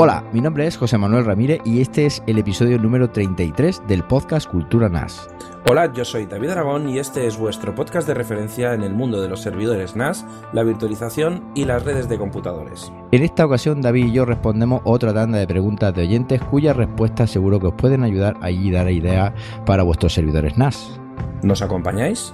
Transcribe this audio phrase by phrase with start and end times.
[0.00, 4.04] Hola, mi nombre es José Manuel Ramírez y este es el episodio número 33 del
[4.04, 5.28] podcast Cultura NAS.
[5.68, 9.20] Hola, yo soy David Aragón y este es vuestro podcast de referencia en el mundo
[9.20, 12.92] de los servidores NAS, la virtualización y las redes de computadores.
[13.10, 17.32] En esta ocasión, David y yo respondemos otra tanda de preguntas de oyentes cuyas respuestas
[17.32, 19.32] seguro que os pueden ayudar a dar ideas
[19.66, 21.00] para vuestros servidores NAS.
[21.42, 22.32] ¿Nos acompañáis?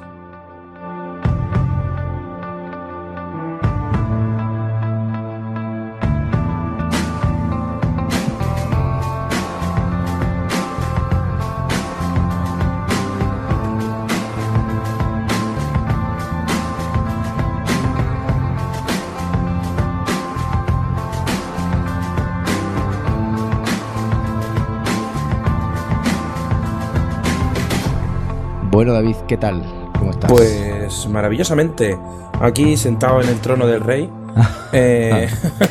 [28.85, 29.63] Bueno, David, ¿qué tal?
[29.99, 30.31] ¿Cómo estás?
[30.31, 31.97] Pues maravillosamente.
[32.39, 34.11] Aquí sentado en el trono del rey.
[34.75, 35.27] eh,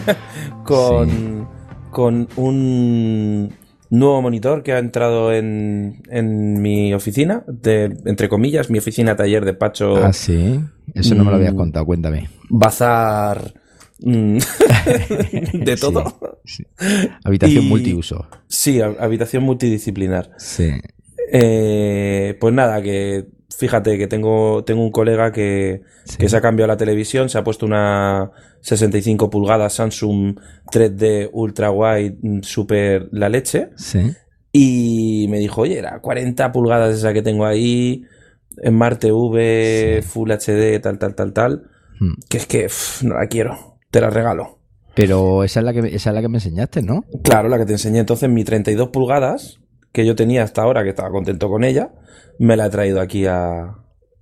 [0.64, 1.48] con,
[1.92, 3.54] con un
[3.92, 9.46] nuevo monitor que ha entrado en, en mi oficina, de, entre comillas, mi oficina taller
[9.46, 9.96] de Pacho.
[10.04, 10.60] Ah, sí.
[10.96, 12.30] Eso no me lo habías contado, cuéntame.
[12.50, 13.54] Bazar.
[14.00, 14.38] mm,
[15.66, 16.04] de todo.
[16.46, 17.10] Sí, sí.
[17.24, 18.26] Habitación Y- multiuso.
[18.48, 20.32] Sí, hab- habitación multidisciplinar.
[20.40, 20.72] Sí.
[21.36, 23.26] Eh, pues nada, que
[23.58, 26.18] fíjate que tengo, tengo un colega que, Sí.
[26.18, 28.30] que se ha cambiado la televisión, se ha puesto una
[28.62, 30.38] 65 pulgadas Samsung
[30.72, 34.00] 3D Ultra Wide mm, Super la leche Sí.
[34.52, 38.04] y me dijo, oye, era 40 pulgadas esa que tengo ahí,
[38.62, 40.08] en Smart TV, Sí.
[40.08, 41.64] Full HD, tal, tal, tal, tal,
[42.00, 42.14] Hmm.
[42.30, 44.60] que es que pff, no la quiero, te la regalo.
[44.96, 47.04] Pero esa es la que esa es la que me enseñaste, ¿no?
[47.24, 49.60] Claro, la que te enseñé entonces, mi 32 pulgadas,
[49.94, 51.92] que yo tenía hasta ahora, que estaba contento con ella,
[52.40, 53.76] me la he traído aquí a,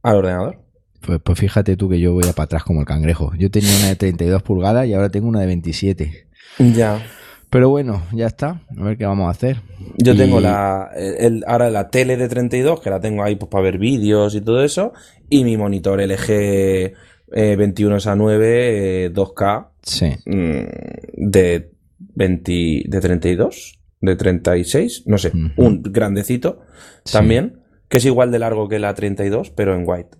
[0.03, 0.59] al ordenador.
[1.01, 3.31] Pues, pues fíjate tú que yo voy a para atrás como el cangrejo.
[3.39, 6.27] Yo tenía una de 32 pulgadas y ahora tengo una de 27.
[6.75, 7.01] Ya.
[7.49, 8.61] Pero bueno, ya está.
[8.77, 9.61] A ver qué vamos a hacer.
[9.97, 13.49] Yo Y- tengo la, el, ahora la tele de 32, que la tengo ahí pues
[13.49, 14.93] para ver vídeos y todo eso,
[15.29, 20.05] y mi monitor LG eh, 21 a 9 eh, 2K Sí.
[20.25, 21.71] mm, de
[22.15, 26.59] 20, de 32, de 36, no sé, un grandecito
[27.05, 27.13] Sí.
[27.13, 30.17] también, que es igual de largo que la 32, pero en white.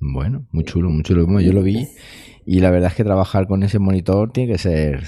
[0.00, 1.40] Bueno, muy chulo, muy chulo.
[1.40, 1.88] Yo lo vi
[2.46, 5.02] y la verdad es que trabajar con ese monitor tiene que ser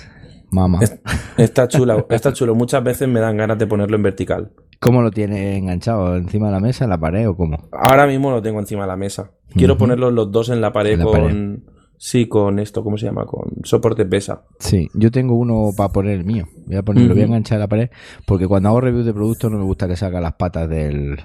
[0.51, 0.81] mama.
[0.83, 1.01] Es-
[1.37, 2.55] Está chulo, está chulo.
[2.55, 4.53] Muchas veces me dan ganas de ponerlo en vertical.
[4.81, 6.17] ¿Cómo lo tiene enganchado?
[6.17, 7.69] ¿Encima de la mesa, en la pared o cómo?
[7.72, 9.31] Ahora mismo lo tengo encima de la mesa.
[9.55, 9.81] Quiero Ujú.
[9.81, 11.65] ponerlos los dos en la pared En la con.
[12.03, 13.27] Sí, con esto, ¿cómo se llama?
[13.27, 14.44] Con soporte pesa.
[14.59, 16.49] Sí, yo tengo uno para poner el mío.
[16.66, 17.91] Voy a poner, lo voy a enganchar a la pared
[18.25, 21.19] porque cuando hago reviews de productos no me gusta que salga las patas del,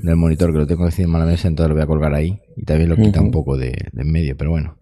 [0.00, 2.38] del monitor, que lo tengo encima de la mesa, entonces lo voy a colgar ahí
[2.56, 4.76] y también lo quita un poco de, de en medio, pero bueno,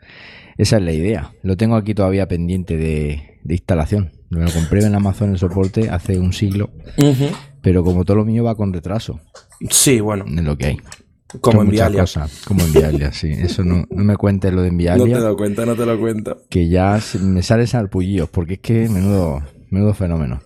[0.58, 1.32] esa es la idea.
[1.42, 4.12] Lo tengo aquí todavía pendiente de, de instalación.
[4.28, 6.68] Me lo compré en Amazon el soporte hace un siglo,
[7.62, 9.18] pero como todo lo mío va con retraso,
[9.70, 10.76] Sí, bueno, es lo que hay.
[11.40, 12.00] Como en Vialia.
[12.00, 13.30] cosas, como en Vialia, sí.
[13.38, 16.38] Eso no, no me cuentes lo de No te lo cuento, no te lo cuento.
[16.48, 20.40] que ya me salen sarpullillos, porque es que menudo, menudo fenómeno.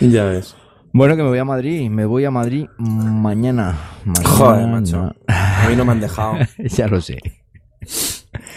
[0.00, 0.56] Ya ves.
[0.92, 3.78] Bueno, que me voy a Madrid, me voy a Madrid mañana.
[4.04, 5.14] Mañana, Joder, macho.
[5.28, 6.34] A mí no me han dejado.
[6.58, 7.18] ya lo sé.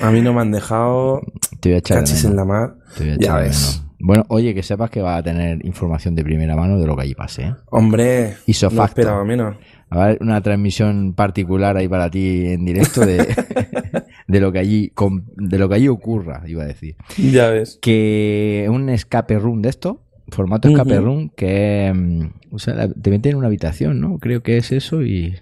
[0.02, 1.22] A mí no me han dejado.
[1.60, 2.76] Te voy a echar Cachis en la mar.
[2.98, 3.84] Te voy a Ya echar de ves.
[4.00, 7.04] Bueno, oye, que sepas que va a tener información de primera mano de lo que
[7.04, 7.44] allí pase.
[7.44, 7.54] ¿eh?
[7.66, 9.58] Hombre, Hizo no esperaba menos.
[9.92, 13.18] Va a haber una transmisión particular ahí para ti en directo de,
[14.28, 14.94] de lo que allí
[15.36, 16.96] de lo que allí ocurra, iba a decir.
[17.18, 17.78] Ya ves.
[17.82, 23.32] Que un escape room de esto, formato escape room, que mm, o sea, te meten
[23.32, 24.18] en una habitación, ¿no?
[24.20, 25.36] Creo que es eso y,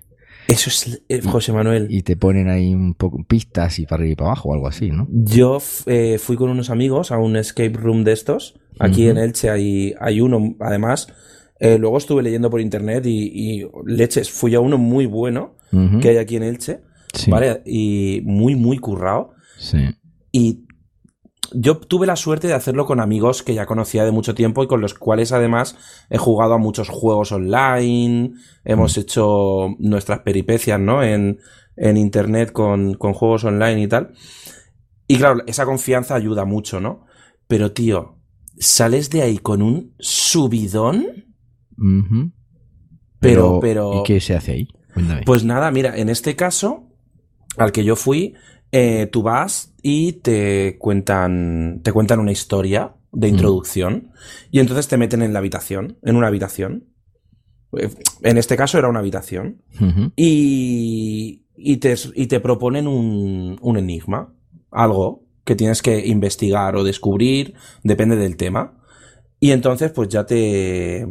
[0.48, 1.88] Eso es eh, José Manuel.
[1.90, 4.68] y te ponen ahí un poco pistas y para arriba y para abajo o algo
[4.68, 5.08] así, ¿no?
[5.12, 8.56] Yo eh, fui con unos amigos a un escape room de estos.
[8.80, 11.08] Aquí en Elche hay, hay uno, además.
[11.60, 15.56] Eh, luego estuve leyendo por internet y, y leches, fui a uno muy bueno
[16.02, 16.80] que hay aquí en Elche,
[17.14, 17.62] Sí, ¿vale?
[17.66, 19.32] Y muy, muy currado.
[19.58, 19.80] sí.
[20.32, 20.67] Y
[21.54, 24.68] yo tuve la suerte de hacerlo con amigos que ya conocía de mucho tiempo y
[24.68, 25.78] con los cuales además
[26.10, 28.34] he jugado a muchos juegos online,
[28.64, 31.04] hemos hecho nuestras peripecias, ¿no?
[31.04, 31.40] En,
[31.76, 34.14] en internet con, con juegos online y tal.
[35.08, 37.06] Y claro, esa confianza ayuda mucho, ¿no?
[37.48, 38.18] Pero tío,
[38.58, 41.06] sales de ahí con un subidón,
[43.20, 44.02] pero, pero...
[44.02, 44.68] ¿Y qué se hace ahí?
[44.94, 45.22] Cuéntame.
[45.26, 46.90] Pues nada, mira, en este caso,
[47.58, 48.36] al que yo fui,
[48.72, 54.12] eh, tú vas y te cuentan, te cuentan una historia de introducción
[54.52, 56.86] y entonces te meten en la habitación, en una habitación.
[57.78, 57.90] Eh,
[58.22, 59.62] En este caso era una habitación
[60.16, 64.34] y, y, te, y te proponen un, un enigma,
[64.72, 67.54] algo que tienes que investigar o descubrir,
[67.84, 68.74] depende del tema.
[69.40, 71.08] Y entonces, pues ya te.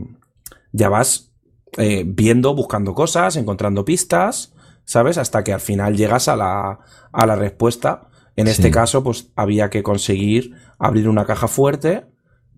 [0.73, 1.33] Ya vas
[1.79, 4.53] eh, viendo, buscando cosas, encontrando pistas,
[4.87, 5.19] ¿sabes?
[5.19, 6.79] Hasta que al final llegas a la,
[7.13, 8.09] a la respuesta.
[8.37, 12.07] En este caso, pues había que conseguir abrir una caja fuerte,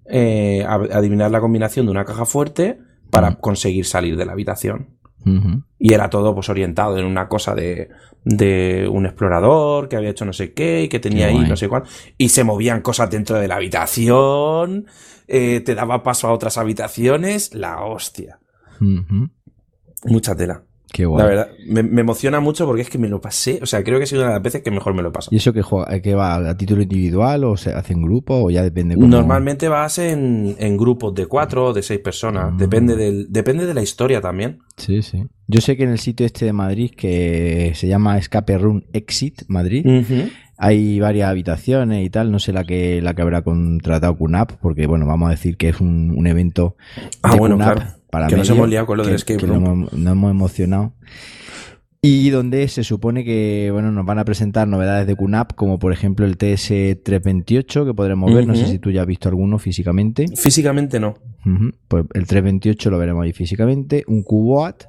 [0.07, 2.79] eh, adivinar la combinación de una caja fuerte
[3.11, 4.99] para conseguir salir de la habitación.
[5.79, 7.91] Y era todo pues orientado en una cosa de,
[8.25, 11.69] de un explorador que había hecho no sé qué y que tenía ahí no sé
[11.69, 11.85] cuál.
[12.17, 14.87] Y se movían cosas dentro de la habitación,
[15.27, 18.41] eh, te daba paso a otras habitaciones, la hostia.
[20.05, 20.65] Mucha tela.
[20.93, 21.23] Qué guay.
[21.23, 23.59] La verdad, me, emociona mucho porque es que me lo pasé.
[23.63, 25.29] O sea, creo que ha sido una de las veces que mejor me lo paso.
[25.33, 28.51] ¿Y eso que, juega, que va a título individual o se hace en grupo o
[28.51, 28.97] ya depende?
[28.97, 32.55] Normalmente vas en, grupos de cuatro o de seis personas.
[32.55, 32.57] Mm.
[32.57, 34.61] Depende, del, depende de la historia también.
[34.77, 35.25] Sí, sí.
[35.47, 39.43] Yo sé que en el sitio este de Madrid que se llama Escape Room Exit
[39.49, 39.87] Madrid.
[40.61, 44.89] Hay varias habitaciones y tal, no sé la que la que habrá contratado QNAP, porque
[44.89, 46.77] bueno, vamos a decir que es un, evento
[47.23, 49.89] ah, bueno, claro para que nos hemos liado con lo del escape room.
[49.93, 50.93] Nos, hemos emocionado.
[52.01, 55.93] Y donde se supone que bueno nos van a presentar novedades de QNAP, como por
[55.93, 58.47] ejemplo el TS328, que podremos ver.
[58.47, 60.27] No sé si tú ya has visto alguno físicamente.
[60.37, 61.17] Físicamente no.
[61.89, 64.05] Pues el 328 lo veremos ahí físicamente.
[64.07, 64.85] Un QBOAT,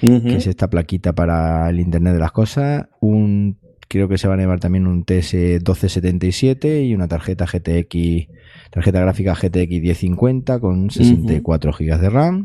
[0.00, 2.86] que es esta plaquita para el Internet de las Cosas.
[3.00, 3.58] Un
[3.94, 8.28] creo que se va a llevar también un TS1277 y una tarjeta GTX
[8.70, 12.44] tarjeta gráfica GTX 1050 con 64 GB de RAM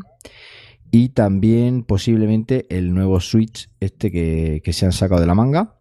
[0.92, 5.76] y también posiblemente el nuevo Switch este que, se han sacado de la manga.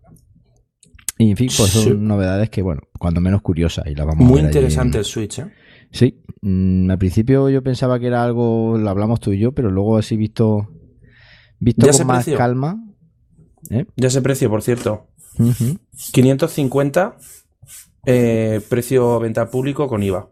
[1.19, 4.39] Y en fin, pues son novedades que, bueno, cuando menos curiosas y las vamos Muy
[4.39, 5.51] interesante el Switch, ¿eh?
[5.92, 9.69] Sí, mm, al principio yo pensaba que era algo, lo hablamos tú y yo, pero
[9.69, 10.69] luego así visto,
[11.60, 12.83] visto con más calma.
[13.69, 13.86] ¿eh?
[13.98, 15.08] Ya se precio, por cierto.
[16.12, 17.18] 550
[18.06, 20.30] eh, precio venta público con IVA.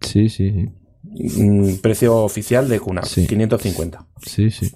[0.00, 0.68] Sí, sí,
[1.02, 4.06] mm, Precio oficial de cuna, 550.
[4.22, 4.72] Sí, sí.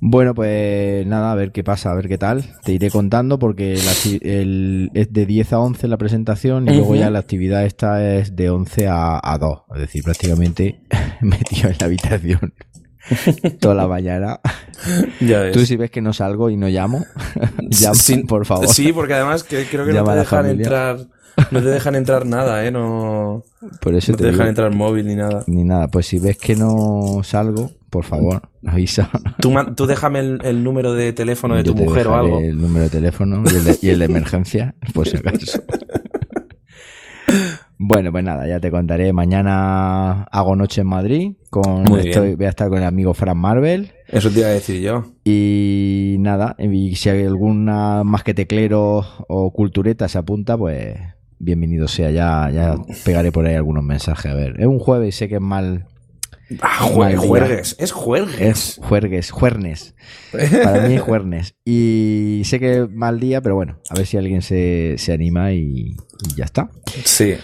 [0.00, 2.44] Bueno, pues nada, a ver qué pasa, a ver qué tal.
[2.64, 3.78] Te iré contando porque
[4.22, 8.34] el, es de 10 a 11 la presentación y luego ya la actividad esta es
[8.34, 9.62] de 11 a, 2.
[9.74, 10.82] Es decir, prácticamente
[11.20, 12.54] metido en la habitación
[13.60, 14.40] toda la mañana.
[15.52, 17.04] Tú si ves que no salgo y no llamo,
[17.58, 18.68] llamo, por favor.
[18.68, 20.98] Sí, porque además creo que no te dejan entrar
[21.50, 22.70] no te dejan entrar nada, ¿eh?
[22.70, 23.44] No,
[23.80, 25.44] Por eso te, dejan entrar móvil ni nada.
[25.46, 25.88] Ni nada.
[25.88, 29.10] Pues si ves que no salgo, por favor, avisa.
[29.40, 32.40] Tú, tú déjame el, número de teléfono de tu mujer o algo.
[32.40, 35.62] El número de teléfono y el de, y el de emergencia, por si acaso.
[37.84, 39.12] Bueno, pues nada, ya te contaré.
[39.12, 41.32] Mañana hago noche en Madrid.
[41.50, 43.90] Con voy a estar con el amigo Fran Marvel.
[44.06, 45.06] Eso te iba a decir yo.
[45.24, 50.96] Y nada, y si hay alguna más que teclero o cultureta se apunta, pues
[51.40, 52.12] bienvenido sea.
[52.12, 54.30] Ya, ya pegaré por ahí algunos mensajes.
[54.30, 55.86] A ver, es un jueves y sé que es mal.
[56.60, 58.40] Ah, juergues, es juergues.
[58.40, 59.96] Es juergues, juernes.
[60.30, 61.56] Para mí es juernes.
[61.64, 65.52] Y sé que es mal día, pero bueno, a ver si alguien se, se anima
[65.52, 65.96] y,
[66.28, 66.70] y ya está.
[67.04, 67.34] Sí.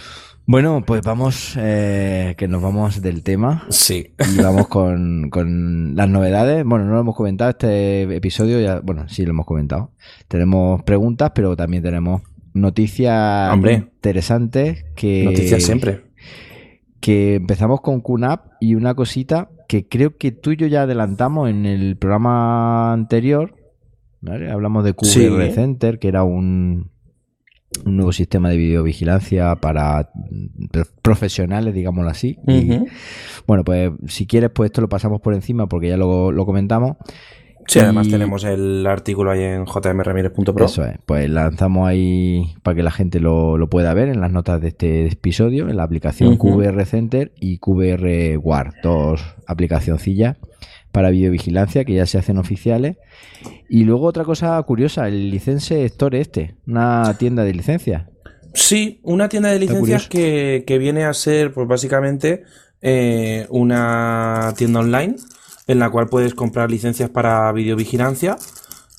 [0.51, 3.67] Bueno, pues vamos, eh, que nos vamos del tema.
[3.69, 4.15] Sí.
[4.35, 6.65] Y vamos con, con, las novedades.
[6.65, 9.91] Bueno, no lo hemos comentado este episodio, ya, bueno, sí lo hemos comentado.
[10.27, 12.23] Tenemos preguntas, pero también tenemos
[12.55, 15.25] noticias interesantes que...
[15.27, 16.05] Noticias siempre.
[16.99, 21.51] Que empezamos con QNAP y una cosita que creo que tú y yo ya adelantamos
[21.51, 23.55] en el programa anterior.
[24.23, 26.91] Hablamos de QR Center, que era un,
[27.85, 30.11] un nuevo sistema de videovigilancia para
[31.03, 32.39] profesionales, digámoslo así.
[32.47, 32.81] Y
[33.47, 36.97] bueno, pues si quieres, pues esto lo pasamos por encima porque ya lo, lo comentamos.
[37.67, 40.65] Sí, además tenemos el artículo ahí en jmramirez.pro.
[40.65, 44.33] Eso es, pues lanzamos ahí para que la gente lo, lo, pueda ver en las
[44.33, 50.39] notas de este episodio, en la aplicación QR Center y QR Guard, dos aplicacioncillas
[50.99, 52.97] para videovigilancia que ya se hacen oficiales.
[53.69, 58.09] Y luego otra cosa curiosa, el License Store este, una tienda de licencias.
[58.53, 62.43] Sí, una tienda de licencias que, viene a ser, pues básicamente,
[62.83, 65.15] eh, una tienda online
[65.69, 68.37] en la cual puedes comprar licencias para videovigilancia.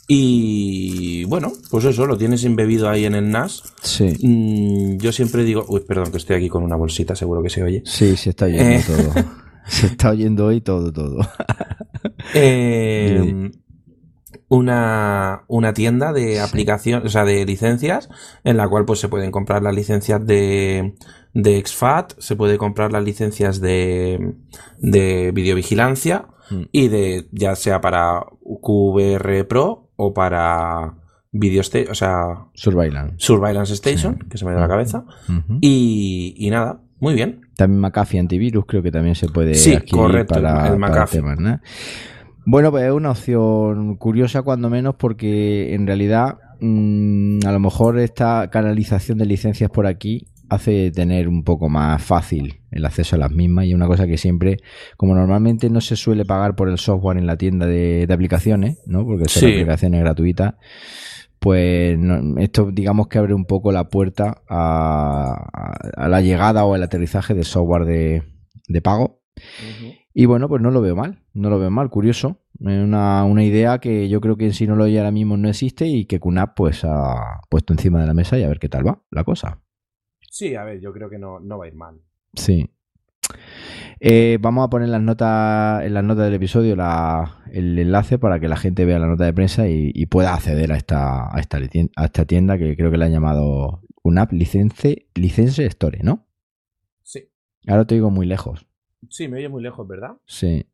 [0.08, 3.62] Y bueno, pues eso, lo tienes embebido ahí en el NAS.
[3.82, 4.16] Sí.
[4.26, 7.62] Mm, yo siempre digo, uy, perdón, que estoy aquí con una bolsita, seguro que se
[7.62, 7.84] oye.
[7.84, 8.84] Sí, se está oyendo eh.
[8.88, 9.26] todo.
[9.70, 11.20] Se está oyendo hoy todo, todo.
[12.34, 13.52] Eh,
[14.50, 18.10] una, una, tienda de aplicación, o sea, de licencias,
[18.44, 20.96] en la cual pues se pueden comprar las licencias de,
[21.34, 24.36] de XFAT, se puede comprar las licencias de,
[24.80, 26.62] de videovigilancia mm.
[26.72, 30.96] y de, ya sea para QVR Pro o para
[31.32, 33.16] Video o sea, Surveillance.
[33.20, 35.06] Surveillance Station, que se me da la cabeza.
[35.62, 37.49] y, y nada, Muy bien.
[37.60, 41.20] También McAfee Antivirus creo que también se puede sí, adquirir correcto, para, el para McAfee.
[41.20, 41.60] temas, ¿no?
[42.46, 48.00] Bueno, pues es una opción curiosa cuando menos porque en realidad mm, a lo mejor
[48.00, 53.20] esta canalización de licencias por aquí hace tener un poco más fácil el acceso a
[53.20, 54.58] las mismas y una cosa que siempre,
[54.98, 58.80] como normalmente no se suele pagar por el software en la tienda de, de aplicaciones,
[58.88, 59.06] ¿no?
[59.06, 59.46] Porque son Sí.
[59.54, 60.56] aplicaciones gratuitas,
[61.40, 66.76] pues no- esto digamos que abre un poco la puerta a, a- la llegada o
[66.76, 68.24] el aterrizaje de software de,
[68.68, 69.22] de pago.
[70.14, 72.42] Y bueno, pues no lo veo mal, no lo veo mal, curioso.
[72.60, 75.48] Una, una idea que yo creo que en sí no lo hay ahora mismo no
[75.48, 78.68] existe y que QNAP pues ha puesto encima de la mesa y a ver qué
[78.68, 79.62] tal va la cosa.
[80.30, 82.02] Sí, a ver, yo creo que no, no va a ir mal.
[82.34, 82.70] Sí.
[84.00, 88.40] Eh, vamos a poner las notas, en las notas del episodio la- el enlace para
[88.40, 91.40] que la gente vea la nota de prensa y, y pueda acceder a esta, a,
[91.40, 91.58] esta,
[91.96, 96.28] a esta tienda que creo que la han llamado UNAP License, License Store, ¿no?
[97.04, 97.30] Sí.
[97.68, 98.66] Ahora te digo muy lejos.
[99.10, 100.12] Sí, me oye muy lejos, ¿verdad?
[100.26, 100.66] Sí.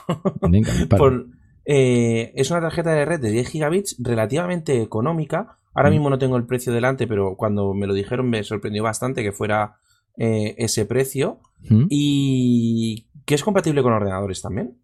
[0.43, 0.99] Venga, dispara.
[0.99, 1.27] Por-
[1.71, 5.57] eh, es una tarjeta de red de 10 gigabits relativamente económica.
[5.75, 5.93] Ahora Mm.
[5.93, 9.33] mismo no tengo el precio delante, pero cuando me lo dijeron me sorprendió bastante que
[9.33, 9.77] fuera
[10.17, 11.41] eh, ese precio.
[11.69, 11.85] ¿Mm?
[11.91, 14.79] Y que es compatible con ordenadores también.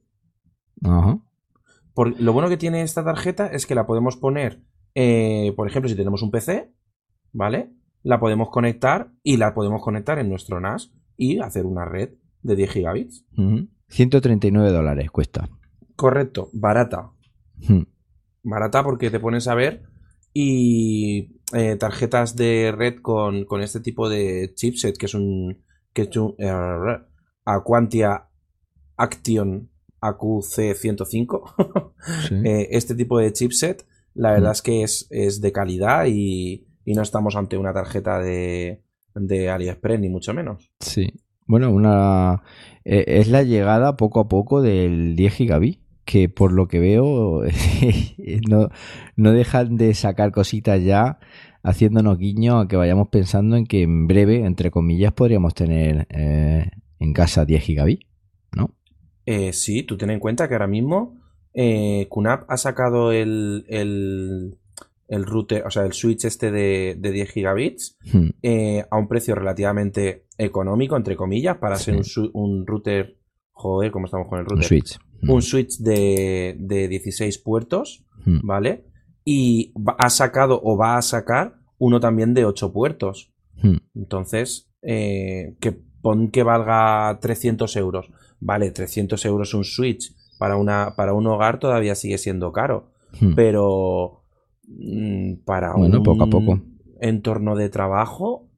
[0.85, 1.19] Ajá.
[1.95, 4.61] Por, lo bueno que tiene esta tarjeta es que la podemos poner,
[4.95, 6.71] eh, por ejemplo, si tenemos un PC,
[7.33, 7.71] ¿vale?
[8.05, 12.11] La podemos conectar y la podemos conectar en nuestro NAS y hacer una red
[12.43, 13.25] de 10 gigabits.
[13.37, 13.67] Ujú.
[13.89, 15.49] 139 dólares cuesta.
[15.97, 17.11] Correcto, barata.
[18.43, 19.83] Barata porque te pones a ver
[20.33, 26.03] y eh, tarjetas de red con, con este tipo de chipset que es un, que
[26.03, 27.01] es un eh,
[27.45, 28.29] Aquantia
[28.97, 29.71] Action
[30.05, 31.55] AQC105.
[32.29, 32.35] Sí.
[32.45, 36.95] Eh, este tipo de chipset, la verdad es que es, es de calidad y, y
[36.95, 38.83] no estamos ante una tarjeta de,
[39.15, 40.71] de AliExpress, ni mucho menos.
[40.81, 41.13] Sí.
[41.47, 42.43] Bueno, una
[42.85, 47.43] eh, es la llegada poco a poco del 10 gigabit, que por lo que veo
[48.49, 48.69] no,
[49.17, 51.19] no dejan de sacar cositas ya,
[51.63, 56.71] haciéndonos guiño a que vayamos pensando en que en breve, entre comillas, podríamos tener eh,
[56.99, 58.01] en casa 10 gigabit,
[58.55, 58.75] ¿no?
[59.27, 61.21] Eh, sí, tú ten en cuenta que ahora mismo
[61.55, 64.59] eh, QNAP ha sacado el, el,
[65.09, 69.07] el router, o sea, el switch este de, de 10 gigabits Hmm, eh, a un
[69.09, 71.99] precio relativamente económico, entre comillas, para ser Sí.
[71.99, 73.19] un, su- un router.
[73.53, 74.67] Joder, ¿cómo estamos con el Un router?
[74.67, 74.99] switch.
[75.23, 78.85] Hmm, Un switch de, de 16 puertos, hmm, ¿vale?
[79.25, 83.33] Y ha sacado o va a sacar uno también de 8 puertos.
[83.95, 88.11] Entonces, eh, que pon que valga 300 euros.
[88.41, 92.91] Vale, 300 euros un switch para, una, para un hogar todavía sigue siendo caro.
[93.37, 94.24] Pero
[95.45, 96.61] para Bueno, un poco a poco.
[97.01, 98.49] entorno de trabajo,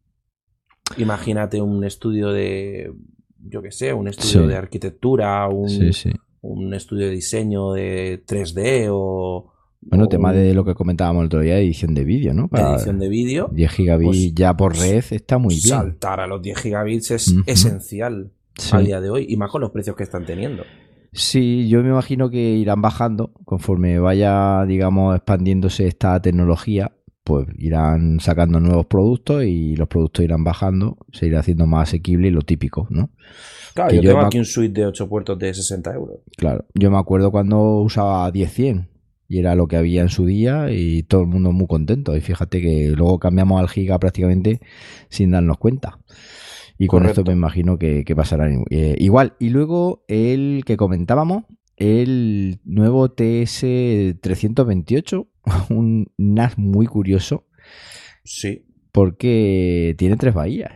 [0.96, 2.92] imagínate un estudio de,
[3.44, 4.46] yo qué sé, un estudio Sí.
[4.48, 6.10] de arquitectura, un, Sí, sí.
[6.42, 11.26] un estudio de diseño de 3D o, Bueno, o tema de lo que comentábamos el
[11.26, 12.48] otro día, edición de vídeo, ¿no?
[12.48, 13.48] Para edición de vídeo.
[13.52, 15.68] 10 gigabit pues, ya por red está muy bien.
[15.68, 18.32] Saltar a los 10 gigabits es esencial
[18.72, 20.62] a día de hoy y más con los precios que están teniendo.
[21.16, 26.92] Sí, yo me imagino que irán bajando conforme vaya, digamos, expandiéndose esta tecnología,
[27.24, 32.28] pues irán sacando nuevos productos y los productos irán bajando, se irá haciendo más asequible
[32.28, 33.10] y lo típico, ¿no?
[33.74, 36.18] Claro, Que yo, tengo aquí un suite de 8 puertos de 60 euros.
[36.36, 38.88] Claro, yo me acuerdo cuando usaba 10-100
[39.26, 42.14] y era lo que había en su día y todo el mundo muy contento.
[42.14, 44.60] Y fíjate que luego cambiamos al giga prácticamente
[45.08, 45.98] sin darnos cuenta.
[46.78, 47.20] Y con Correcto.
[47.22, 49.34] esto me imagino que, que pasará eh, igual.
[49.38, 51.44] Y luego el que comentábamos,
[51.76, 55.26] el nuevo TS328,
[55.70, 57.44] un NAS muy curioso
[58.24, 58.64] Sí.
[58.92, 60.72] porque tiene tres bahías.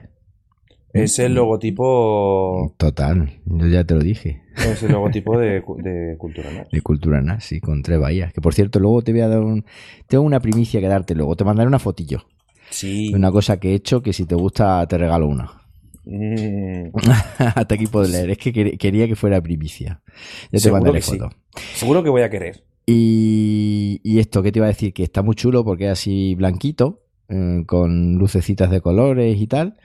[0.93, 2.75] Es el logotipo.
[2.77, 4.43] Total, yo ya te lo dije.
[4.57, 6.69] Es el logotipo de, cu- de Cultura NAS.
[6.71, 8.33] De cultura nazi con tres bahías.
[8.33, 9.65] Que por cierto, luego te voy a dar un.
[10.09, 11.37] Tengo una primicia que darte luego.
[11.37, 12.25] Te mandaré una fotillo.
[12.71, 13.13] Sí.
[13.15, 15.60] Una cosa que he hecho que si te gusta te regalo una.
[16.05, 16.91] Mm.
[17.39, 18.31] Hasta aquí puedo leer.
[18.31, 20.03] Es que quería que fuera primicia.
[20.51, 21.31] Ya te mandaré foto.
[21.75, 22.65] Seguro que voy a querer.
[22.87, 24.93] Y, y, esto, ¿qué te iba a decir?
[24.93, 29.77] Que está muy chulo porque es así blanquito, eh, con lucecitas de colores y tal.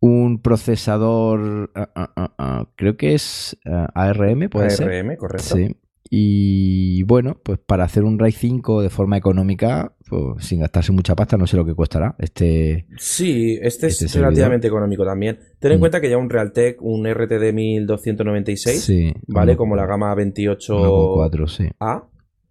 [0.00, 4.90] Un procesador, ah, ah, ah, creo que es ARM, puede ser.
[4.90, 5.56] ARM, correcto.
[5.56, 5.76] Sí.
[6.08, 11.14] Y bueno, pues para hacer un RAID 5 de forma económica, pues sin gastarse mucha
[11.14, 12.16] pasta, no sé lo que costará.
[12.18, 12.86] Este.
[12.96, 15.38] Sí, este, es este relativamente económico también.
[15.58, 15.80] Ten en mm.
[15.80, 19.56] cuenta que ya un Realtek, un RTD 1296, ¿vale?
[19.56, 21.68] Como la gama 28 sí.
[21.78, 22.08] A.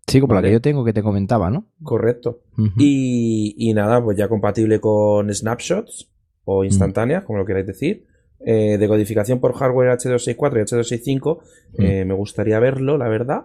[0.08, 1.68] Sí, como la que yo tengo que te comentaba, ¿no?
[1.84, 2.42] Correcto.
[2.78, 6.10] y, y, nada, pues ya compatible con snapshots
[6.46, 8.09] o instantáneas, como lo queráis decir.
[8.46, 11.40] Eh, de codificación por hardware H264 y H265.
[11.78, 11.84] Mm.
[11.84, 13.44] Eh, me gustaría verlo, la verdad.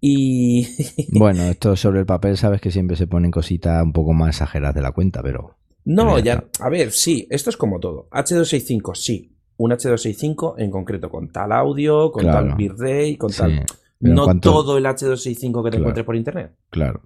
[0.00, 0.66] Y.
[1.18, 4.74] bueno, esto sobre el papel, sabes que siempre se ponen cositas un poco más exageradas
[4.74, 5.56] de la cuenta, pero.
[5.84, 6.44] No, ya.
[6.60, 8.08] A ver, sí, esto es como todo.
[8.10, 9.36] H265, sí.
[9.58, 13.64] Un H265 en concreto, con tal audio, con tal bitrate, con tal.
[14.00, 16.52] No todo el H265 que te encuentres por internet.
[16.70, 17.02] Claro.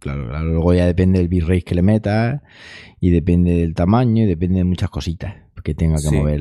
[0.00, 0.46] Claro, claro.
[0.46, 2.40] Luego ya depende del bitrate que le metas,
[3.00, 6.40] y depende del tamaño, y depende de muchas cositas que tenga que mover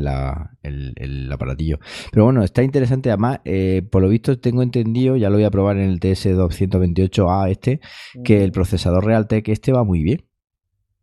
[0.63, 1.79] el, aparatillo.
[2.11, 3.09] Pero bueno, está interesante.
[3.09, 7.49] Además, eh, por lo visto tengo entendido, ya lo voy a probar en el TS228A
[7.49, 7.79] este,
[8.23, 10.25] que el procesador Realtek este va muy bien.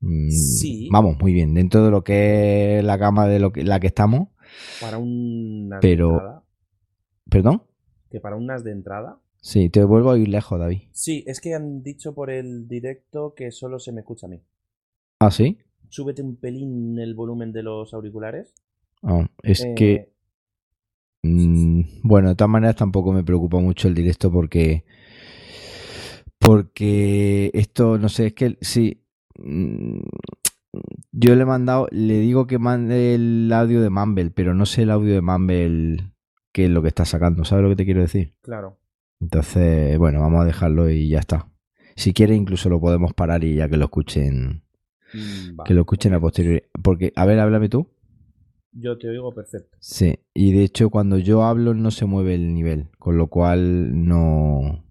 [0.00, 0.88] Mm, sí.
[0.90, 1.54] Vamos, muy bien.
[1.54, 4.28] Dentro de lo que es la gama de lo que, la que estamos.
[4.80, 6.42] Para un Pero...
[7.28, 7.64] ¿Perdón?
[8.10, 9.18] Que para un NAS de entrada.
[9.46, 10.80] Sí, te vuelvo a ir lejos, David.
[10.90, 14.42] Sí, es que han dicho por el directo que solo se me escucha a mí.
[15.20, 15.58] ¿Ah, sí?
[15.88, 18.52] súbete un pelín el volumen de los auriculares.
[19.04, 20.12] Ah, es eh, que.
[21.22, 24.84] Mm, bueno, de todas maneras tampoco me preocupa mucho el directo porque.
[26.40, 29.00] Porque esto, no sé, es que sí.
[29.38, 30.00] Mm,
[31.12, 34.82] yo le he mandado, le digo que mande el audio de Mumble, pero no sé
[34.82, 35.98] el audio de Mumble
[36.50, 37.44] que es lo que está sacando.
[37.44, 38.34] ¿Sabes lo que te quiero decir?
[38.42, 38.78] Claro.
[39.20, 41.48] Entonces, bueno, vamos a dejarlo y ya está.
[41.96, 44.62] Si quiere, incluso lo podemos parar y ya que lo escuchen
[45.12, 46.62] Mm, que lo escuchen a posteriori.
[46.82, 47.88] Porque, a ver, háblame tú.
[48.72, 49.76] Yo te oigo perfecto.
[49.80, 54.06] Sí, y de hecho cuando yo hablo no se mueve el nivel, con lo cual
[54.06, 54.84] no,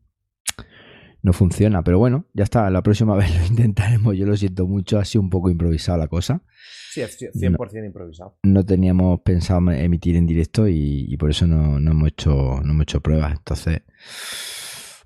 [1.26, 1.84] no funciona.
[1.84, 4.16] Pero bueno, ya está, la próxima vez lo intentaremos.
[4.16, 6.44] Yo lo siento mucho, ha sido un poco improvisada la cosa.
[6.92, 8.38] Sí, 100% improvisado.
[8.44, 12.84] No teníamos pensado emitir en directo y, por eso no, no, hemos hecho, no hemos
[12.84, 13.34] hecho pruebas.
[13.34, 13.82] Entonces,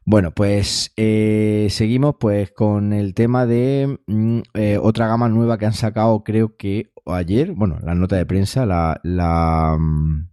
[0.06, 5.66] bueno, pues eh, seguimos pues con el tema de mm, eh, otra gama nueva que
[5.66, 10.28] han sacado creo que ayer, bueno, la nota de prensa, la, la, mm,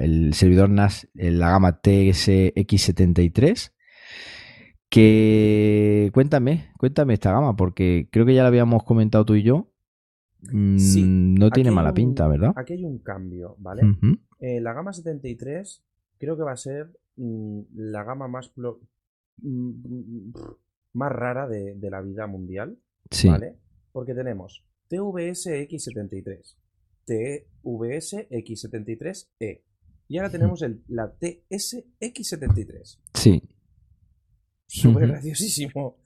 [0.00, 3.72] el servidor NAS, eh, la gama TSX73,
[4.88, 9.72] que cuéntame, cuéntame esta gama, porque creo que ya la habíamos comentado tú y yo.
[10.52, 12.52] Mm, no tiene mala pinta, ¿verdad?
[12.56, 13.82] Aquí hay un cambio, ¿vale?
[14.40, 15.82] la gama 73
[16.18, 18.52] creo que va a ser Mm, la gama más,
[19.38, 20.30] mm,
[20.92, 22.78] más rara de, la vida mundial.
[23.24, 23.56] ¿Vale?
[23.92, 26.56] Porque tenemos TVS X73,
[27.04, 29.62] TVS X73E.
[30.08, 32.98] Y ahora tenemos el, la TS X73.
[33.14, 33.42] Sí.
[34.66, 35.96] Súper graciosísimo.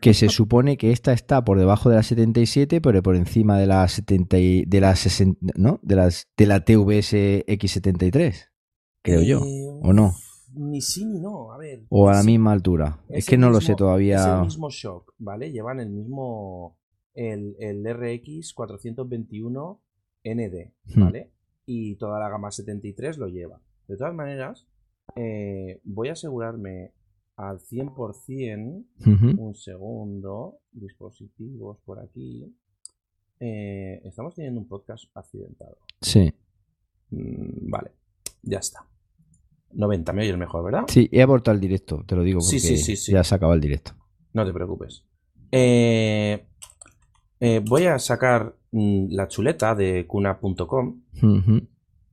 [0.00, 3.66] Que se supone que esta está por debajo de la 77, pero por encima de
[3.66, 5.78] la 70 de la 60, ¿no?
[5.82, 7.12] De las de la TVS
[7.46, 8.48] X73,
[9.02, 10.14] creo yo, ¿o no?
[10.54, 11.84] Ni sí ni no, a ver.
[11.88, 13.00] O a la misma altura.
[13.08, 14.16] Es, que no lo sé todavía.
[14.16, 15.52] Es el mismo shock, ¿vale?
[15.52, 16.76] Llevan el mismo.
[17.14, 19.82] El, el RX 421
[20.24, 21.32] ND, ¿vale?
[21.66, 23.60] Y toda la gama 73 lo lleva.
[23.86, 24.66] De todas maneras,
[25.16, 26.92] eh, voy a asegurarme
[27.48, 28.84] al 100%.
[29.38, 30.60] Un segundo.
[30.72, 32.54] Dispositivos por aquí.
[33.38, 35.78] Eh, estamos teniendo un podcast accidentado.
[36.00, 36.32] Sí.
[37.10, 37.92] Mm, vale,
[38.42, 38.86] ya está.
[39.72, 40.84] 90, me oyes mejor, ¿verdad?
[40.88, 43.54] Sí, he abortado el directo, te lo digo, porque sí, sí, sí, ya se acaba
[43.54, 43.92] el directo.
[44.32, 45.04] No te preocupes.
[45.52, 46.44] Eh,
[47.38, 51.02] eh, voy a sacar mm, la chuleta de cuna.com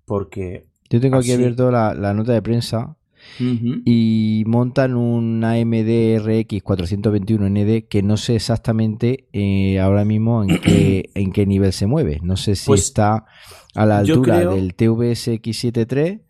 [0.05, 0.67] porque...
[0.89, 2.95] Yo tengo aquí abierto la, nota de prensa
[3.39, 10.59] y montan un AMD RX 421 ND que no sé exactamente eh, ahora mismo en
[10.59, 12.19] qué, en qué nivel se mueve.
[12.23, 13.25] No sé si pues está
[13.75, 16.21] a la altura del TVS X73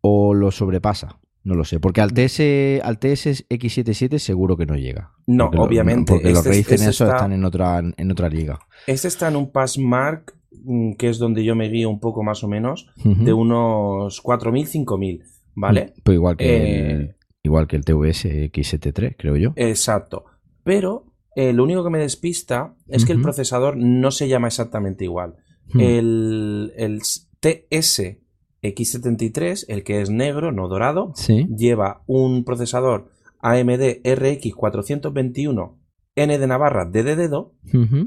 [0.00, 1.18] o lo sobrepasa.
[1.44, 5.12] No lo sé, porque al TS, al TS X77 seguro que no llega.
[5.26, 6.12] No, obviamente.
[6.12, 8.58] porque los Razer este, este eso están en otra, en otra liga.
[8.86, 10.34] Este está en un Passmark,
[10.64, 14.86] mm, que es donde yo me guío un poco más o menos, de unos 4.000,
[14.86, 15.22] 5.000,
[15.54, 15.94] ¿vale?
[16.02, 19.52] Pues igual que, el, eh, igual que el TVS X73, creo yo.
[19.56, 20.24] Exacto.
[20.62, 25.04] Pero eh, lo único que me despista es que el procesador no se llama exactamente
[25.04, 25.36] igual.
[25.72, 25.80] Hmm.
[25.80, 27.00] El, el
[27.40, 28.18] TS
[28.62, 31.12] X73, el que es negro, no dorado,
[31.56, 35.78] lleva un procesador AMD RX 421
[36.16, 37.54] N de Navarra D de dedo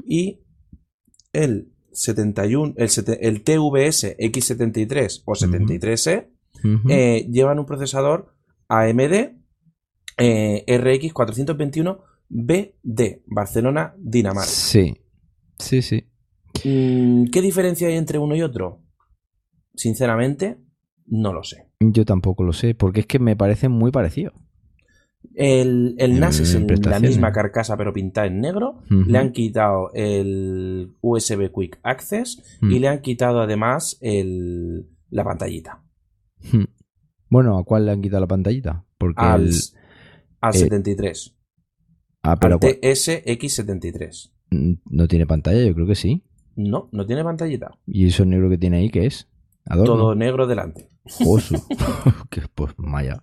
[0.06, 0.40] y
[1.32, 2.88] el 71, el,
[3.20, 6.28] el TVS X73 o 73E
[6.88, 8.34] eh, llevan un procesador
[8.68, 9.38] AMD
[10.18, 14.50] eh, RX 421 BD, Barcelona, Dinamarca.
[14.50, 14.96] Sí,
[15.58, 16.04] sí, sí.
[16.64, 18.82] Mm, ¿Qué diferencia hay entre uno y otro?
[19.74, 20.58] Sinceramente,
[21.06, 21.68] no lo sé.
[21.80, 24.34] Yo tampoco lo sé, porque es que me parecen muy parecidos.
[25.34, 28.82] El, el NAS es la misma carcasa pero pintada en negro.
[28.88, 35.82] Le han quitado el USB Quick Access y le han quitado además el, la pantallita.
[37.30, 38.84] Bueno, ¿a cuál le han quitado la pantallita?
[38.96, 39.50] Porque al,
[40.40, 41.26] al 73.
[41.26, 41.32] Eh,
[42.22, 44.30] ah, pero al TSX73.
[44.50, 45.62] Mm, ¿No tiene pantalla?
[45.62, 46.24] Yo creo que sí.
[46.56, 47.70] No, no tiene pantallita.
[47.86, 49.28] ¿Y eso negro que tiene ahí qué es?
[49.68, 50.88] Todo negro delante.
[51.04, 51.54] Josu.
[52.54, 53.22] pues vaya.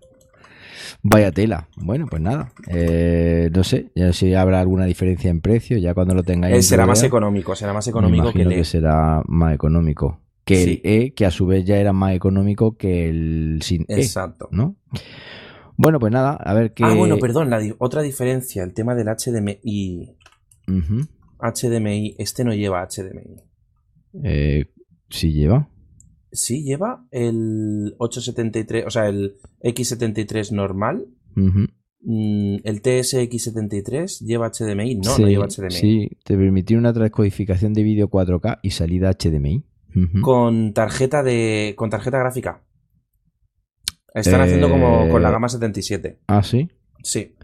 [1.02, 1.68] Vaya tela.
[1.76, 2.54] Bueno, pues nada.
[2.68, 6.56] Eh, no sé, ya si habrá alguna diferencia en precio, ya cuando lo tengáis.
[6.56, 8.56] Eh, será más económico, será más económico que el E.
[8.58, 12.78] que será más económico que el E, que a su vez ya era más económico
[12.78, 13.96] que el sin E.
[13.96, 14.48] Exacto.
[14.52, 14.78] ¿no?
[15.78, 16.84] Bueno, pues nada, a ver qué.
[16.86, 20.16] Ah, bueno, perdón, la otra diferencia, el tema del HDMI.
[21.40, 23.42] HDMI, este no lleva HDMI.
[24.24, 24.66] Eh,
[25.10, 25.70] ¿Sí lleva?
[26.32, 31.08] Sí, lleva el 873, o sea, el X73 normal.
[31.36, 35.72] Mm, el TSX73 lleva HDMI, no, no lleva HDMI.
[35.72, 39.66] Sí, te permitió una transcodificación de vídeo 4K y salida HDMI.
[40.22, 41.74] Con tarjeta de.
[41.76, 42.62] con tarjeta gráfica.
[44.14, 46.20] Están haciendo como con la eh, gama 77.
[46.28, 46.70] Ah, sí.
[47.04, 47.36] Sí.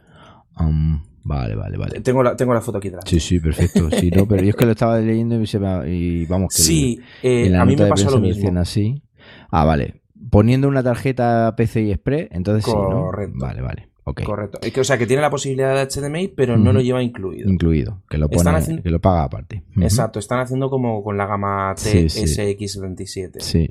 [1.23, 1.99] vale, vale, vale.
[2.01, 3.03] Tengo la, tengo la foto aquí detrás.
[3.09, 3.89] Sí, sí, perfecto.
[3.91, 6.61] Sí, no, pero yo es que lo estaba leyendo y, se y vamos que.
[6.61, 8.57] Sí, eh, a mí me pasa lo mismo.
[8.59, 9.03] Así.
[9.49, 10.01] Ah, vale.
[10.29, 13.11] Poniendo una tarjeta PCI Express, entonces sí, ¿no?
[13.33, 13.90] Vale, vale.
[14.03, 14.59] Correcto.
[14.79, 17.49] o sea, que tiene la posibilidad de HDMI, pero no lo lleva incluido.
[17.49, 19.63] Incluido, que lo, pone, que lo paga aparte.
[19.79, 23.39] Exacto, están haciendo como con la gama TSX27.
[23.39, 23.69] Sí,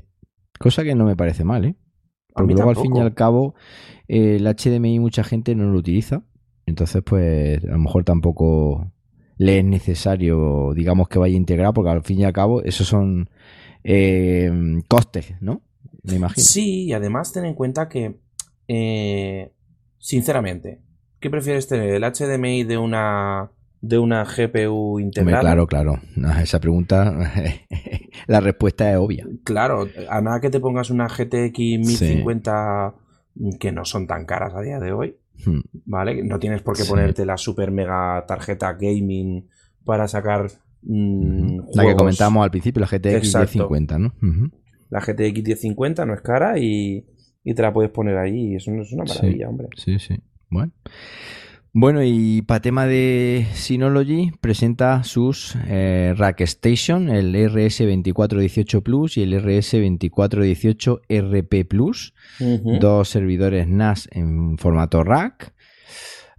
[0.60, 1.74] Cosa que no me parece mal, ¿eh?
[2.34, 3.54] Porque luego, al fin y al cabo,
[4.08, 6.22] el HDMI mucha gente no lo utiliza.
[6.66, 8.92] Entonces, pues, a lo mejor tampoco
[9.38, 13.30] le es necesario, digamos, que vaya integrado, porque al fin y al cabo, esos son
[13.84, 14.52] eh,
[14.86, 15.62] costes, ¿no?
[16.02, 16.44] Me imagino.
[16.44, 18.20] Sí, y además ten en cuenta que
[18.68, 19.54] eh,
[20.00, 20.80] Sinceramente,
[21.20, 21.90] ¿qué prefieres tener?
[21.90, 23.50] ¿El HDMI de una
[23.82, 25.40] de una GPU integrada?
[25.40, 26.00] claro, claro.
[26.42, 27.30] esa pregunta,
[28.26, 29.26] la respuesta es obvia.
[29.44, 32.94] Claro, a nada que te pongas una GTX 1050
[33.58, 35.60] que no son tan caras a día de hoy, hmm.
[35.84, 36.24] ¿vale?
[36.24, 39.48] No tienes por qué ponerte la super mega tarjeta gaming
[39.84, 40.50] para sacar
[40.82, 44.14] mm, La que comentábamos al principio, la GTX 1050, ¿no?
[44.88, 47.06] La GTX 1050 no es cara y,
[47.44, 48.54] y te la puedes poner ahí.
[48.54, 49.68] Eso es una maravilla, hombre.
[49.76, 50.16] Sí, sí.
[50.48, 50.72] Bueno.
[51.72, 59.22] Bueno, y para tema de Synology, presenta sus eh, Rack Station, el RS2418 Plus y
[59.22, 62.12] el RS2418 RP Plus,
[62.80, 65.54] dos servidores NAS en formato rack.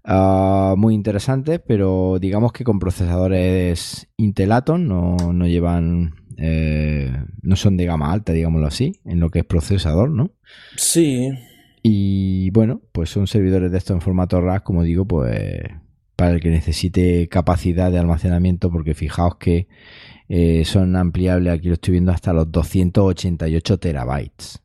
[0.04, 7.56] Ah, muy interesantes, pero digamos que con procesadores Intel Atom, no, no llevan eh, no
[7.56, 10.32] son de gama alta, digámoslo así, en lo que es procesador, ¿no?
[10.76, 11.30] Sí.
[11.84, 15.62] Y bueno, pues son servidores de estos en formato RAS, como digo, pues
[16.16, 19.68] para el que necesite capacidad de almacenamiento, porque fijaos que
[20.30, 24.62] eh, son ampliables, aquí lo estoy viendo, hasta los 288 terabytes.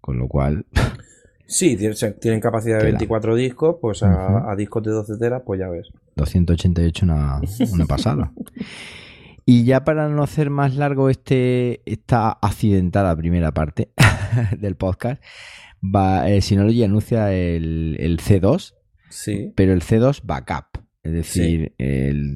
[0.00, 0.66] Con lo cual...
[1.50, 1.78] Sí,
[2.20, 5.88] tienen capacidad de 24 discos, pues a, discos de 12 teras, pues ya ves.
[6.16, 7.40] 288 una,
[7.72, 8.30] una pasada.
[9.50, 13.88] Y ya para no hacer más largo este, esta accidentada primera parte
[14.58, 15.24] del podcast,
[15.82, 18.74] va, eh, Synology anuncia el, C2,
[19.08, 19.54] sí.
[19.56, 20.84] pero el C2 backup.
[21.02, 21.72] Es decir,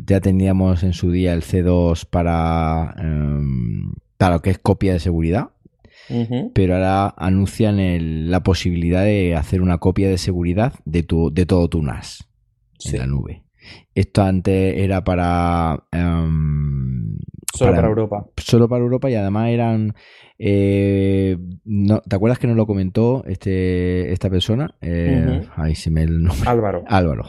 [0.07, 4.99] ya teníamos en su día el C2 para, um, para lo que es copia de
[4.99, 5.51] seguridad,
[6.55, 11.69] pero ahora anuncian la posibilidad de hacer una copia de seguridad de, tu, de todo
[11.69, 12.27] tu NAS
[12.87, 13.42] en la nube.
[13.95, 15.85] Esto antes era para...
[15.93, 17.17] Em,
[17.55, 18.27] solo para, Europa.
[18.37, 19.95] Solo para Europa y además eran...
[20.39, 24.75] Eh, no, ¿Te acuerdas que nos lo comentó este, esta persona?
[24.81, 26.49] Eh, Ahí se me el nombre.
[26.49, 26.85] Álvaro.
[26.89, 27.25] Álvaro.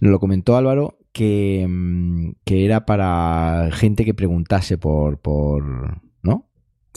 [0.00, 6.02] Nos lo comentó Álvaro que, em, que era para gente que preguntase por, por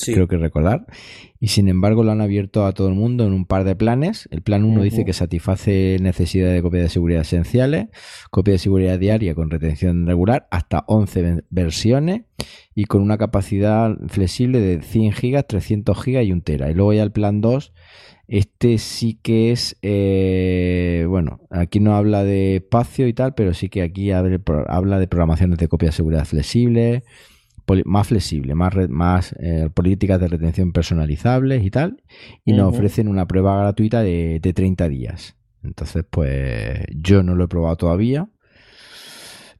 [0.06, 0.86] creo que recordar.
[1.40, 4.28] Y sin embargo lo han abierto a todo el mundo en un par de planes.
[4.32, 7.88] El plan 1 dice que satisface necesidades de copia de seguridad esenciales,
[8.32, 12.22] copia de seguridad diaria con retención regular, hasta 11 versiones
[12.74, 16.72] y con una capacidad flexible de 100 GB, 300 GB y 1 tera.
[16.72, 17.74] Y luego ya el plan 2
[18.28, 23.70] este sí que es, eh, bueno, aquí no habla de espacio y tal, pero sí
[23.70, 27.04] que aquí habla de programaciones de copia de seguridad flexibles,
[27.86, 32.02] más flexible, más, más eh, políticas de retención personalizables y tal,
[32.46, 35.36] y nos ofrecen una prueba gratuita de, de 30 días.
[35.64, 38.30] Entonces, pues yo no lo he probado todavía.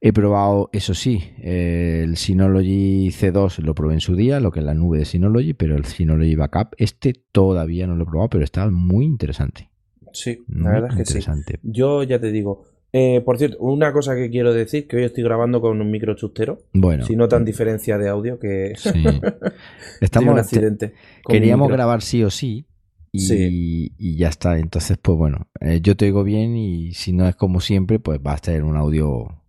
[0.00, 4.64] He probado, eso sí, el Synology C2 lo probé en su día, lo que es
[4.64, 8.44] la nube de Synology, pero el Synology Backup, este todavía no lo he probado, pero
[8.44, 9.70] está muy interesante.
[10.12, 11.28] Sí, la verdad es que sí.
[11.62, 15.22] Yo ya te digo, eh, por cierto, una cosa que quiero decir, que hoy estoy
[15.22, 16.62] grabando con un micro chustero.
[16.72, 17.04] Bueno.
[17.04, 19.04] Si notan diferencia de audio, que sí.
[20.00, 20.94] Estamos un accidente.
[21.26, 22.66] Queríamos grabar sí o sí.
[23.12, 24.58] Y, ya está.
[24.58, 28.20] Entonces, pues bueno, eh, yo te oigo bien y si no es como siempre, pues
[28.26, 29.42] va a estar un audio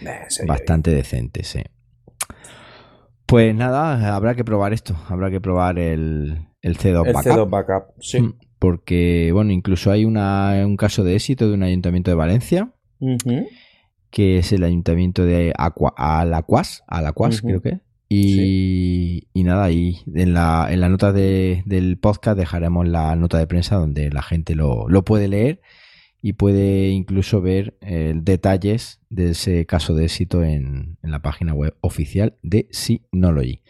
[0.00, 1.60] eh, bastante decente, sí.
[3.26, 4.96] Pues nada, habrá que probar esto.
[5.08, 8.20] Habrá que probar el, el C2 el C2 Backup, sí.
[8.20, 12.72] Mm, porque, bueno, incluso hay una, un caso de éxito de un ayuntamiento de Valencia
[14.10, 17.80] que es el ayuntamiento de Aqua, Alacuas, Alacuas creo que.
[18.14, 23.46] Y, y nada, y en la, en la nota del podcast dejaremos la nota de
[23.46, 25.62] prensa donde la gente lo, puede leer
[26.20, 31.54] y puede incluso ver eh, detalles de ese caso de éxito en, en, la página
[31.54, 33.62] web oficial de Synology.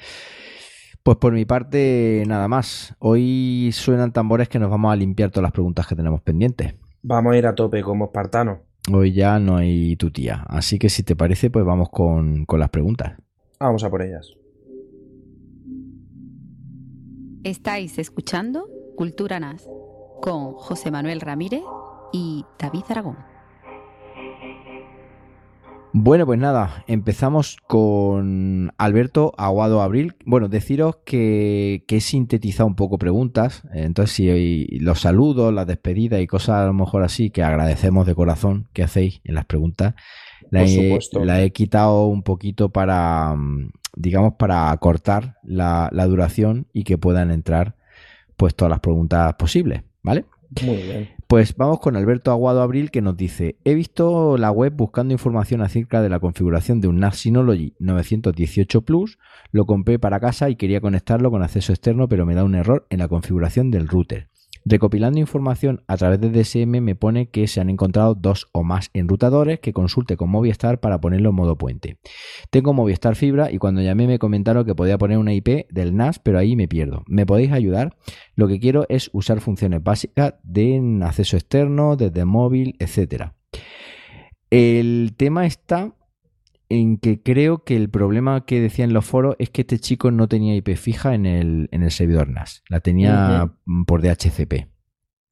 [1.04, 2.96] Pues por mi parte, nada más.
[2.98, 6.74] Hoy suenan tambores que nos vamos a limpiar todas las preguntas que tenemos pendientes.
[7.02, 8.58] Vamos a ir a tope como espartanos.
[8.90, 10.44] Hoy ya no hay tu tía.
[10.48, 13.18] Así que si te parece, pues vamos con, las preguntas.
[13.60, 14.34] Vamos a por ellas.
[17.44, 19.68] Estáis escuchando Cultura NAS
[20.20, 21.62] con José Manuel Ramírez
[22.12, 23.31] y David Aragón.
[25.94, 30.14] Bueno, pues nada, empezamos con Alberto Aguado Abril.
[30.24, 36.26] Bueno, deciros que, he sintetizado un poco preguntas, entonces si los saludos, las despedidas y
[36.26, 39.94] cosas a lo mejor así que agradecemos de corazón que hacéis en las preguntas,
[40.50, 43.37] la, he, la he, quitado un poquito para,
[43.94, 47.76] digamos, para cortar la, la duración y que puedan entrar
[48.38, 50.24] pues todas las preguntas posibles, ¿vale?
[50.62, 51.11] Muy bien.
[51.32, 55.62] Pues vamos con Alberto Aguado Abril que nos dice, he visto la web buscando información
[55.62, 59.18] acerca de la configuración de un NAS Synology 918 Plus,
[59.50, 62.86] lo compré para casa y quería conectarlo con acceso externo pero me da un error
[62.90, 64.31] en la configuración del router.
[64.64, 68.90] Recopilando información a través de DSM me pone que se han encontrado dos o más
[68.92, 71.98] enrutadores que consulte con Movistar para ponerlo en modo puente.
[72.51, 76.18] Tengo Movistar Fibra y cuando llamé me comentaron que podía poner una IP del NAS,
[76.20, 77.03] pero ahí me pierdo.
[77.07, 77.96] ¿Me podéis ayudar?
[78.37, 83.33] Lo que quiero es usar funciones básicas de acceso externo, desde móvil, etc.
[84.51, 85.94] El tema está
[86.72, 90.26] en que creo que el problema que decían los foros es que este chico no
[90.26, 93.52] tenía IP fija en el, en el servidor NAS, la tenía
[93.87, 94.68] por DHCP.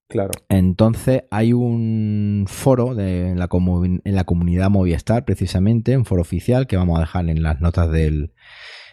[0.09, 0.33] Claro.
[0.48, 6.66] Entonces hay un foro de, en, la en, la comunidad Movistar, precisamente, un foro oficial
[6.66, 8.33] que vamos a dejar en las notas del,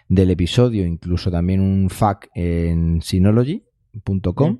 [0.09, 4.57] episodio, incluso también un FAQ en Synology.com,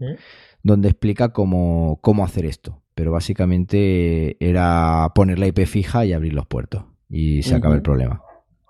[0.63, 2.82] donde explica cómo, cómo hacer esto.
[2.95, 7.82] Pero básicamente era poner la IP fija y abrir los puertos y se acaba el
[7.82, 8.22] problema.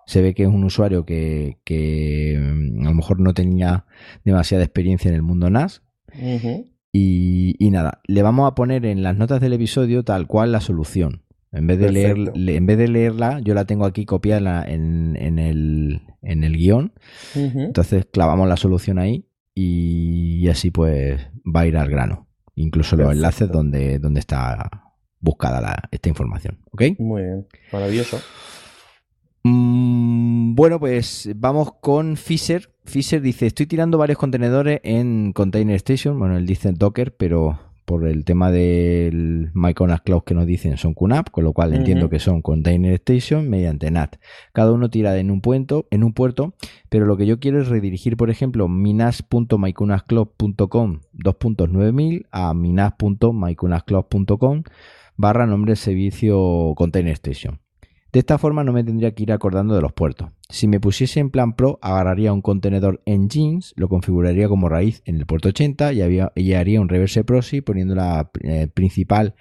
[0.06, 1.58] Se ve que es un usuario que,
[2.40, 3.86] mm, a lo mejor no tenía
[4.24, 5.82] demasiada experiencia en el mundo NAS.
[6.94, 11.24] y, nada, le vamos a poner en las notas del episodio tal cual la solución.
[11.52, 15.40] En vez de, leer, en vez de leerla, yo la tengo aquí copiada en, en,
[15.40, 16.94] el, en el guion.
[17.36, 22.28] Entonces clavamos la solución ahí y, así pues va a ir al grano.
[22.56, 24.87] Incluso los enlaces donde, donde está
[25.20, 26.60] buscada esta información.
[26.72, 26.84] ¿Ok?
[27.00, 28.20] Muy bien, maravilloso.
[29.44, 32.70] Mm, bueno, pues vamos con Fisher.
[32.86, 36.20] Fisher dice, estoy tirando varios contenedores en Container Station.
[36.20, 40.94] Bueno, él dice Docker, pero por el tema del Myconas Cloud que nos dicen son
[40.94, 44.18] QNAP, con lo cual entiendo que son Container Station mediante NAT.
[44.52, 46.54] Cada uno tira en un, puerto, en un puerto,
[46.90, 54.64] pero lo que yo quiero es redirigir, por ejemplo, minas.myconascloud.com 2.9000 a minas.myconascloud.com
[55.18, 57.60] barra nombre servicio Container Station.
[58.14, 60.30] De esta forma no me tendría que ir acordando de los puertos.
[60.50, 65.02] Si me pusiese en plan Pro, agarraría un contenedor en Jeans, lo configuraría como raíz
[65.06, 69.36] en el puerto 80 y, haría un reverse proxy poniendo la eh, principal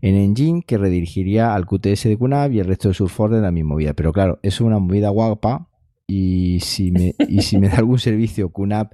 [0.00, 3.46] en Engine que redirigiría al QTS de QNAP y el resto de sus folders de
[3.46, 3.94] la misma movida.
[3.94, 5.68] Pero claro, es una movida guapa
[6.06, 8.92] y si me, y si me da algún servicio QNAP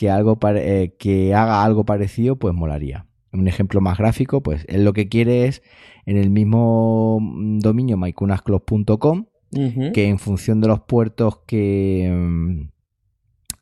[0.00, 3.06] eh, que haga algo parecido, pues molaría.
[3.34, 5.62] Un ejemplo más gráfico, pues él lo que quiere es
[6.06, 7.18] en el mismo
[7.60, 9.26] dominio mycunasclub.com
[9.92, 12.60] que en función de los puertos que mm,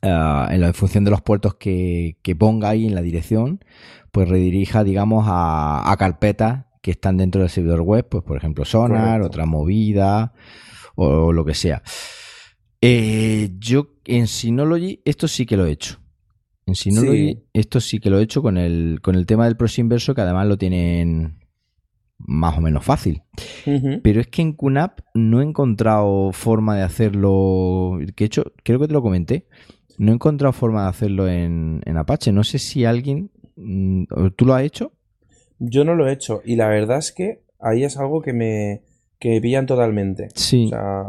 [0.01, 3.63] ah, en la función de los puertos que, ponga ahí en la dirección,
[4.11, 9.21] pues redirija, digamos, a, carpetas que están dentro del servidor web, pues por ejemplo Sonar,
[9.21, 10.33] otra movida
[10.95, 11.83] o, lo que sea.
[12.81, 16.02] Eh, yo en Synology esto sí que lo he hecho.
[16.65, 20.15] En Synology esto sí que lo he hecho con el, con el tema del Inverso,
[20.15, 21.39] que además lo tienen
[22.25, 23.21] más o menos fácil.
[24.03, 27.99] Pero es que en QNAP no he encontrado forma de hacerlo.
[28.15, 29.47] Que he hecho, creo que te lo comenté.
[29.97, 32.31] No he encontrado forma de hacerlo en, Apache.
[32.31, 33.31] No sé si alguien.
[33.55, 34.93] Mm, ¿Tú lo has hecho?
[35.59, 36.41] Yo no lo he hecho.
[36.45, 38.81] Y la verdad es que ahí es algo que me,
[39.19, 40.29] que me pillan totalmente.
[40.35, 40.65] Sí.
[40.65, 41.03] O sea,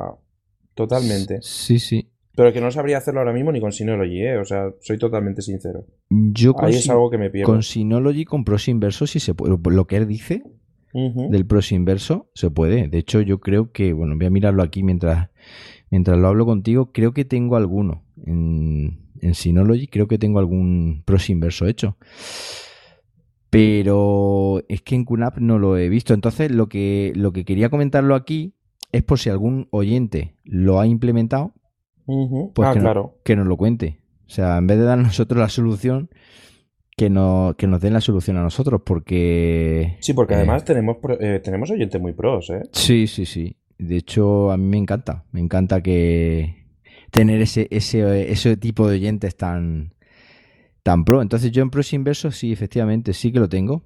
[0.74, 1.38] totalmente.
[1.42, 2.10] Sí, sí.
[2.36, 4.38] Pero que no sabría hacerlo ahora mismo ni con Synology, ¿eh?
[4.38, 5.86] O sea, soy totalmente sincero.
[6.10, 7.52] Yo Ahí es algo que me pierdo.
[7.52, 9.56] Con Synology, con Pros Inverso, si se puede.
[9.70, 10.42] Lo que él dice,
[10.94, 12.88] del pros inverso, se puede.
[12.88, 15.28] De hecho, yo creo que, bueno, voy a mirarlo aquí mientras,
[15.90, 16.92] mientras lo hablo contigo.
[16.92, 21.96] Creo que tengo alguno en, en Synology, creo que tengo algún pros inverso hecho.
[23.50, 26.14] Pero es que en QNAP no lo he visto.
[26.14, 28.54] Entonces, lo que, lo que quería comentarlo aquí
[28.92, 31.54] es por si algún oyente lo ha implementado,
[32.06, 33.18] pues ah, que, claro.
[33.24, 33.98] que nos lo cuente.
[34.26, 36.10] O sea, en vez de dar nosotros la solución,
[36.96, 39.96] que, no, que nos den la solución a nosotros, porque...
[40.00, 42.62] Sí, porque además eh, tenemos, eh, tenemos oyentes muy pros, ¿eh?
[42.72, 43.56] Sí, sí, sí.
[43.78, 45.24] De hecho, a mí me encanta.
[45.32, 46.64] Me encanta que
[47.10, 49.94] tener ese, ese, ese tipo de oyentes tan,
[50.82, 51.22] tan pro.
[51.22, 53.82] Entonces yo en pros inversos sí, efectivamente, sí que lo tengo.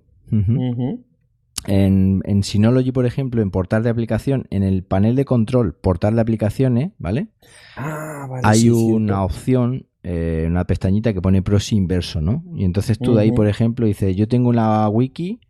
[1.67, 6.15] En, en, Synology, por ejemplo, en portal de aplicación, en el panel de control, portal
[6.15, 7.29] de aplicaciones, ¿vale?
[7.77, 12.45] Ah, vale Hay una opción eh, una pestañita que pone pros inverso, ¿no?
[12.55, 15.41] Y entonces tú de ahí, por ejemplo, dices, yo tengo una wiki,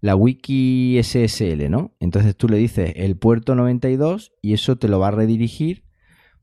[0.00, 1.94] la wiki SSL, ¿no?
[2.00, 5.84] Entonces tú le dices el puerto 92 y eso te lo va a redirigir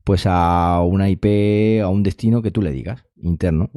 [0.04, 3.70] pues a una IP, a un destino que tú le digas, interno.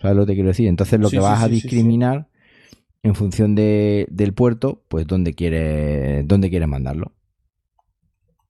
[0.00, 0.68] ¿Sabes lo que te quiero decir?
[0.68, 2.28] Entonces lo que vas a discriminar
[3.02, 7.12] en función de, del puerto, pues dónde quieres, dónde quieres mandarlo.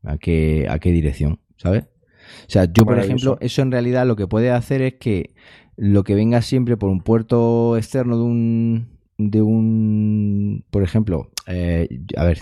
[0.03, 1.85] A qué, a qué dirección, ¿sabes?
[1.85, 5.35] O sea, yo, por ejemplo, eso en realidad lo que puede hacer es que
[5.77, 11.89] lo que venga siempre por un puerto externo de un, de un por ejemplo, eh,
[12.17, 12.41] a ver,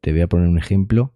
[0.00, 1.14] te voy a poner un ejemplo.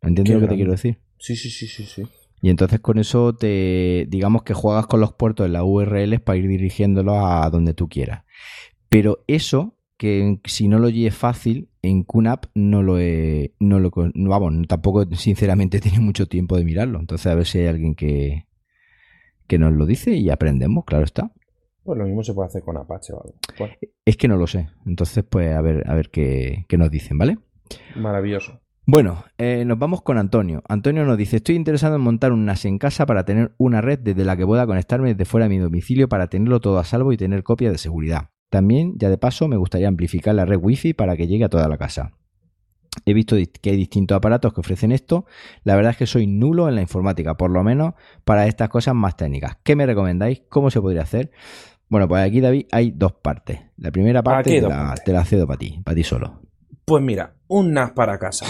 [0.00, 0.98] ¿Entiendes lo que te quiero decir?
[1.18, 2.02] Sí, sí, sí, sí, sí.
[2.42, 6.36] Y entonces con eso te digamos que juegas con los puertos en las URLs para
[6.36, 8.24] ir dirigiéndolos a donde tú quieras.
[8.88, 14.66] Pero eso que en Synology es fácil, en QNAP no lo he, no lo, vamos,
[14.66, 16.98] tampoco sinceramente tenido mucho tiempo de mirarlo.
[16.98, 18.46] Entonces a ver si hay alguien que,
[19.46, 21.30] que nos lo dice y aprendemos, claro está.
[21.84, 23.74] Pues lo mismo se puede hacer con Apache o algo.
[24.04, 24.68] Es que no lo sé.
[24.86, 27.38] Entonces, pues a ver, a ver qué, nos dicen, ¿vale?
[27.96, 28.60] Maravilloso.
[28.84, 30.62] Bueno, eh, nos vamos con Antonio.
[30.68, 34.00] Antonio nos dice, estoy interesado en montar un NAS en casa para tener una red
[34.00, 37.12] desde la que pueda conectarme desde fuera de mi domicilio para tenerlo todo a salvo
[37.12, 38.30] y tener copia de seguridad.
[38.50, 41.68] También, ya de paso, me gustaría amplificar la red Wi-Fi para que llegue a toda
[41.68, 42.12] la casa.
[43.06, 45.26] He visto que hay distintos aparatos que ofrecen esto.
[45.62, 48.94] La verdad es que soy nulo en la informática, por lo menos para estas cosas
[48.94, 49.56] más técnicas.
[49.62, 50.42] ¿Qué me recomendáis?
[50.48, 51.30] ¿Cómo se podría hacer?
[51.88, 53.60] Bueno, pues aquí, David, hay dos partes.
[53.76, 56.41] La primera parte te la, te la, cedo para ti, para ti solo.
[56.84, 58.46] Pues mira, un NAS para casa.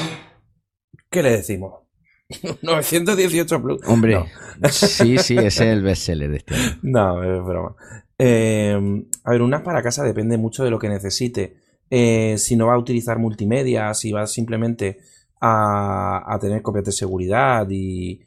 [1.10, 1.82] ¿Qué le decimos?
[2.62, 3.80] 918 Plus.
[3.86, 4.24] Hombre,
[4.70, 6.78] sí, sí, ese es el bestseller de este año.
[6.82, 7.76] No, es broma.
[8.18, 11.56] Eh, a ver, una para casa depende mucho de lo que necesite.
[11.90, 15.00] Eh, si no va a utilizar multimedia, si va simplemente
[15.40, 18.20] a, tener copias de seguridad y,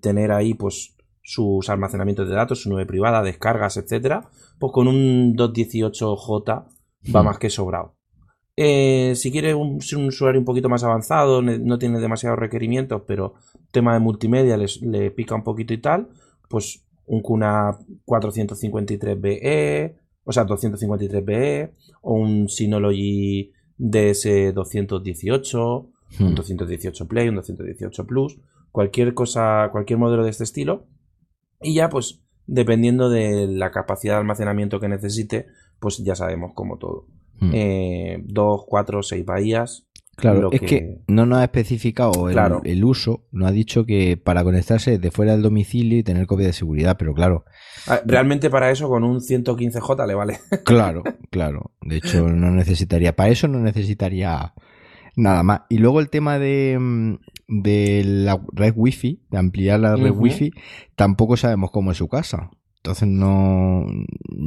[0.00, 5.34] tener ahí pues sus almacenamientos de datos, su nube privada, descargas, etcétera, pues con un
[5.36, 6.46] 218J
[7.14, 7.24] va hmm.
[7.24, 7.97] más que sobrado.
[8.60, 13.02] Eh, si quiere un, ser un usuario un poquito más avanzado, no tiene demasiados requerimientos,
[13.06, 13.34] pero
[13.70, 16.08] tema de multimedia le pica un poquito y tal,
[16.48, 19.94] pues un QNAP 453BE,
[20.24, 21.70] o sea, 253BE,
[22.02, 25.88] o un Synology DS218,
[26.18, 27.06] un 218 hmm.
[27.06, 28.40] Play, un 218 Plus,
[28.72, 30.88] cualquier cosa, cualquier modelo de este estilo.
[31.62, 35.46] Y ya, pues, dependiendo de la capacidad de almacenamiento que necesite,
[35.78, 37.06] pues ya sabemos como todo.
[37.40, 37.50] Hmm.
[37.52, 39.88] Eh, dos, cuatro, seis bahías.
[40.18, 40.98] Claro, es que...
[41.06, 45.42] no nos ha especificado el, uso, no ha dicho que para conectarse de fuera del
[45.42, 47.44] domicilio y tener copia de seguridad, pero claro.
[47.86, 50.40] Ah, realmente para eso con un 115J le vale.
[50.64, 51.70] Claro, claro.
[51.82, 54.54] De hecho, no necesitaría, para eso no necesitaría
[55.14, 55.60] nada más.
[55.68, 57.14] Y luego el tema de, mm,
[57.46, 60.50] de la red wifi, de ampliar la red wifi,
[60.96, 62.50] tampoco sabemos cómo es su casa.
[62.88, 63.84] Entonces no.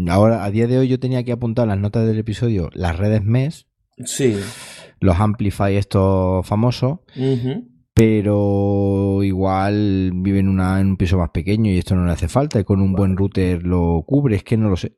[0.10, 3.24] Ahora, a día de hoy, yo tenía que apuntar las notas del episodio las redes
[3.24, 3.68] MES.
[4.04, 4.36] Sí.
[5.00, 7.02] Los Amplify estos famosos.
[7.94, 12.28] Pero igual vive en, una, en un piso más pequeño y esto no le hace
[12.28, 12.60] falta.
[12.60, 14.38] Y con un buen router lo cubre.
[14.38, 14.98] Es que no lo sé.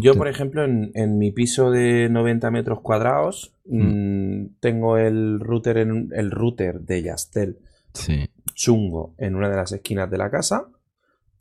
[0.00, 3.82] yo, por ejemplo, en, mi piso de 90 metros cuadrados, mm.
[3.82, 7.58] Mm, tengo el router en el router de Yastel
[7.92, 8.28] sí.
[8.52, 10.66] chungo en una de las esquinas de la casa.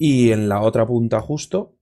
[0.06, 1.78] Y en la otra punta justo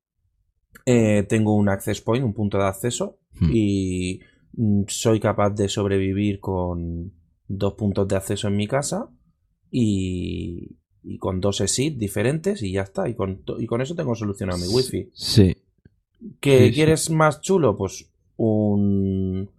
[0.86, 3.18] eh, tengo un access point, un punto de acceso.
[3.32, 3.50] Hmm.
[3.52, 4.20] Y
[4.54, 7.14] mm, soy capaz de sobrevivir con
[7.48, 9.10] dos puntos de acceso en mi casa.
[9.72, 10.78] Y,
[11.18, 13.10] con dos exit diferentes y ya está.
[13.10, 15.10] Y con, y con eso tengo solucionado mi wifi.
[15.16, 15.58] Sí.
[16.40, 17.76] ¿Qué quieres más chulo?
[17.76, 19.50] Pues un,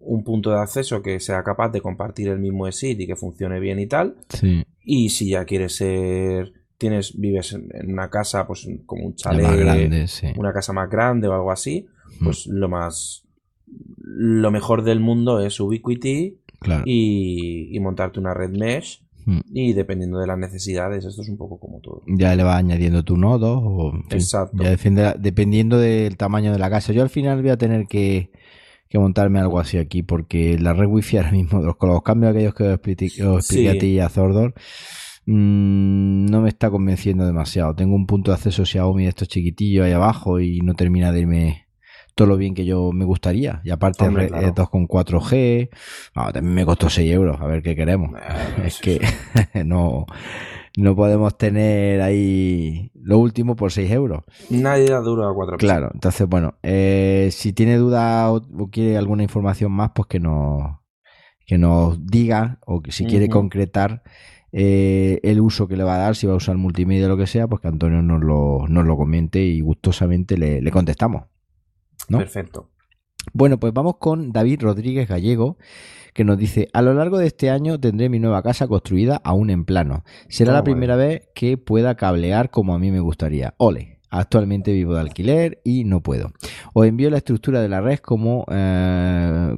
[0.00, 3.60] un punto de acceso que sea capaz de compartir el mismo exit y que funcione
[3.60, 4.16] bien y tal.
[4.28, 4.64] Sí.
[4.82, 10.52] Y si ya quieres ser tienes, vives en, una casa, pues como un chalet, una
[10.52, 11.86] casa más grande o algo así,
[12.22, 13.24] pues lo más
[14.10, 16.38] lo mejor del mundo es Ubiquiti
[16.84, 19.02] y, montarte una red mesh
[19.52, 22.02] y dependiendo de las necesidades, esto es un poco como todo.
[22.06, 24.62] Ya le vas añadiendo tu nodo o Exacto.
[24.62, 26.94] Ya dependiendo del tamaño de la casa.
[26.94, 28.30] Yo al final voy a tener que,
[28.94, 32.64] montarme algo así aquí porque la red wifi ahora mismo, con los cambios aquellos que
[32.64, 34.54] os expliqué, a ti y a Zordor,
[35.30, 37.74] Mm, no me está convenciendo demasiado.
[37.74, 41.20] Tengo un punto de acceso Xiaomi de estos chiquitillos ahí abajo y no termina de
[41.20, 41.68] irme
[42.14, 43.60] todo lo bien que yo me gustaría.
[43.62, 45.68] Y aparte es 2,4G.
[46.14, 47.42] también me costó 6 euros.
[47.42, 48.18] A ver qué queremos.
[48.64, 49.00] es que
[49.66, 50.06] no,
[50.78, 54.24] no podemos tener ahí lo último por 6 euros.
[54.48, 59.24] Nadie da duro a 4 Claro, entonces bueno, eh, si tiene duda o, quiere alguna
[59.24, 60.78] información más, pues que nos,
[61.44, 64.02] que nos diga o que si quiere concretar
[64.52, 67.16] eh, el uso que le va a dar, si va a usar multimedia o lo
[67.16, 71.24] que sea, pues que Antonio nos lo, nos lo comente y gustosamente le, contestamos.
[72.08, 72.70] Perfecto.
[73.34, 75.58] Bueno, pues vamos con David Rodríguez Gallego,
[76.14, 79.50] que nos dice, a lo largo de este año tendré mi nueva casa construida aún
[79.50, 80.04] en plano.
[80.28, 83.54] Será la primera vez que pueda cablear como a mí me gustaría.
[83.58, 83.97] Ole.
[84.10, 86.32] Actualmente vivo de alquiler y no puedo.
[86.72, 89.56] Os envío la estructura de la red como eh,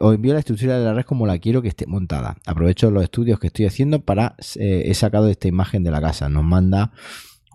[0.00, 2.36] os envío la estructura de la red como la quiero que esté montada.
[2.46, 6.28] Aprovecho los estudios que estoy haciendo para eh, he sacado esta imagen de la casa.
[6.28, 6.92] Nos manda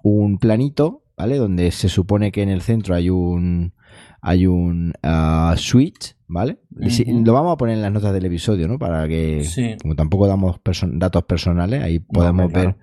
[0.04, 1.38] un planito, ¿vale?
[1.38, 3.74] Donde se supone que en el centro hay un
[4.22, 6.60] hay un uh, switch, ¿vale?
[6.72, 8.80] lo vamos a poner en las notas del episodio, ¿no?
[8.80, 10.62] Para que, como tampoco damos
[10.94, 12.78] datos personales, ahí podemos ver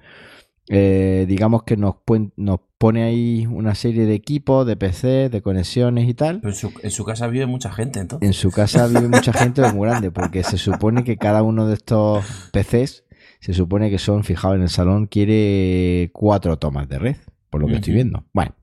[0.73, 1.97] eh, digamos que nos,
[2.37, 6.41] nos pone ahí una serie de equipos, de PC, de conexiones y tal.
[6.41, 8.25] Pero en su, casa vive mucha gente, entonces.
[8.25, 11.75] En su casa vive mucha gente, muy grande, porque se supone que cada uno de
[11.75, 13.03] estos PCs,
[13.41, 17.17] se supone que son, fijaos en el salón, quiere cuatro tomas de red,
[17.51, 18.25] por lo que estoy viendo.
[18.33, 18.55] Bueno.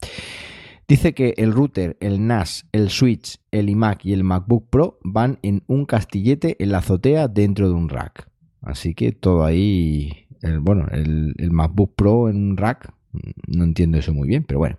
[0.87, 5.37] Dice que el router, el NAS, el Switch, el iMac y el MacBook Pro van
[5.41, 8.29] en un castillete en la azotea dentro de un rack.
[8.61, 12.93] Así que todo ahí el, bueno, el, el MacBook Pro en un rack,
[13.47, 14.77] no entiendo eso muy bien, pero bueno.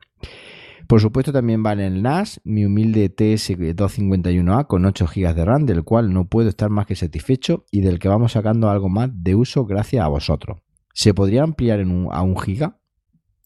[0.89, 5.67] Por supuesto también va en el NAS, mi humilde TS251A con 8 GB de RAM,
[5.67, 9.11] del cual no puedo estar más que satisfecho y del que vamos sacando algo más
[9.13, 10.61] de uso gracias a vosotros.
[10.95, 12.73] ¿Se podría ampliar en un, a un GB?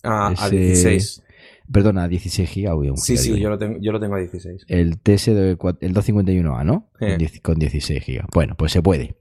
[0.05, 1.23] a 16.
[1.71, 2.97] Perdona, a 16 GB.
[2.97, 4.67] Sí, sí, yo lo, tengo, yo lo tengo a 16.
[4.69, 6.91] El TS el 251A, ¿no?
[7.43, 8.27] Con 16 GB.
[8.33, 9.17] Bueno, pues se puede.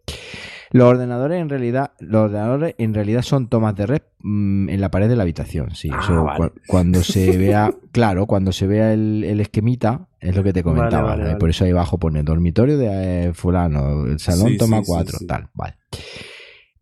[0.71, 4.89] Los ordenadores en realidad, los ordenadores en realidad son tomas de red mm, en la
[4.89, 5.75] pared de la habitación.
[5.75, 10.63] Sí, ah, cuando se vea, claro, cuando se vea el, esquemita, es lo que te
[10.63, 11.37] comentaba.
[11.37, 15.75] Por eso ahí abajo pone dormitorio de eh, fulano, el salón toma cuatro, tal, vale.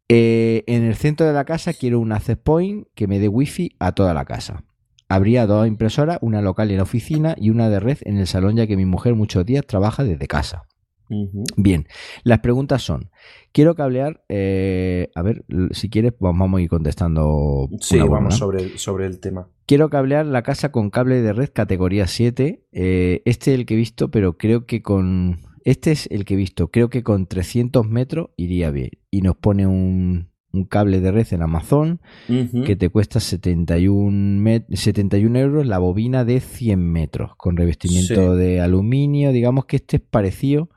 [0.08, 3.76] Eh, en el centro de la casa quiero un access point que me dé wifi
[3.80, 4.64] a toda la casa.
[5.08, 8.56] Habría dos impresoras, una local en la oficina y una de red en el salón,
[8.56, 10.64] ya que mi mujer muchos días trabaja desde casa.
[11.58, 11.88] Bien,
[12.24, 13.10] las preguntas son,
[13.52, 17.68] quiero cablear, eh, a ver, si quieres vamos a ir contestando.
[17.82, 19.50] Sí, vamos sobre, el, sobre el tema.
[19.66, 22.64] Quiero cablear la casa con cable de red categoría 7.
[22.72, 25.40] Eh, este es el que he visto, pero creo que con...
[25.66, 28.92] Este es el que he visto, creo que con 300 metros iría bien.
[29.12, 32.02] Y nos pone un, un cable de red en Amazon
[32.66, 39.32] que te cuesta 71, 71 euros la bobina de 100 metros con revestimiento de aluminio.
[39.32, 40.70] Digamos que este es parecido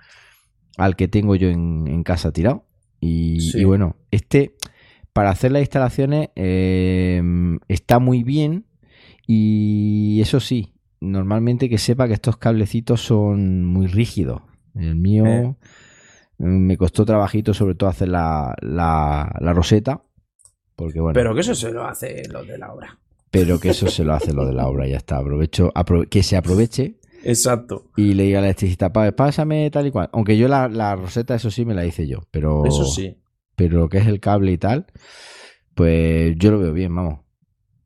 [0.77, 2.65] al que tengo yo en, casa tirado.
[3.01, 4.55] Y, bueno, este
[5.13, 7.23] para hacer las instalaciones eh,
[7.69, 8.67] está muy bien.
[9.27, 14.43] Y eso sí, normalmente que sepa que estos cablecitos son muy rígidos.
[14.75, 15.27] El mío.
[15.27, 15.55] Eh.
[16.39, 20.03] Me costó trabajito sobre todo hacer la, la, roseta.
[20.75, 21.15] Porque bueno.
[21.15, 22.99] Pero que eso se lo hace lo de la obra.
[23.31, 25.19] Pero que eso se lo hace lo de la obra, ya está.
[25.19, 25.73] Aprovecho,
[26.11, 26.97] que se aproveche.
[27.25, 27.91] Exacto.
[27.97, 30.11] Y le diga a la electricista, pásame tal y cual.
[30.13, 32.21] Aunque yo la, roseta, eso sí, me la hice yo.
[32.31, 32.65] Pero.
[32.67, 33.19] Eso sí.
[33.55, 34.87] Pero lo que es el cable y tal,
[35.75, 37.21] pues yo lo veo bien, vamos.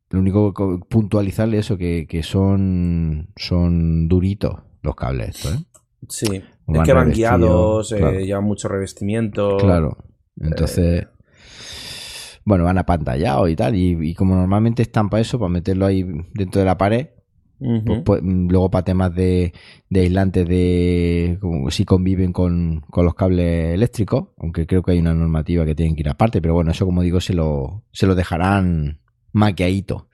[0.09, 5.65] Lo único que puntualizarle eso, que, que son, son duritos los cables estos, ¿eh?
[6.09, 6.25] Sí,
[6.67, 9.57] es que van guiados, eh, llevan mucho revestimiento.
[9.57, 9.97] Claro,
[10.39, 11.03] entonces...
[11.03, 11.07] Eh,
[12.45, 16.59] bueno, van apantallados y tal, y, como normalmente están para eso, para meterlo ahí dentro
[16.59, 17.07] de la pared,
[17.59, 19.53] pues, pues, luego para temas de,
[19.89, 21.39] de aislantes de
[21.69, 26.01] si conviven con, los cables eléctricos, aunque creo que hay una normativa que tienen que
[26.01, 28.99] ir aparte, pero bueno, eso como digo se lo, se lo dejarán
[29.31, 30.07] maquiadito.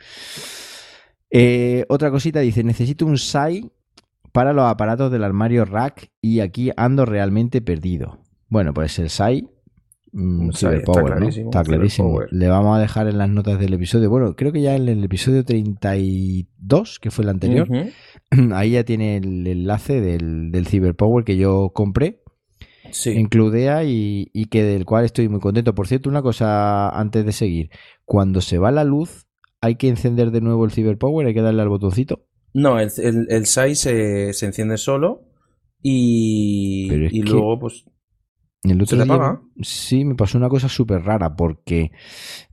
[1.29, 3.71] Eh, otra cosita dice, necesito un SAI
[4.31, 8.19] para los aparatos del armario rack y aquí ando realmente perdido.
[8.47, 9.49] Bueno, pues el SAI
[10.13, 12.21] mm, está clarísimo, Está clarísimo.
[12.31, 14.09] Le vamos a dejar en las notas del episodio.
[14.09, 17.67] Bueno, creo que ya en el episodio 32, que fue el anterior,
[18.53, 22.21] ahí ya tiene el enlace del, del Cyberpower que yo compré.
[23.05, 25.75] en Cludea y, y, que del cual estoy muy contento.
[25.75, 27.69] Por cierto, una cosa antes de seguir.
[28.05, 29.27] Cuando se va la luz,
[29.61, 32.25] hay que encender de nuevo el Cyberpower, hay que darle al botoncito.
[32.53, 32.91] No, el,
[33.29, 35.23] el, SAI se, enciende solo
[35.81, 37.85] y, y luego pues...
[38.63, 41.91] El otro ¿Se sí, me pasó una cosa súper rara porque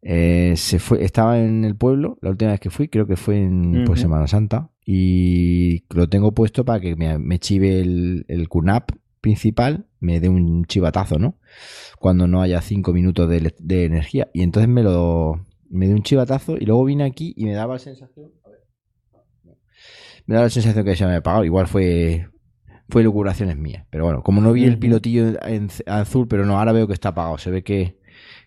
[0.03, 3.37] eh, se fue, estaba en el pueblo la última vez que fui, creo que fue
[3.37, 8.91] en pues, Semana Santa, y lo tengo puesto para que me, chive el, el QNAP
[9.21, 11.39] principal, me dé un chivatazo, ¿no?
[12.01, 14.31] Cuando no haya cinco minutos de, de energía.
[14.33, 17.75] Y entonces me lo me dio un chivatazo y luego vine aquí y me daba
[17.75, 18.33] la sensación
[20.31, 21.45] me da la sensación que se me ha apagado.
[21.45, 22.29] Igual fue
[22.91, 23.86] fue locuraciones mías.
[23.91, 27.11] Pero bueno, como no vi el pilotillo en azul, pero no, ahora veo que está
[27.11, 27.38] apagado.
[27.38, 27.99] Se ve que,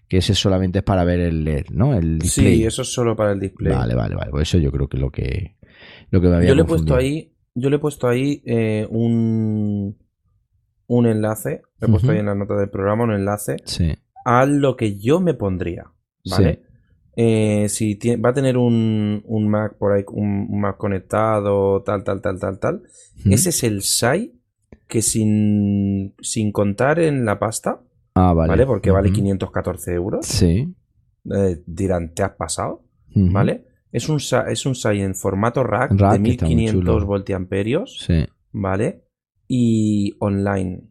[0.09, 1.95] ese solamente es para ver el LED, ¿no?
[1.95, 2.57] El display.
[2.57, 3.73] Sí, eso es solo para el display.
[3.73, 4.29] Vale, vale, vale.
[4.29, 5.55] Pues eso yo creo que es lo que,
[6.11, 8.85] lo que me había Yo le he puesto ahí, yo le he puesto ahí eh,
[8.91, 9.97] un,
[10.85, 11.63] un enlace.
[11.79, 13.57] Le he puesto ahí en la nota del programa un enlace
[14.25, 15.91] a lo que yo me pondría.
[16.29, 16.62] ¿Vale?
[17.15, 22.21] Eh, si va a tener un, un, Mac por ahí, un, Mac conectado, tal, tal,
[22.21, 22.83] tal, tal, tal.
[23.25, 24.33] Ese es el SAI
[24.87, 27.81] que sin, sin contar en la pasta,
[28.15, 28.65] ah, vale.
[28.65, 30.25] Porque vale 514 euros.
[30.25, 30.73] Sí.
[31.35, 32.83] Eh, dirán, ¿te has pasado?
[33.15, 33.65] ¿Vale?
[33.91, 37.99] Es un, es un SAI en formato rack, de 1500 voltiamperios.
[38.05, 38.25] Sí.
[38.51, 39.03] ¿Vale?
[39.47, 40.81] Y online.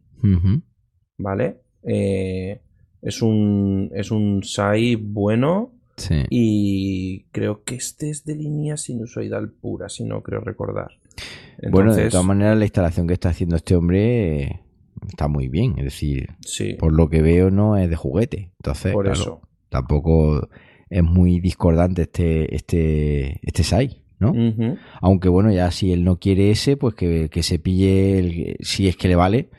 [1.17, 1.61] ¿Vale?
[1.83, 2.61] Eh,
[3.01, 5.73] es un, es un SAI bueno
[6.29, 10.91] y creo que este es de línea sinusoidal pura, si no creo recordar.
[11.71, 14.61] Bueno, de todas maneras, la instalación que está haciendo este hombre eh,
[15.07, 15.75] está muy bien.
[15.77, 16.29] Es decir,
[16.79, 18.51] por lo que veo, no es de juguete.
[18.59, 19.41] Entonces, por eso.
[19.69, 20.49] tampoco
[20.89, 23.99] es muy discordante este, este, este SAI.
[24.19, 24.33] ¿no?
[25.01, 28.87] Aunque bueno, ya si él no quiere ese, pues que, que se pille, el, si
[28.87, 29.49] es que le vale,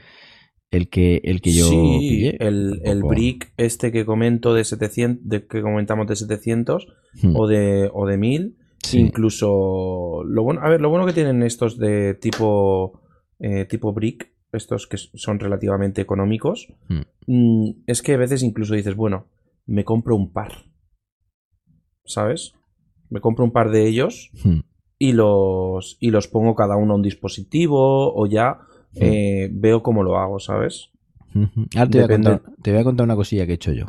[0.70, 5.46] el que, el que yo sí, El, el brick este que comento de 700, de,
[5.46, 6.86] que comentamos de 700
[7.22, 7.36] hmm.
[7.36, 8.56] o, de, o de 1000.
[8.92, 13.00] Incluso, lo bueno, a ver, lo bueno que tienen estos de tipo,
[13.38, 17.00] eh, tipo brick, estos que son relativamente económicos, hmm.
[17.26, 19.26] mm, es que a veces incluso dices, bueno,
[19.66, 20.66] me compro un par.
[22.04, 22.52] ¿Sabes?
[23.08, 24.58] Me compro un par de ellos hmm.
[24.98, 28.58] y, los, y los pongo cada uno a un dispositivo o ya
[28.96, 30.90] eh, veo cómo lo hago, ¿sabes?
[31.76, 33.86] Ahora te, voy a contar, una cosilla que he hecho yo.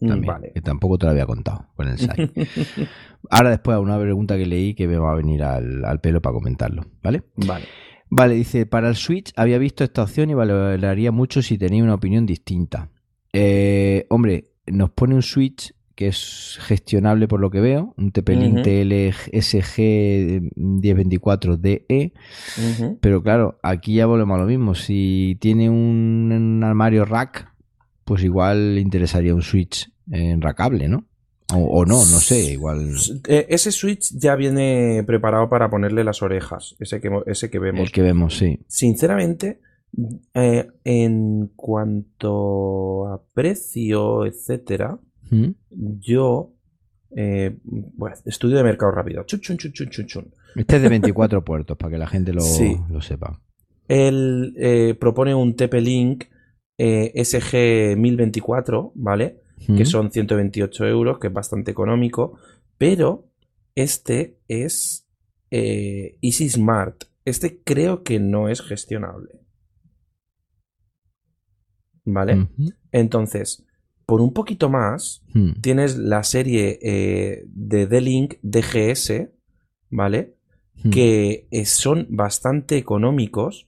[0.00, 0.22] Mm,
[0.54, 2.30] que tampoco te la había contado con el site.
[3.30, 6.34] Ahora después a una pregunta que leí que me va a venir al, pelo para
[6.34, 7.22] comentarlo, ¿vale?
[7.36, 7.64] Vale.
[8.10, 11.94] Vale, dice, para el Switch había visto esta opción y valoraría mucho si tenía una
[11.94, 12.90] opinión distinta.
[13.32, 18.62] Eh, hombre, nos pone un Switch que es gestionable por lo que veo, un TP-Link
[18.62, 22.12] TLSG 1024DE,
[23.00, 27.52] pero claro, aquí ya volvemos a lo mismo, si tiene un, armario rack,
[28.04, 31.04] pues igual le interesaría un switch en rackable, ¿no?
[31.52, 32.94] O, no, no sé, igual.
[33.26, 37.80] Eh, ese switch ya viene preparado para ponerle las orejas, ese que, ese que vemos.
[37.80, 38.60] El que vemos, sí.
[38.68, 39.58] Sinceramente,
[40.32, 45.00] eh, en cuanto a precio, etcétera,
[45.30, 45.50] ¿Mm?
[46.00, 46.52] Yo.
[47.16, 49.24] eh, bueno, estudio de mercado rápido.
[49.24, 49.56] Chun, chun,
[50.06, 50.32] chun.
[50.56, 52.76] Este es de 24 puertos, para que la gente lo, Sí.
[52.90, 53.40] lo sepa.
[53.88, 56.24] Él eh, propone un TP-Link
[56.78, 59.40] eh, SG1024, ¿vale?
[59.66, 59.86] que ¿Mm?
[59.86, 62.38] son 128 euros, que es bastante económico,
[62.76, 63.26] pero
[63.74, 65.06] este es
[65.50, 67.04] eh, Easy Smart.
[67.24, 69.40] Este creo que no es gestionable.
[72.04, 72.48] ¿Vale?
[72.92, 73.66] Entonces,
[74.08, 75.60] por un poquito más, Mm.
[75.60, 79.28] tienes la serie eh, de D-Link DGS,
[79.90, 80.34] ¿vale?
[80.82, 80.90] Mm.
[80.90, 83.66] Que eh, son bastante económicos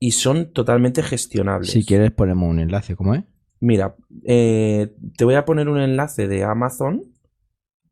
[0.00, 1.70] y son totalmente gestionables.
[1.70, 3.22] Si quieres ponemos un enlace, ¿cómo es?
[3.60, 7.04] Mira, eh, te voy a poner un enlace de Amazon,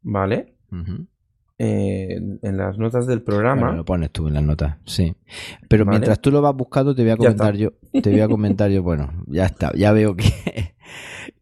[0.02, 0.56] ¿vale?
[1.58, 3.60] Eh, en, las notas del programa.
[3.60, 5.14] Bueno, lo pones tú en las notas, sí.
[5.68, 5.98] Pero Vale.
[5.98, 7.72] mientras tú lo vas buscando, te voy a comentar yo,
[8.02, 10.24] te voy a comentar yo, bueno, ya está, ya veo que,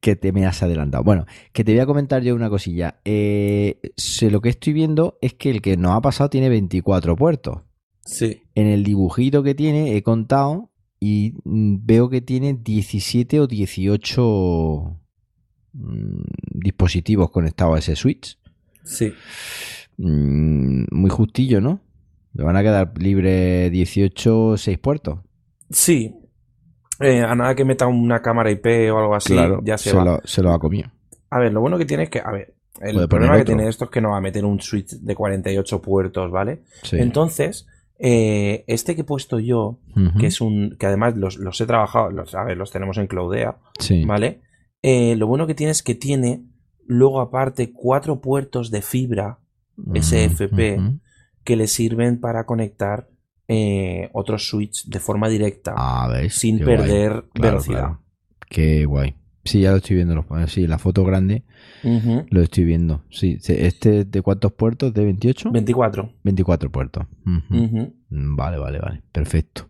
[0.03, 1.05] que te me has adelantado.
[1.05, 3.01] Bueno, que te voy a comentar yo una cosilla.
[3.05, 3.81] Eh,
[4.23, 7.61] lo que estoy viendo es que el que nos ha pasado tiene 24 puertos.
[8.05, 13.47] Sí, En el dibujito que tiene he contado y mm, veo que tiene 17 o
[13.47, 15.01] 18
[15.73, 18.39] mm, dispositivos conectados a ese switch.
[18.85, 19.13] sí.
[19.99, 21.81] Mm, muy justillo, ¿no?
[22.33, 25.21] Le van a quedar libres 18, 6 puertos.
[25.71, 26.13] Sí.
[27.01, 29.35] Eh, a nada que meta una cámara IP o algo así,
[29.65, 30.05] ya se, va.
[30.05, 30.91] Lo, se lo ha comido.
[31.31, 33.85] A ver, lo bueno que tiene es que, a ver, el problema que tiene esto
[33.87, 36.63] es que no va a meter un switch de 48 puertos, ¿vale?
[36.83, 36.97] Sí.
[36.99, 37.67] Entonces,
[37.99, 39.79] eh, este que he puesto yo,
[40.19, 43.07] que es un, que además los, los he trabajado, los, a ver, los tenemos en
[43.07, 44.05] Cloudea, Sí.
[44.05, 44.43] ¿vale?
[44.83, 46.43] Eh, lo bueno que tiene es que tiene
[46.87, 49.39] luego aparte cuatro puertos de fibra
[49.95, 50.79] SFP.
[51.45, 53.09] que le sirven para conectar
[53.49, 56.35] eh, otros switch de forma directa Ah, ves.
[56.35, 56.77] sin qué guay.
[56.77, 57.79] perder Claro, velocidad.
[57.81, 58.03] claro.
[58.49, 59.15] Qué guay.
[59.45, 60.15] Sí, ya lo estoy viendo.
[60.15, 61.43] lo- Sí, la foto grande
[62.31, 63.03] lo estoy viendo.
[63.11, 64.95] Sí, ¿este de cuántos puertos?
[64.95, 65.51] ¿De 28?
[65.51, 66.13] 24.
[66.23, 67.07] 24 puertos.
[67.25, 69.03] Mm, Vale, vale, vale.
[69.11, 69.69] Perfecto.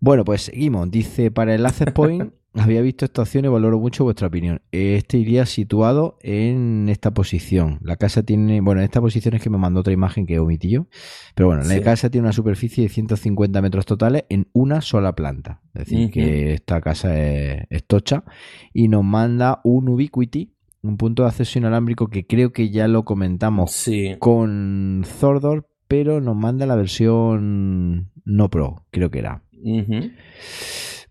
[0.00, 0.90] Bueno, pues seguimos.
[0.90, 4.60] Dice, para el Access Point había visto esta opción y valoro mucho vuestra opinión.
[4.72, 7.78] Este iría situado en esta posición.
[7.82, 10.70] La casa tiene, bueno, en esta posición es que me mandó otra imagen que omití
[10.70, 10.86] yo.
[11.34, 15.60] Pero bueno, la casa tiene una superficie de 150 metros totales en una sola planta.
[15.74, 18.24] Es decir, que esta casa es, es tocha.
[18.72, 23.04] Y nos manda un Ubiquiti, un punto de acceso inalámbrico que creo que ya lo
[23.04, 24.16] comentamos Sí.
[24.18, 29.42] con Zordor, pero nos manda la versión no pro, creo que era.
[29.62, 30.10] Ujú.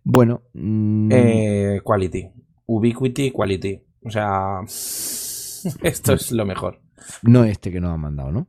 [0.10, 2.30] Bueno, mm, Eh, quality.
[2.66, 3.82] Ubiquity, quality.
[4.03, 4.62] O sea,
[5.84, 6.80] esto es lo mejor.
[7.24, 8.47] no este que nos han mandado, ¿no?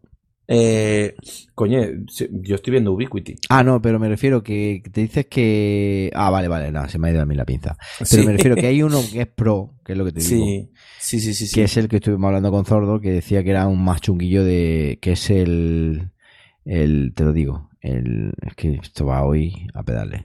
[0.50, 1.14] Eh,
[1.54, 1.80] coño,
[2.30, 3.34] yo estoy viendo Ubiquity.
[3.50, 6.11] Ah, no, pero me refiero que te dices que...
[6.14, 7.76] Ah, vale, vale, no, se me ha ido a mí la pinza.
[7.98, 8.26] Pero Sí.
[8.26, 10.46] me refiero que hay uno que es pro, que es lo que te digo.
[10.46, 11.46] Sí, sí, sí, sí.
[11.48, 11.54] sí.
[11.54, 14.42] Que es el que estuvimos hablando con Zordor, que decía que era un más chunguillo
[14.44, 14.98] de...
[15.02, 16.12] que es el...
[16.64, 18.32] el te lo digo, el...
[18.46, 20.22] es que esto va hoy a pedales.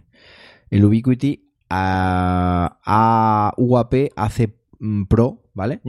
[0.75, 5.81] El Ubiquiti a, a UAP hace mm, Pro, ¿vale?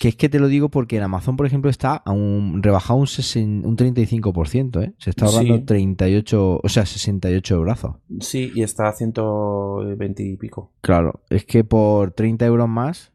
[0.00, 2.98] Que es que te lo digo porque en Amazon, por ejemplo, está a un, rebajado
[3.00, 4.94] un, sesen- un 35%, ¿eh?
[4.98, 5.62] Se está ahorrando Sí.
[5.64, 7.96] 38, o sea, 68 brazos.
[8.20, 10.72] Sí, y está a 120 y pico.
[10.80, 13.12] Claro, es que por 30 euros más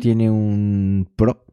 [0.00, 1.44] tiene un Pro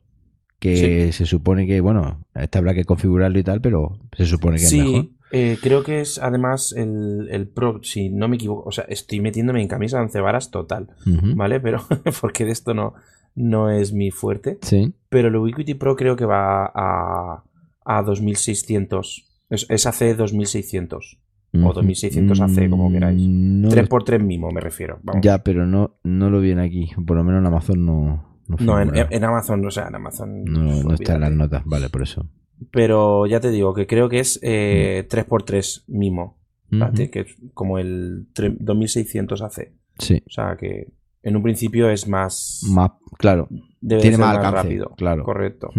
[0.59, 4.63] que se supone que, bueno, este habrá que configurarlo y tal, pero se supone que
[4.63, 5.09] es mejor.
[5.31, 8.67] Eh, creo que es además el, el Pro, si no me equivoco.
[8.67, 10.89] O sea, estoy metiéndome en camisa de once varas total.
[11.35, 11.59] ¿vale?
[11.59, 11.81] Pero
[12.21, 12.93] porque de esto no,
[13.35, 14.57] no es mi fuerte.
[14.61, 14.93] Sí.
[15.09, 17.43] Pero el Ubiquiti Pro creo que va a,
[17.85, 19.25] a 2600.
[19.49, 21.19] Es, es AC 2600.
[21.53, 21.73] O Ujú.
[21.73, 23.19] 2600 AC, como queráis.
[23.21, 24.99] Mm, No, 3x3 mimo, me refiero.
[25.03, 25.21] Vamos.
[25.23, 26.89] ya, pero no, no lo viene aquí.
[27.05, 28.37] Por lo menos en Amazon no.
[28.47, 30.43] No, No, en, Amazon, o sea, en Amazon.
[30.45, 32.25] no, no está en las notas, vale, por eso.
[32.71, 36.37] Pero ya te digo que creo que es eh, 3x3 mimo.
[36.71, 37.09] Ujú.
[37.11, 39.71] Que es como el tre- 2600 AC.
[39.99, 40.87] Sí, O sea que
[41.23, 42.61] en un principio es más.
[42.69, 43.47] más, claro.
[43.81, 44.93] debe de tiene ser más alcance, rápido.
[44.97, 45.23] claro.
[45.23, 45.69] Correcto.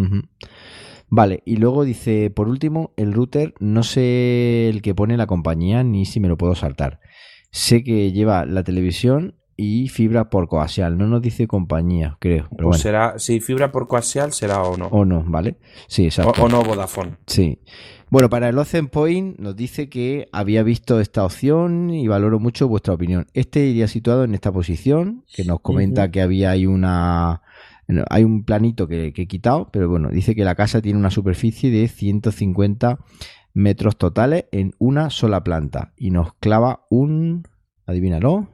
[1.11, 5.83] Vale, y luego dice, por último, el router, no sé el que pone la compañía
[5.83, 7.01] ni si me lo puedo saltar.
[7.51, 12.45] Sé que lleva la televisión y fibra por coaxial, no nos dice compañía, creo.
[12.45, 14.87] Pero Pues bueno, será, si fibra por coaxial será o no.
[14.87, 15.59] o no, ¿vale?
[15.89, 16.45] Sí, O, exacto.
[16.45, 17.17] o no Vodafone.
[17.27, 17.59] Sí.
[18.09, 22.69] Bueno, para el Ocean Point nos dice que había visto esta opción y valoro mucho
[22.69, 23.27] vuestra opinión.
[23.35, 27.43] Este iría situado en esta posición, que nos comenta que había hay una
[28.11, 31.11] hay un planito que, que he quitado, pero bueno, dice que la casa tiene una
[31.11, 32.99] superficie de 150
[33.55, 37.43] metros totales en una sola planta y nos clava un,
[37.87, 38.49] adivínalo,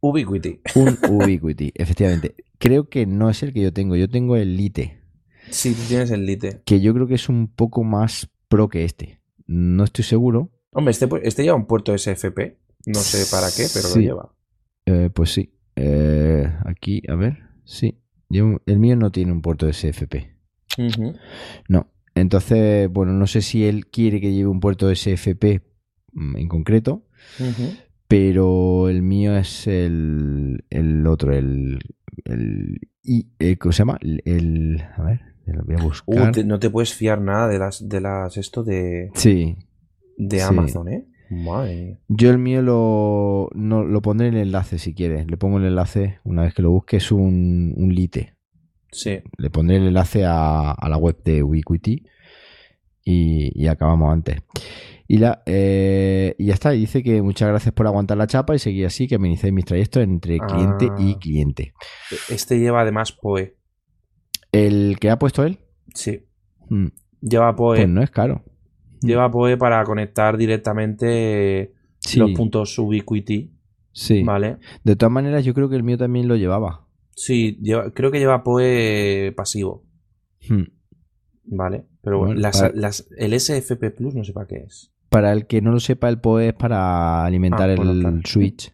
[0.00, 0.60] Ubiquiti.
[0.74, 2.34] un Ubiquiti, efectivamente.
[2.58, 3.96] creo que no es el que yo tengo.
[3.96, 5.00] Yo tengo el Lite.
[5.50, 6.62] Sí, tú tienes el Lite.
[6.64, 9.20] Que yo creo que es un poco más pro que este.
[9.46, 10.50] No estoy seguro.
[10.72, 12.56] Hombre, este, este lleva un puerto SFP.
[12.86, 14.34] No sé para qué, pero lo lleva.
[14.86, 15.52] Eh, pues sí.
[15.76, 17.38] Eh, aquí, a ver.
[17.64, 17.98] Sí.
[18.30, 20.36] el mío no tiene un puerto SFP.
[21.68, 21.90] No.
[22.14, 25.62] Entonces, bueno, no sé si él quiere que lleve un puerto SFP
[26.12, 27.06] mm, en concreto,
[28.10, 31.78] pero el mío es el, el otro, el,
[32.24, 32.80] el,
[33.38, 34.00] eh, ¿cómo se llama?
[34.00, 36.44] El, a ver, lo voy a uh, buscar.
[36.44, 39.56] no te puedes fiar nada de las, de las, esto de, sí,
[40.16, 41.06] de Amazon, ¿eh?
[41.30, 42.00] Madre.
[42.08, 45.30] Yo el mío lo, no, lo pondré en el enlace si quieres.
[45.30, 48.34] Le pongo el enlace una vez que lo busques, es un, un lite.
[48.90, 49.20] Sí.
[49.38, 52.04] Le pondré el enlace a, la web de Ubiquiti
[53.10, 54.42] y, acabamos antes.
[55.08, 58.58] Y, la, eh, y ya está, dice que muchas gracias por aguantar la chapa y
[58.58, 61.18] seguir así, que amenicéis mis trayectos entre cliente y ah.
[61.20, 61.74] cliente.
[62.28, 63.56] Este lleva además PoE.
[64.52, 65.58] ¿El que ha puesto él?
[65.94, 66.26] Sí.
[66.68, 66.88] Hmm.
[67.20, 67.78] Lleva PoE.
[67.78, 68.44] Pues no es caro.
[69.02, 71.72] Lleva PoE para conectar directamente
[72.16, 73.52] los puntos Ubiquiti.
[73.92, 74.22] Sí.
[74.22, 74.58] ¿Vale?
[74.84, 76.86] De todas maneras, yo creo que el mío también lo llevaba.
[77.16, 77.60] Sí,
[77.94, 79.84] creo que lleva PoE pasivo.
[80.48, 80.79] Hmm.
[81.52, 84.92] Vale, pero bueno, las, el SFP Plus no sé para qué es.
[85.08, 88.72] Para el que no lo sepa, el PoE es para alimentar ah, el switch.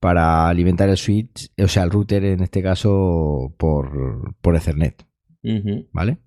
[0.00, 5.06] Para alimentar el switch, o sea, el router en este caso por, por Ethernet.
[5.92, 6.18] ¿Vale?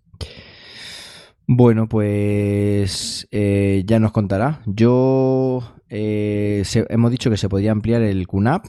[1.45, 4.61] Bueno, pues eh, ya nos contará.
[4.65, 8.65] Yo eh, hemos dicho que se podía ampliar el QNAP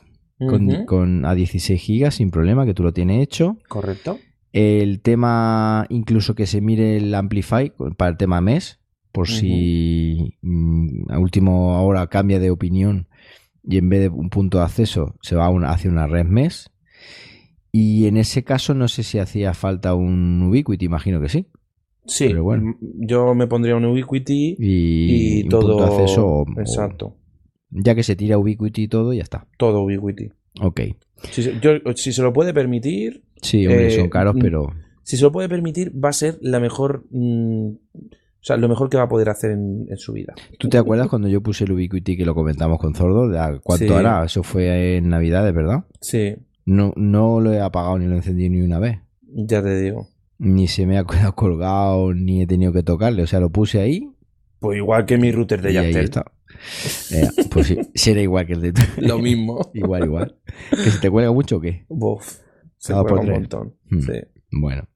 [0.87, 3.59] con, a 16 gigas sin problema, que tú lo tienes hecho.
[3.69, 4.19] Correcto.
[4.61, 8.81] El tema, incluso que se mire el Amplify para el tema MES,
[9.13, 13.07] por si mm, a último ahora cambia de opinión
[13.63, 16.73] y en vez de un punto de acceso se va hacia una red MES.
[17.71, 21.47] Y en ese caso no sé si hacía falta un Ubiquiti, imagino que sí.
[22.05, 22.75] Sí, Pero bueno.
[22.81, 25.77] yo me pondría un Ubiquiti y, todo.
[25.77, 26.47] Punto de acceso.
[26.57, 27.15] Exacto.
[27.71, 29.47] Ya que se tira Ubiquiti y todo, ya está.
[29.57, 30.33] Todo Ubiquiti.
[30.61, 30.81] Ok.
[31.31, 31.45] Si,
[31.95, 33.23] si se lo puede permitir.
[33.43, 34.73] Sí, hombre, son eh, caros, mm, pero.
[35.03, 37.07] Si se lo puede permitir, va a ser la mejor.
[37.11, 40.35] Mm, o sea, lo mejor que va a poder hacer en, su vida.
[40.59, 43.31] ¿Tú te acuerdas cuando yo puse el Ubiquiti que lo comentamos con Zordo?
[43.63, 44.25] ¿Cuánto hará?
[44.25, 45.85] Eso fue en Navidades, ¿verdad?
[46.01, 46.37] Sí.
[46.65, 48.99] No, no lo he apagado ni lo he encendido ni una vez.
[49.23, 50.09] Ya te digo.
[50.39, 53.23] Ni se me ha quedado colgado, ni he tenido que tocarle.
[53.23, 54.09] O sea, lo puse ahí.
[54.61, 56.25] Pues igual que mi router de está.
[57.13, 59.71] Eh, pues sí, será igual que el de Lo mismo.
[59.75, 60.37] igual, igual.
[60.71, 61.87] ¿Que se te cuelga mucho o qué?
[62.79, 63.75] Se ah, cuelga un montón.
[63.91, 64.01] Hmm.
[64.01, 64.13] Sí.
[64.53, 64.89] Bueno.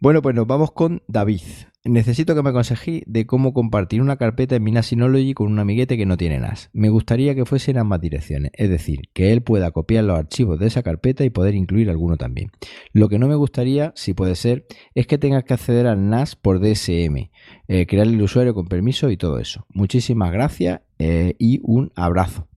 [0.00, 1.40] Bueno, pues nos vamos con David.
[1.84, 5.96] Necesito que me aconsejéis de cómo compartir una carpeta en mi Synology con un amiguete
[5.96, 6.70] que no tiene NAS.
[6.72, 10.60] Me gustaría que fuese en ambas direcciones, es decir, que él pueda copiar los archivos
[10.60, 12.50] de esa carpeta y poder incluir alguno también.
[12.92, 16.36] Lo que no me gustaría, si puede ser, es que tengas que acceder al NAS
[16.36, 17.30] por DSM,
[17.68, 19.66] eh, crear el usuario con permiso y todo eso.
[19.70, 22.48] Muchísimas gracias eh, y un abrazo.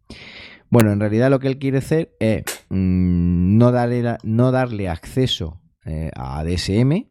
[0.71, 5.61] Bueno, en realidad lo que él quiere hacer es mm, no, darle, no darle acceso
[5.85, 7.09] eh, a DSM,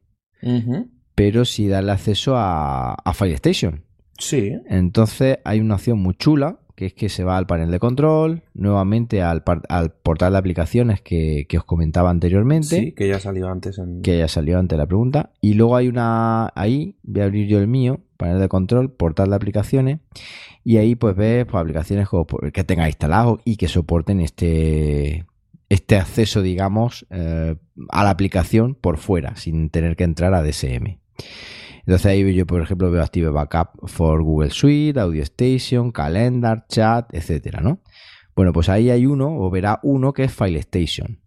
[1.14, 3.84] pero sí darle acceso a, a FileStation.
[4.18, 4.54] Sí.
[4.66, 8.42] Entonces hay una opción muy chula, que es que se va al panel de control,
[8.54, 12.68] nuevamente al, portal de aplicaciones que, os comentaba anteriormente.
[12.68, 13.76] Sí, que ya salió antes.
[13.76, 14.00] En...
[14.00, 15.28] Que ya salió antes la pregunta.
[15.42, 19.28] Y luego hay una, ahí, voy a abrir yo el mío, panel de control, portal
[19.28, 19.98] de aplicaciones.
[20.64, 22.08] Y ahí pues ves pues, aplicaciones
[22.54, 25.26] que tenga instalado y que soporten este,
[25.68, 27.56] este acceso, digamos, eh,
[27.90, 30.96] a la aplicación por fuera, sin tener que entrar a DSM.
[31.90, 37.12] Entonces ahí yo, por ejemplo, veo Active Backup for Google Suite, Audio Station, Calendar, Chat,
[37.12, 37.80] etcétera, ¿no?
[38.36, 41.18] Bueno, pues ahí hay uno, o verá uno que es File Station.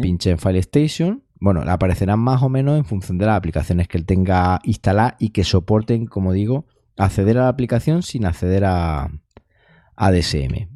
[0.00, 1.24] Pinche en File Station.
[1.40, 5.16] Bueno, le aparecerán más o menos en función de las aplicaciones que él tenga instaladas
[5.18, 6.66] y que soporten, como digo,
[6.96, 9.10] acceder a la aplicación sin acceder a,
[9.96, 10.68] a DSM.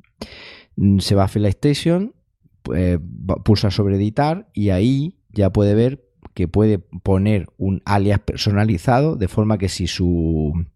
[0.74, 2.16] Mm, se va a File Station,
[2.62, 2.98] pues,
[3.44, 6.05] pulsa sobre editar y ahí ya puede ver
[6.36, 10.66] que puede poner un alias personalizado de forma que si su,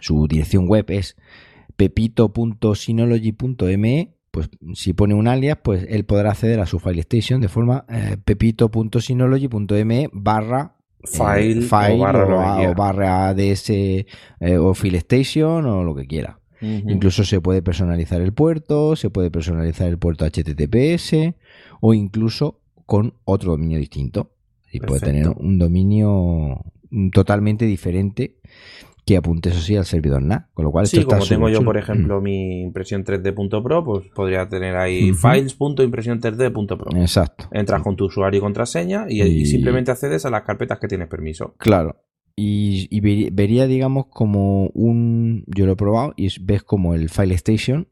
[0.00, 1.16] su dirección web es
[1.74, 7.48] pepito.synology.me, pues si pone un alias, pues él podrá acceder a su file station de
[7.48, 14.06] forma eh, pepito.synology.me barra eh, file, file, o, barra, ADS eh,
[14.56, 16.38] o file station o lo que quiera.
[16.60, 21.34] Incluso se puede personalizar el puerto, se puede personalizar el puerto HTTPS
[21.80, 24.30] o incluso con otro dominio distinto
[24.76, 26.64] y puede tener un dominio
[27.12, 28.38] totalmente diferente
[29.06, 30.46] que apunte eso sí al servidor NAS.
[30.52, 34.76] Con lo cual, sí, como tengo yo, por ejemplo, mi impresión 3D.pro, pues podría tener
[34.76, 37.00] ahí files.impresión3D.pro.
[37.00, 37.48] Exacto.
[37.52, 41.54] Entras con tu usuario y contraseña y, simplemente accedes a las carpetas que tienes permiso.
[41.58, 42.02] Claro.
[42.34, 45.44] Y, vería, digamos, como un.
[45.46, 47.88] Yo lo he probado y ves como el File Station,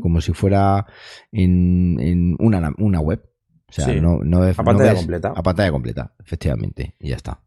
[0.00, 0.86] como si fuera
[1.30, 3.22] en, una, una, web.
[3.68, 4.58] O sea, no, no es.
[4.58, 5.32] A pantalla completa.
[5.34, 6.94] A pantalla completa, efectivamente.
[6.98, 7.40] Y ya está.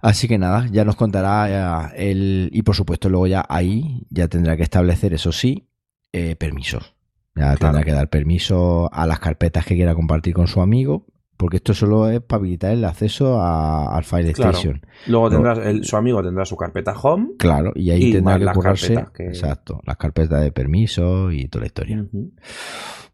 [0.00, 2.48] Así que nada, ya nos contará el.
[2.52, 5.68] Y por supuesto, luego ya ahí ya tendrá que establecer, eso sí,
[6.12, 6.94] eh, permisos.
[7.34, 11.06] Ya tendrá que dar permiso a las carpetas que quiera compartir con su amigo,
[11.36, 14.84] porque esto solo es para habilitar el acceso al File Station.
[15.06, 17.30] Luego tendrás su amigo tendrá su carpeta home.
[17.38, 22.06] Claro, y ahí tendrá que currarse exacto, las carpetas de permiso y toda la historia.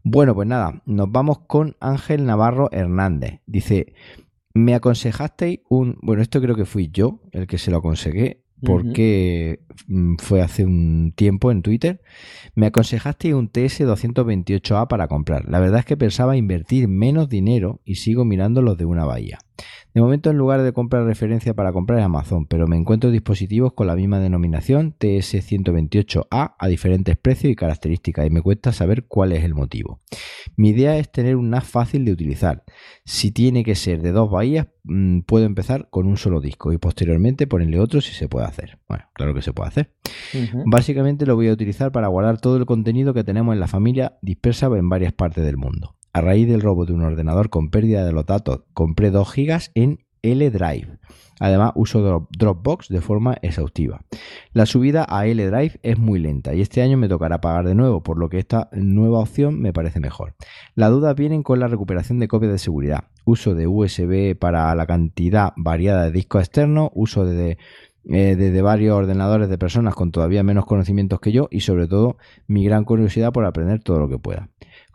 [0.02, 3.40] Bueno, pues nada, nos vamos con Ángel Navarro Hernández.
[3.46, 3.94] Dice,
[4.54, 5.98] me aconsejasteis un.
[6.02, 10.64] Bueno, esto creo que fui yo el que se lo aconsejé, porque mm, fue hace
[10.64, 12.00] un tiempo en Twitter.
[12.54, 15.48] Me aconsejasteis un TS228A para comprar.
[15.48, 19.38] La verdad es que pensaba invertir menos dinero y sigo mirando los de una bahía.
[19.98, 23.88] De momento, en lugar de comprar referencia para comprar Amazon, pero me encuentro dispositivos con
[23.88, 29.42] la misma denominación, TS128A, a diferentes precios y características, y me cuesta saber cuál es
[29.42, 29.98] el motivo.
[30.54, 32.62] Mi idea es tener un NAS fácil de utilizar.
[33.04, 36.78] Si tiene que ser de dos bahías, mm, puedo empezar con un solo disco y
[36.78, 38.78] posteriormente ponerle otro si se puede hacer.
[38.88, 39.90] Bueno, claro que se puede hacer.
[40.64, 44.16] Básicamente lo voy a utilizar para guardar todo el contenido que tenemos en la familia
[44.22, 45.97] dispersa en varias partes del mundo.
[46.18, 49.70] A raíz del robo de un ordenador con pérdida de los datos, compré 2 GB
[49.76, 50.98] en L-Drive.
[51.38, 54.00] Además, uso Dropbox de forma exhaustiva.
[54.52, 58.02] La subida a L-Drive es muy lenta y este año me tocará pagar de nuevo,
[58.02, 60.34] por lo que esta nueva opción me parece mejor.
[60.74, 64.86] Las dudas vienen con la recuperación de copias de seguridad, uso de USB para la
[64.86, 67.58] cantidad variada de discos externos, uso de
[68.10, 72.16] eh, varios ordenadores de personas con todavía menos conocimientos que yo y sobre todo
[72.48, 74.48] mi gran curiosidad por aprender todo lo que pueda.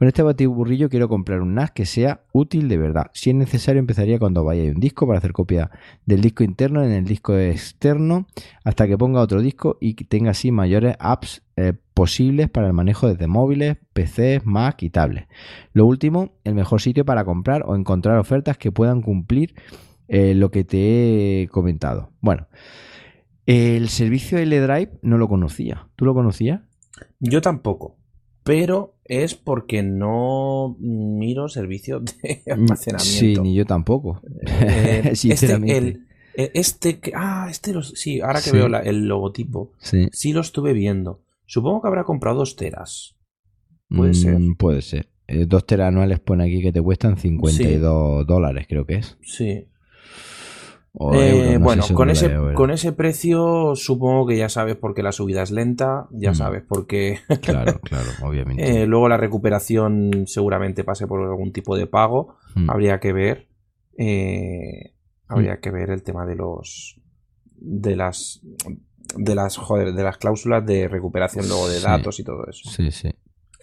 [0.04, 3.10] Con este batiburrillo quiero comprar un NAS que sea útil de verdad.
[3.14, 5.72] Si es necesario empezaría cuando vaya un disco para hacer copia
[6.06, 8.28] del disco interno en el disco externo
[8.66, 13.08] hasta que ponga otro disco y tenga así mayores apps eh, posibles para el manejo
[13.08, 15.30] desde móviles, PCs, Mac y tablets.
[15.72, 19.56] Lo último, el mejor sitio para comprar o encontrar ofertas que puedan cumplir
[20.10, 22.10] eh, lo que te he comentado.
[22.20, 22.48] Bueno,
[23.46, 25.88] el servicio L-Drive no lo conocía.
[25.96, 26.60] ¿Tú lo conocías?
[27.22, 28.03] Yo tampoco.
[28.44, 33.04] Pero es porque no miro servicios de mm, almacenamiento.
[33.04, 34.22] Sí, ni yo tampoco.
[34.46, 36.02] Eh, este, Sinceramente.
[36.36, 40.34] Eh, este, ah, este, sí, ahora que veo el logotipo, sí.
[40.34, 41.24] lo estuve viendo.
[41.46, 43.16] Supongo que habrá comprado dos teras.
[43.88, 44.42] Puede mm, ser.
[44.58, 45.10] Puede ser.
[45.28, 49.18] Eh, dos teras anuales pone aquí que te cuestan 52 dólares, creo que es.
[49.22, 49.68] Sí.
[50.96, 55.42] Eh, bueno, con, ese, con ese precio supongo que ya sabes por qué la subida
[55.42, 56.36] es lenta, ya mm.
[56.36, 57.20] sabes por qué.
[57.42, 58.84] claro, claro, obviamente.
[58.84, 62.36] Eh, luego la recuperación seguramente pase por algún tipo de pago.
[62.54, 62.70] Mm.
[62.70, 63.48] Habría que ver.
[63.98, 64.94] Eh,
[65.28, 65.62] habría mm.
[65.62, 67.02] que ver el tema de los.
[67.56, 68.42] de las.
[69.18, 69.58] de las.
[69.58, 72.70] joder, de las cláusulas de recuperación luego de datos y todo eso.
[72.70, 73.10] Sí, sí.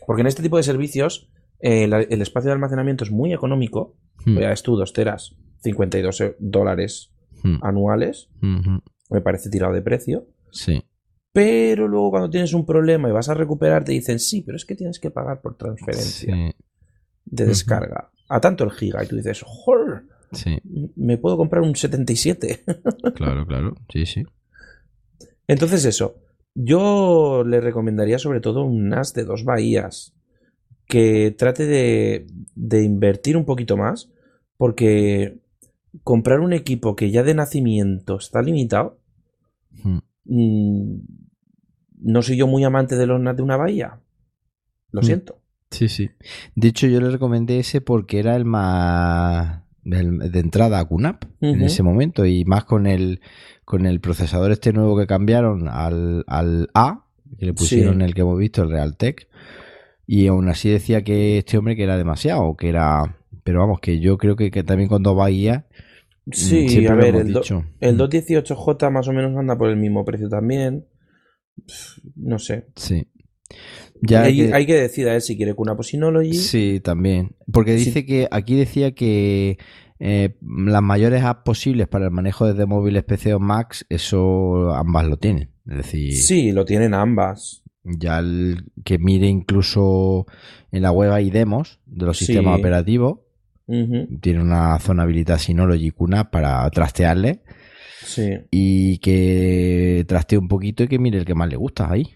[0.05, 3.95] Porque en este tipo de servicios el espacio de almacenamiento es muy económico.
[4.27, 7.13] Ya ves tú, dos teras, 52 dólares
[7.43, 7.59] Hmm.
[7.63, 8.29] anuales.
[9.11, 10.27] Me parece tirado de precio.
[10.51, 10.83] Sí.
[11.33, 14.65] Pero luego cuando tienes un problema y vas a recuperar, te dicen, sí, pero es
[14.65, 16.55] que tienes que pagar por transferencia
[17.25, 18.11] de descarga.
[18.29, 19.03] A tanto el giga.
[19.05, 20.05] Y tú dices, ¡Jor!
[20.33, 20.59] Sí.
[20.97, 22.65] Me puedo comprar un 77.
[23.15, 23.75] claro, claro.
[23.93, 24.25] Sí, sí.
[25.47, 26.17] Entonces eso.
[26.55, 30.15] Yo le recomendaría sobre todo un NAS de dos bahías.
[30.87, 34.11] Que trate de, de invertir un poquito más.
[34.57, 35.40] Porque
[36.03, 38.99] comprar un equipo que ya de nacimiento está limitado.
[39.83, 39.99] Hmm.
[40.25, 41.01] Mm,
[42.03, 44.01] no soy yo muy amante de los de una bahía.
[44.91, 45.05] Lo hmm.
[45.05, 45.41] siento.
[45.71, 46.11] Sí, sí.
[46.55, 51.63] De hecho, yo le recomendé ese porque era el más de entrada a QNAP en
[51.63, 53.21] ese momento y más con el
[53.65, 57.07] con el procesador este nuevo que cambiaron al, al A
[57.39, 59.29] que le pusieron el que hemos visto el Realtek
[60.07, 64.01] y aún así decía que este hombre que era demasiado que era pero vamos, que
[64.01, 65.67] yo creo que, también cuando va guía.
[66.27, 67.37] Mm, sí, a ver, el,
[67.81, 68.93] el 218J mm.
[68.93, 70.87] más o menos anda por el mismo precio también.
[72.17, 72.67] No sé.
[72.77, 73.07] Sí.
[74.03, 76.35] Ya hay, que, hay que decir a él si quiere Cuna Synology.
[76.35, 77.37] Sí, también.
[77.53, 79.59] Porque dice que aquí decía que
[79.99, 85.07] eh, las mayores apps posibles para el manejo desde móviles PC o Macs, eso ambas
[85.07, 85.51] lo tienen.
[85.67, 86.15] Es decir.
[86.15, 87.63] Sí, lo tienen ambas.
[87.85, 90.27] Ya el que mire incluso
[90.71, 93.21] en la web hay demos de los sistemas operativos.
[94.21, 97.41] Tiene una zona habilitada Synology Cuna para trastearle.
[98.05, 98.31] Sí.
[98.51, 102.09] Y que trastee un poquito y que mire el que más le gusta ahí.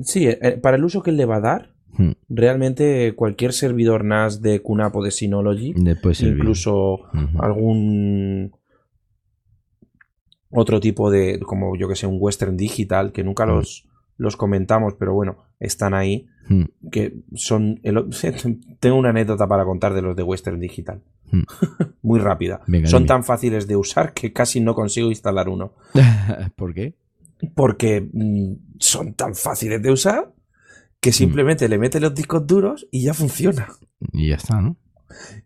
[0.00, 2.12] Sí, eh, para el uso que él le va a dar, Hmm.
[2.28, 7.00] realmente cualquier servidor NAS de QNAP o de Synology, Después incluso
[7.38, 8.52] algún
[10.50, 13.48] otro tipo de, como yo que sé, un Western Digital, que nunca Mm.
[13.50, 16.64] los, los comentamos, pero bueno, están ahí, Hmm.
[16.90, 17.78] que son...
[17.82, 18.06] el-
[18.80, 21.02] tengo una anécdota para contar de los de Western Digital.
[21.30, 21.42] Hmm.
[22.02, 22.60] Muy rápida.
[22.66, 23.08] Venga, son dime.
[23.08, 25.74] tan fáciles de usar que casi no consigo instalar uno.
[26.56, 26.94] ¿Por qué?
[27.54, 30.32] Porque mm, son tan fáciles de usar
[31.00, 33.68] que simplemente le metes los discos duros y ya funciona.
[34.12, 34.76] Y ya está, ¿no?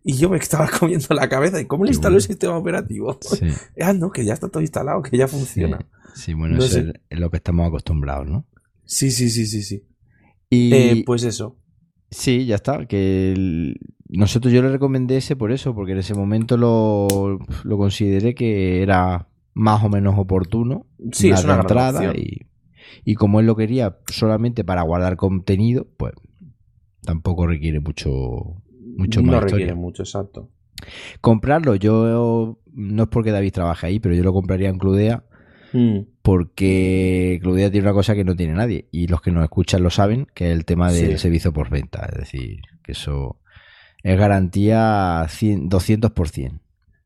[0.03, 1.59] Y yo me estaba comiendo la cabeza.
[1.61, 2.17] ¿Y cómo le instaló bueno.
[2.23, 3.17] el sistema operativo?
[3.21, 3.47] Sí.
[3.81, 5.85] Ah, no, que ya está todo instalado, que ya Sí, funciona.
[6.15, 6.93] Sí, bueno, No eso sé.
[7.09, 8.45] es lo que estamos acostumbrados, ¿no?
[8.85, 9.83] Sí, sí, sí, sí, sí.
[10.53, 11.55] Y Eh, pues eso.
[12.09, 12.85] sí, ya está.
[12.85, 13.77] Que el-
[14.09, 18.81] nosotros yo le recomendé ese por eso, porque en ese momento lo, lo consideré que
[18.83, 20.85] era más o menos oportuno.
[21.11, 22.47] Sí, la es una entrada y,
[23.05, 26.13] y como él lo quería solamente para guardar contenido, pues
[27.01, 28.61] tampoco requiere mucho,
[28.97, 29.75] mucho no más requiere historia.
[29.75, 30.49] mucho, exacto.
[31.21, 35.23] Comprarlo, yo no es porque David trabaje ahí, pero yo lo compraría en Cludea
[35.73, 39.83] Mm, porque Cludea tiene una cosa que no tiene nadie y los que nos escuchan
[39.83, 41.17] lo saben, que es el tema del Sí.
[41.19, 43.37] servicio por venta, es decir, que eso
[44.03, 46.59] es garantía 100, 200%.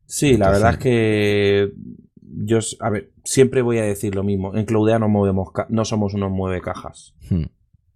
[0.06, 1.72] Sí, la verdad es que
[2.20, 4.56] yo, a ver, siempre voy a decir lo mismo.
[4.56, 7.14] En Cloudea no movemos, no somos unos mueve cajas.
[7.28, 7.44] Hmm.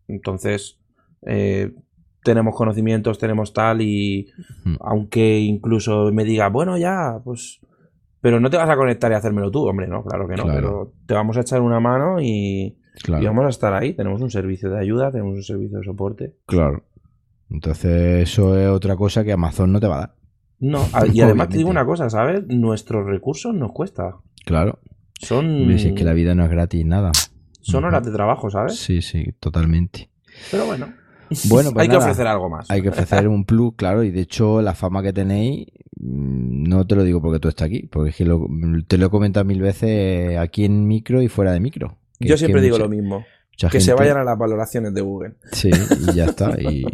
[0.09, 0.79] Entonces,
[1.27, 1.71] eh,
[2.25, 4.29] tenemos conocimientos, tenemos tal y
[4.65, 4.75] Hmm.
[4.81, 7.61] aunque incluso me diga, bueno, ya, pues...
[8.23, 10.45] Pero no te vas a conectar y hacérmelo tú, hombre, no, claro que no.
[10.45, 10.57] Claro.
[10.61, 13.23] Pero te vamos a echar una mano y, Claro.
[13.23, 13.93] y vamos a estar ahí.
[13.95, 16.37] Tenemos un servicio de ayuda, tenemos un servicio de soporte.
[16.47, 16.85] Claro.
[17.51, 20.15] Entonces, eso es otra cosa que Amazon no te va a dar.
[20.61, 20.81] No,
[21.13, 22.47] y además te digo una cosa, ¿sabes?
[22.47, 24.17] Nuestros recursos nos cuesta.
[24.47, 24.79] Claro.
[25.21, 27.11] Son, Ves, Es que la vida no es gratis, nada.
[27.61, 28.77] son horas de trabajo, ¿sabes?
[28.79, 30.09] Sí, sí, totalmente.
[30.51, 30.87] Pero bueno.
[31.49, 32.05] Bueno, pues hay que nada.
[32.05, 32.71] ofrecer algo más.
[32.71, 35.67] Hay que ofrecer un plus, claro, y de hecho la fama que tenéis,
[36.01, 38.47] mm, no te lo digo porque tú estás aquí, porque es que lo-
[38.87, 41.97] te lo he comentado mil veces aquí en micro y fuera de micro.
[42.21, 43.25] Que Yo que siempre digo mucha- lo mismo.
[43.71, 45.35] Que se vayan a las valoraciones de Google.
[45.53, 45.71] Sí,
[46.09, 46.51] y ya está.
[46.61, 46.85] Y,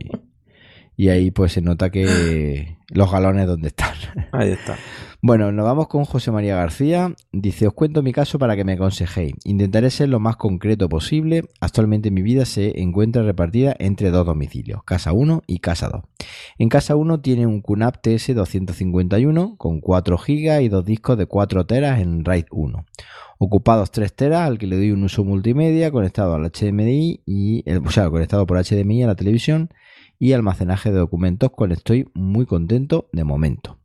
[0.96, 3.94] y ahí pues se nota que los galones donde están.
[4.32, 4.76] Ahí está.
[5.20, 7.12] Bueno, nos vamos con José María García.
[7.32, 9.34] Dice, os cuento mi caso para que me aconsejéis.
[9.42, 11.42] Intentaré ser lo más concreto posible.
[11.60, 16.02] Actualmente mi vida se encuentra repartida entre dos domicilios, casa 1 y casa 2.
[16.58, 21.66] En casa 1 tiene un QNAP TS251 con 4 GB y dos discos de 4
[21.66, 22.86] teras en RAID 1.
[23.38, 27.78] Ocupados 3 teras al que le doy un uso multimedia conectado al HDMI y el,
[27.78, 29.70] o sea, conectado por HDMI a la televisión
[30.20, 33.78] y almacenaje de documentos con el estoy muy contento de momento.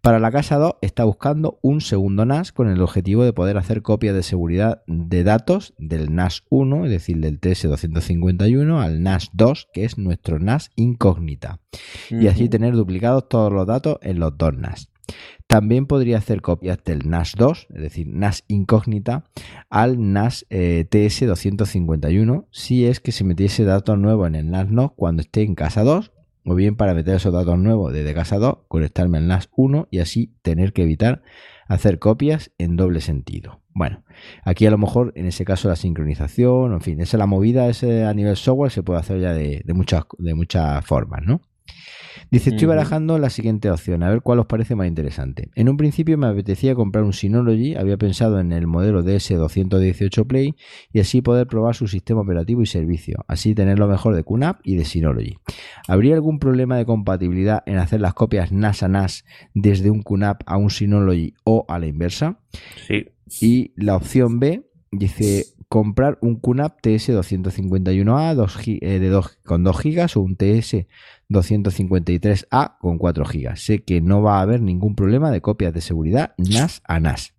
[0.00, 3.82] Para la casa 2 está buscando un segundo NAS con el objetivo de poder hacer
[3.82, 9.68] copias de seguridad de datos del NAS 1, es decir, del TS251 al NAS 2,
[9.74, 11.60] que es nuestro NAS incógnita,
[12.08, 14.88] y así tener duplicados todos los datos en los dos NAS.
[15.46, 19.24] También podría hacer copias del NAS 2, es decir, NAS incógnita,
[19.68, 24.92] al NAS eh, TS251 si es que se metiese datos nuevos en el NAS 2
[24.96, 26.12] cuando esté en casa 2
[26.56, 30.34] bien para meter esos datos nuevos desde casa 2, conectarme al NAS 1 y así
[30.42, 31.22] tener que evitar
[31.68, 33.60] hacer copias en doble sentido.
[33.72, 34.02] Bueno,
[34.44, 37.68] aquí a lo mejor en ese caso la sincronización, en fin, esa es la movida,
[37.68, 41.40] ese a nivel software se puede hacer ya de, de muchas, de muchas formas, ¿no?
[42.30, 45.48] Dice, estoy barajando la siguiente opción, a ver cuál os parece más interesante.
[45.54, 50.54] En un principio me apetecía comprar un Synology, había pensado en el modelo DS218 Play
[50.92, 54.60] y así poder probar su sistema operativo y servicio, así tener lo mejor de QNAP
[54.64, 55.38] y de Synology.
[55.88, 60.42] ¿Habría algún problema de compatibilidad en hacer las copias NAS a NAS desde un QNAP
[60.46, 62.38] a un Synology o a la inversa?
[62.86, 63.06] Sí.
[63.40, 69.82] Y la opción B dice comprar un QNAP TS251A dos gi- eh, de con 2
[69.82, 70.36] GB o un
[71.30, 73.56] TS253A con 4 GB.
[73.56, 77.34] Sé que no va a haber ningún problema de copias de seguridad NAS a NAS.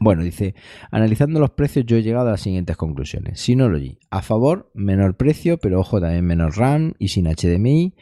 [0.00, 0.56] Bueno, dice,
[0.90, 3.40] analizando los precios yo he llegado a las siguientes conclusiones.
[3.40, 7.94] Synology, a favor, menor precio, pero ojo también menor RAM y sin HDMI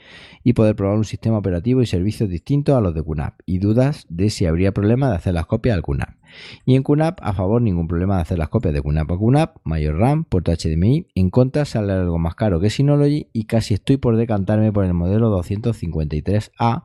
[0.42, 4.06] y poder probar un sistema operativo y servicios distintos a los de QNAP y dudas
[4.08, 6.16] de si habría problema de hacer las copias al QNAP.
[6.64, 9.56] Y en QNAP, a favor, ningún problema de hacer las copias de QNAP a QNAP,
[9.64, 11.08] mayor RAM, puerto HDMI.
[11.14, 14.94] En contra, sale algo más caro que Synology y casi estoy por decantarme por el
[14.94, 16.84] modelo 253A,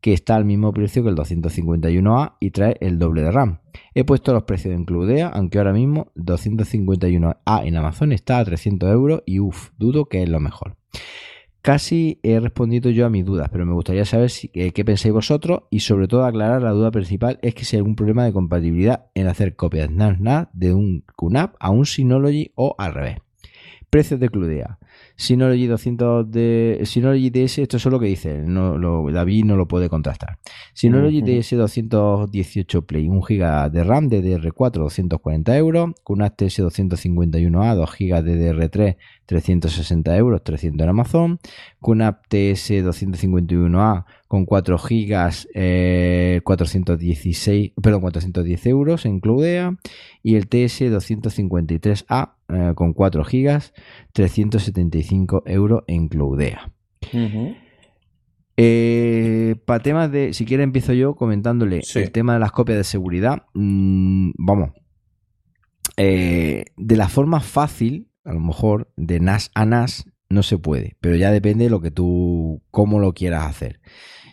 [0.00, 3.58] que está al mismo precio que el 251A y trae el doble de RAM.
[3.94, 8.90] He puesto los precios en Cludea, aunque ahora mismo 251A en Amazon está a 300
[8.90, 10.76] euros y uff, dudo que es lo mejor.
[11.62, 15.64] Casi he respondido yo a mis dudas, pero me gustaría saber eh, qué pensáis vosotros
[15.68, 19.06] y sobre todo aclarar la duda principal es que si hay algún problema de compatibilidad
[19.14, 23.18] en hacer copias NAS de un QNAP a un Synology o al revés.
[23.90, 24.78] Precios de Cludea.
[25.20, 29.68] Synology 200 de Synology DS, esto es lo que dice, no, lo, David no lo
[29.68, 30.38] puede contrastar.
[30.72, 37.90] Synology DS 218 Play, 1 GB de RAM DDR4 240 euros, QNAP TS 251A 2
[37.90, 38.96] GB DDR3
[39.30, 41.38] 360 euros, 300 en Amazon,
[41.80, 49.76] QNAP TS 251A con 4 GB 416, perdón, 410 euros en Cludea
[50.24, 53.62] y el TS 253A eh, con 4 GB
[54.12, 56.72] 375 euros en Cloudea.
[58.56, 62.84] Eh, para temas de, si quiere empiezo yo comentándole el tema de las copias de
[62.84, 63.44] seguridad.
[63.54, 64.70] Mm, vamos,
[65.96, 70.96] eh, de la forma fácil, a lo mejor de NAS a NAS no se puede,
[71.00, 73.80] pero ya depende de lo que tú, cómo lo quieras hacer.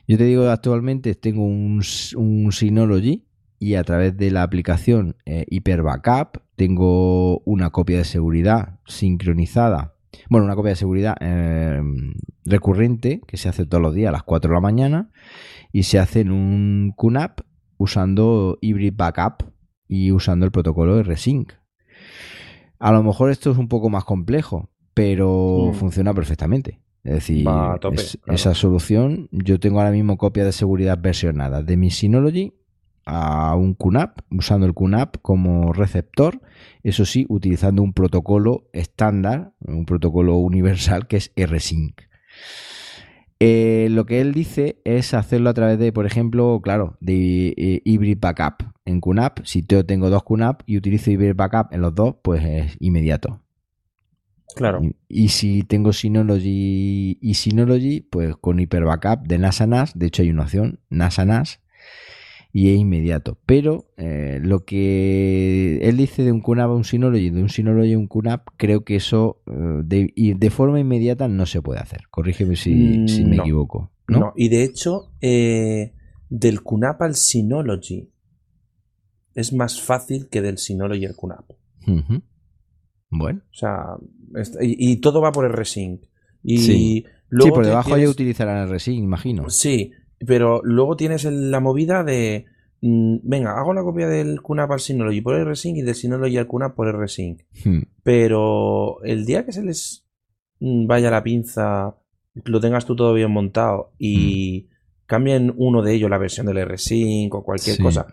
[0.07, 1.81] Yo te digo, actualmente tengo un,
[2.15, 3.27] un Synology
[3.59, 9.95] y a través de la aplicación eh, Hyper Backup tengo una copia de seguridad sincronizada.
[10.29, 11.81] Bueno, una copia de seguridad eh,
[12.45, 15.11] recurrente que se hace todos los días a las 4 de la mañana
[15.71, 17.41] y se hace en un QNAP
[17.77, 19.51] usando Hybrid Backup
[19.87, 21.53] y usando el protocolo de Resync.
[22.79, 25.73] A lo mejor esto es un poco más complejo, pero mm.
[25.75, 26.79] funciona perfectamente.
[27.03, 27.47] Es decir,
[28.27, 32.53] esa solución, yo tengo ahora mismo copia de seguridad versionada de mi Synology
[33.05, 36.41] a un QNAP, usando el QNAP como receptor,
[36.83, 42.01] eso sí, utilizando un protocolo estándar, un protocolo universal que es RSync.
[43.39, 47.81] Eh, lo que él dice es hacerlo a través de, por ejemplo, claro, de eh,
[47.85, 49.41] Hybrid Backup en QNAP.
[49.43, 53.41] Si yo tengo dos QNAP y utilizo Hybrid Backup en los dos, pues es inmediato.
[54.55, 54.81] Claro.
[55.07, 60.23] Y, si tengo Synology y Synology, pues con Hyper Backup de NASA NAS, de hecho
[60.23, 61.59] hay una opción, NASA NAS,
[62.53, 63.37] y es inmediato.
[63.45, 67.93] Pero eh, lo que él dice de un QNAP a un Synology, de un Synology
[67.93, 72.07] a un QNAP, creo que eso eh, de, de, forma inmediata no se puede hacer.
[72.09, 73.91] Corrígeme si, mm, me equivoco.
[74.07, 74.31] ¿no?
[74.37, 75.93] y de hecho, eh,
[76.29, 78.09] del QNAP al Synology
[79.37, 81.51] es más fácil que del Synology al QNAP.
[83.11, 83.41] Bueno.
[83.51, 83.95] O sea,
[84.59, 86.01] y, todo va por el Resync.
[86.43, 87.05] Y sí.
[87.29, 89.47] Luego por debajo ya utilizarán el Resync, imagino.
[89.51, 89.91] Sí,
[90.25, 92.45] pero luego tienes la movida de.
[92.81, 96.47] Mm, venga, hago la copia del QNAP al Synology por RSync y del Synology al
[96.47, 97.43] QNAP por RSync.
[97.63, 97.81] Hmm.
[98.01, 100.03] Pero el día que se les
[100.59, 101.95] mm, vaya la pinza,
[102.33, 105.05] lo tengas tú todo bien montado y hmm.
[105.05, 108.07] cambien uno de ellos la versión del RSync o cualquier cosa,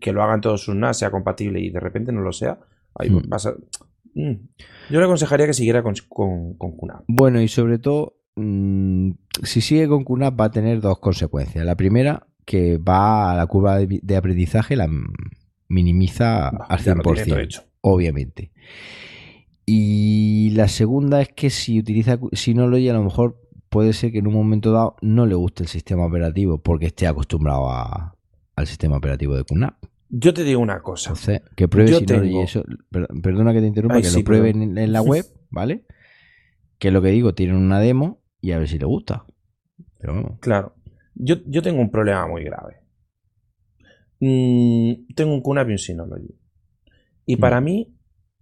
[0.00, 2.58] que lo hagan todos sus NAS, sea compatible y de repente no lo sea,
[2.94, 3.28] ahí hmm.
[3.28, 3.54] vas a.
[4.14, 4.32] Mm,
[4.90, 7.04] yo le aconsejaría que siguiera con, con, con QNAP.
[7.06, 9.10] Bueno, y sobre todo Mm,
[9.42, 11.64] si sigue con QNAP va a tener dos consecuencias.
[11.64, 14.88] La primera, que va a la curva de, aprendizaje, la
[15.68, 18.52] minimiza al 100%, obviamente.
[19.64, 23.92] Y la segunda es que si utiliza si no lo oye, a lo mejor puede
[23.92, 27.70] ser que en un momento dado no le guste el sistema operativo porque esté acostumbrado
[28.56, 29.84] al sistema operativo de QNAP.
[30.08, 31.14] Yo te digo una cosa.
[31.56, 32.64] que pruebe si eso.
[32.90, 35.86] Perdona que te interrumpa, que lo pruebe en, la web, ¿vale?
[36.78, 39.24] Que lo que digo, tienen una demo y a ver si le gusta.
[39.98, 40.74] Pero Claro.
[41.14, 42.82] Yo, yo tengo un problema muy grave.
[44.20, 46.38] Mm, tengo un QNAP y un Synology.
[47.24, 47.64] Y para mm.
[47.64, 47.96] mí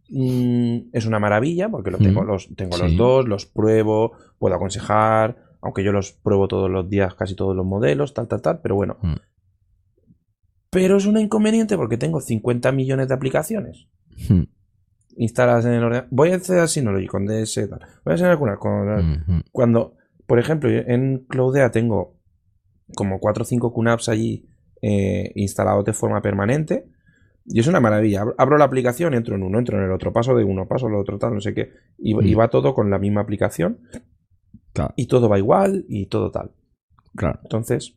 [0.08, 5.36] mm, es una maravilla porque lo tengo, los, tengo los dos, los pruebo, puedo aconsejar,
[5.62, 8.74] aunque yo los pruebo todos los días, casi todos los modelos, tal, tal, tal, pero
[8.74, 8.98] bueno.
[10.70, 13.88] Pero es un inconveniente porque tengo 50 millones de aplicaciones
[15.16, 16.08] instaladas en el ordenador.
[16.10, 17.80] Voy a acceder a Synology con DS, tal.
[18.04, 19.44] Voy a hacer alguna con...
[19.52, 22.16] Cuando, por ejemplo, en Cloudea tengo
[22.94, 24.48] como 4 o 5 QNAPs allí
[24.82, 26.86] eh, instalados de forma permanente.
[27.44, 28.24] Y es una maravilla.
[28.38, 30.94] Abro la aplicación, entro en uno, entro en el otro, paso de uno, paso al
[30.94, 31.70] otro, tal, no sé qué.
[31.98, 32.38] Y, mm.
[32.38, 33.80] va todo con la misma aplicación.
[34.96, 36.52] Y todo va igual y todo tal.
[37.16, 37.40] Claro.
[37.42, 37.96] Entonces.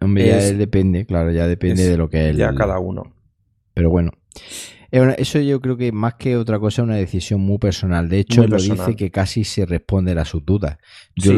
[0.00, 2.36] Hombre, ya depende, claro, ya depende de lo que él.
[2.36, 3.14] Ya cada uno.
[3.74, 4.12] Pero bueno.
[4.90, 8.08] Eso yo creo que más que otra cosa es una decisión muy personal.
[8.08, 10.78] De hecho, él lo dice que casi se responde a sus dudas.
[11.14, 11.32] Yo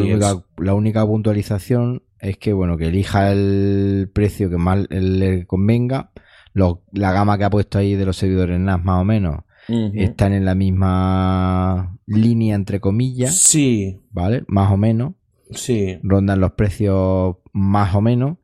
[0.57, 6.11] la, única, puntualización es que bueno que elija el precio que más le convenga.
[6.53, 10.45] la gama que ha puesto ahí de los servidores NAS más o menos están en
[10.45, 13.37] la misma línea entre comillas.
[13.37, 14.01] Sí.
[14.11, 14.43] ¿Vale?
[14.47, 15.13] Más o menos.
[15.51, 15.99] Sí.
[16.03, 18.37] Rondan los precios más o menos.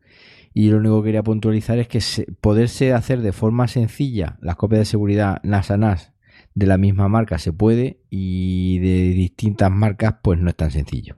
[0.59, 2.01] Y lo único que quería puntualizar es que
[2.41, 6.11] poderse hacer de forma sencilla las copias de seguridad NAS a NAS
[6.53, 11.15] de la misma marca se puede y de distintas marcas pues no es tan sencillo.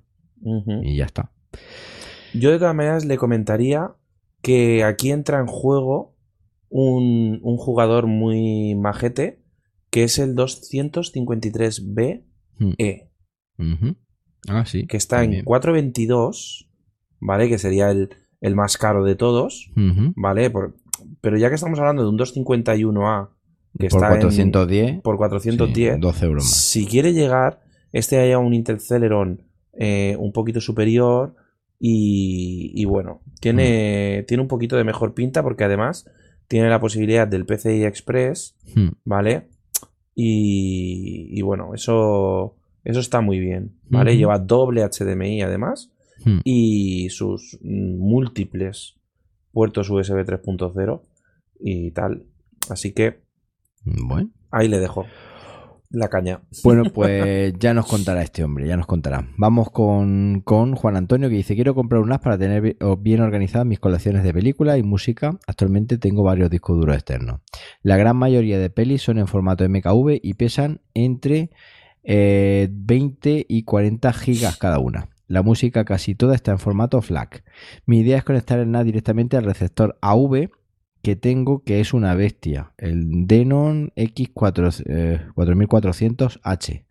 [0.84, 1.32] Y ya está.
[2.36, 3.96] Yo de todas maneras le comentaría
[4.44, 6.16] que aquí entra en juego
[6.70, 9.42] un, jugador muy majete,
[9.90, 12.26] que es el 253B
[12.78, 13.10] E.
[14.48, 14.86] Ah, sí.
[14.86, 16.70] Que está en 422,
[17.20, 17.50] ¿vale?
[17.50, 18.12] Que sería el,
[18.56, 19.72] más caro de todos,
[20.16, 20.52] ¿vale?
[21.22, 23.30] pero ya que estamos hablando de un 251A,
[23.78, 26.54] que por está 410, en, por 410, 12 euros más.
[26.54, 27.62] Si quiere llegar,
[27.92, 29.44] este haya un Intel Celeron
[29.74, 31.36] eh, un poquito superior
[31.84, 36.08] y, bueno, tiene, tiene un poquito de mejor pinta porque además
[36.48, 38.56] tiene la posibilidad del PCI Express,
[39.04, 39.48] ¿vale?
[40.14, 44.18] Y, bueno, eso, eso está muy bien, ¿vale?
[44.18, 45.91] Lleva doble HDMI además
[46.44, 48.96] y sus múltiples
[49.52, 51.02] puertos USB 3.0
[51.60, 52.26] y tal.
[52.70, 53.22] Así que
[53.84, 54.30] bueno.
[54.52, 55.06] ahí le dejo
[55.92, 56.42] la caña.
[56.64, 59.28] Bueno, pues ya nos contará este hombre, ya nos contará.
[59.38, 63.80] Vamos con, Juan Antonio que dice, quiero comprar un NAS para tener bien organizadas mis
[63.80, 65.38] colecciones de películas y música.
[65.48, 67.42] Actualmente tengo varios discos duros externos.
[67.84, 71.52] La gran mayoría de pelis son en formato MKV y pesan entre
[72.04, 72.70] 20
[73.40, 75.11] eh, y 40 gigas cada una.
[75.32, 77.46] La música casi toda está en formato FLAC.
[77.86, 80.50] Mi idea es conectar el NAS directamente al receptor AV
[81.02, 86.74] que tengo que es una bestia, el Denon X4400H.
[86.74, 86.86] Eh,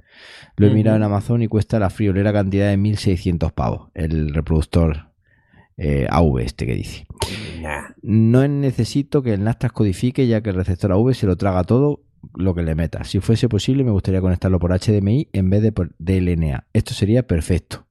[0.57, 5.11] Lo he mirado en Amazon y cuesta la friolera cantidad de 1600 pavos, el reproductor
[5.77, 7.07] eh, AV este que dice.
[8.01, 12.05] No necesito que el NAS codifique ya que el receptor AV se lo traga todo
[12.35, 13.05] lo que le meta.
[13.05, 16.69] Si fuese posible me gustaría conectarlo por HDMI en vez de por DLNA.
[16.73, 17.85] Esto sería perfecto.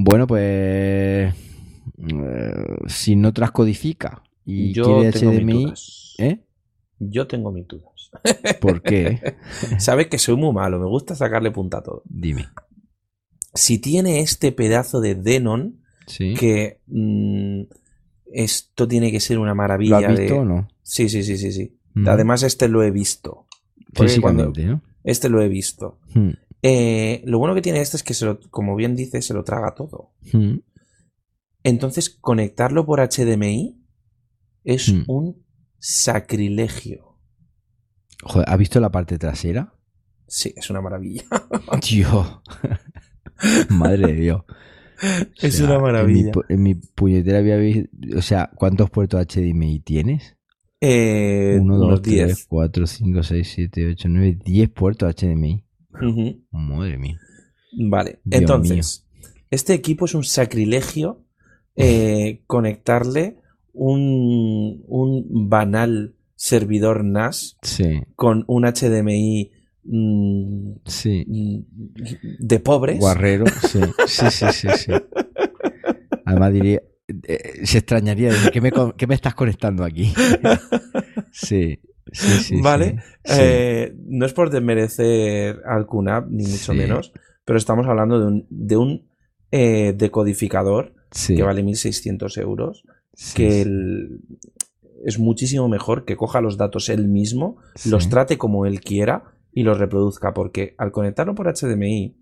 [0.00, 1.34] Bueno, pues eh,
[2.86, 5.74] si no transcodifica y Yo HDMI.
[6.18, 6.38] ¿Eh?
[7.00, 8.12] Yo tengo mis dudas.
[8.60, 9.34] ¿Por qué?
[9.78, 12.02] Sabes que soy muy malo, me gusta sacarle punta a todo.
[12.04, 12.46] Dime.
[13.54, 17.62] Si tiene este pedazo de Denon, que mm,
[18.32, 20.00] esto tiene que ser una maravilla.
[20.00, 20.68] ¿Lo has visto o no?
[20.80, 21.76] Sí, sí, sí, sí, sí.
[21.94, 22.08] Mm.
[22.08, 23.46] Además, este lo he visto.
[23.94, 24.80] Físicamente, ¿no?
[25.02, 25.98] Este lo he visto.
[26.14, 26.30] Mm.
[26.62, 29.44] Eh, lo bueno que tiene este es que, se lo, como bien dice, se lo
[29.44, 30.12] traga todo.
[31.62, 33.80] Entonces, conectarlo por HDMI
[34.64, 35.04] es hmm.
[35.06, 35.44] un
[35.78, 37.18] sacrilegio.
[38.22, 39.74] Joder, ¿has visto la parte trasera?
[40.26, 41.24] Sí, es una maravilla.
[41.88, 42.40] Dios.
[43.70, 44.42] Madre de Dios.
[45.40, 46.32] es una maravilla.
[46.48, 47.88] En mi, puñetera había visto.
[48.16, 50.36] O sea, ¿cuántos puertos HDMI tienes?
[50.80, 55.64] Eh, 1, 2, 3, 4, 5, 6, 7, 8, 9, 10 puertos HDMI.
[56.50, 57.18] Madre mía.
[57.72, 59.06] Vale, entonces,
[59.50, 61.24] este equipo es un sacrilegio
[61.76, 63.38] eh, conectarle
[63.72, 64.84] un,
[65.48, 67.58] banal servidor NAS
[68.16, 69.50] con un HDMI
[69.84, 71.58] mm, mm,
[72.38, 72.98] de pobres.
[72.98, 74.92] Guarrero, sí, sí, sí, sí.
[76.24, 76.82] Además diría,
[77.26, 80.12] eh, se extrañaría de ¿qué me, ¿qué me estás conectando aquí?
[81.32, 81.80] sí.
[82.12, 87.12] Sí, sí, vale, eh, no es por desmerecer al QNAP, ni mucho menos,
[87.44, 89.08] pero estamos hablando de un, de un
[89.50, 90.94] eh, decodificador
[91.26, 92.84] que vale 1.600 euros
[93.34, 93.66] que
[95.04, 97.56] es muchísimo mejor que coja los datos él mismo,
[97.86, 102.16] los trate como él quiera y los reproduzca, porque al conectarlo por HDMI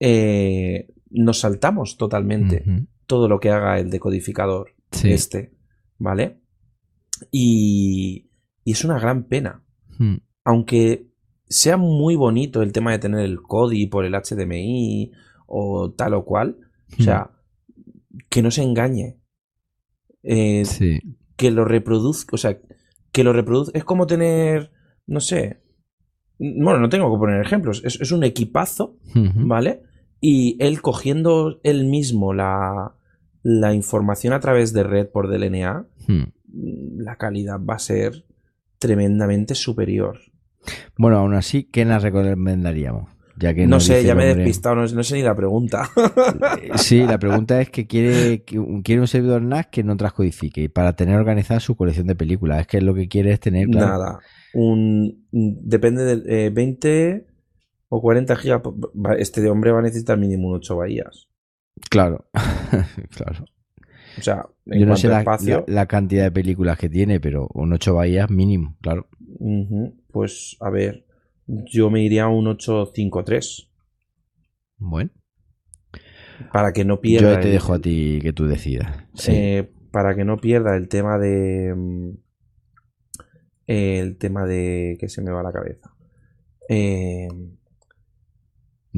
[0.00, 2.64] eh, nos saltamos totalmente
[3.06, 4.74] todo lo que haga el decodificador
[5.04, 5.52] este,
[5.98, 6.40] ¿vale?
[7.30, 8.25] Y,
[8.66, 9.62] y, es una gran pena.
[9.98, 10.16] Hmm.
[10.44, 11.08] Aunque
[11.48, 15.12] sea muy bonito el tema de tener el CODI por el HDMI
[15.46, 16.58] o tal o cual,
[16.98, 18.18] o sea, hmm.
[18.28, 19.18] que no se engañe.
[20.22, 20.64] Eh,
[21.36, 22.58] que lo reproduzca, o sea,
[23.12, 23.78] que lo reproduzca.
[23.78, 24.72] Es como tener,
[25.06, 25.62] no sé,
[26.38, 28.98] bueno, no tengo que poner ejemplos, es, un equipazo,
[29.36, 29.82] ¿vale?
[30.20, 32.96] Y él cogiendo él mismo la,
[33.42, 36.24] la información a través de red por DLNA, hmm.
[36.98, 38.25] la calidad va a ser
[38.78, 40.20] tremendamente superior.
[40.96, 43.16] Bueno, aún así, ¿qué nos recomendaríamos?
[43.66, 45.90] no sé, ya me he despistado, no, sé ni la pregunta.
[46.62, 50.94] Eh, sí, la pregunta es que quiere, quiere un servidor NAS que no transcodifique para
[50.94, 52.60] tener organizada su colección de películas.
[52.60, 53.68] Es que lo que quiere es tener.
[53.68, 54.20] Nada.
[54.54, 57.26] Un, depende de 20 eh,
[57.88, 58.62] o 40 gigas.
[59.18, 61.28] Este de hombre va a necesitar mínimo 8 bahías.
[61.90, 62.26] Claro,
[63.16, 63.44] claro.
[64.18, 68.30] O sea, yo no sé la, cantidad de películas que tiene, pero un 8 bahías
[68.30, 69.08] mínimo, claro.
[70.10, 71.06] Pues a ver,
[71.46, 73.70] yo me iría a un 853.
[74.78, 75.10] Bueno.
[76.52, 77.34] Para que no pierda.
[77.34, 78.88] Yo te dejo a ti que tú decidas.
[79.28, 81.74] Eh, para que no pierda el tema de.
[81.74, 82.10] Mm,
[83.66, 84.96] el tema de.
[85.00, 85.94] que se me va la cabeza.
[86.68, 87.28] Eh,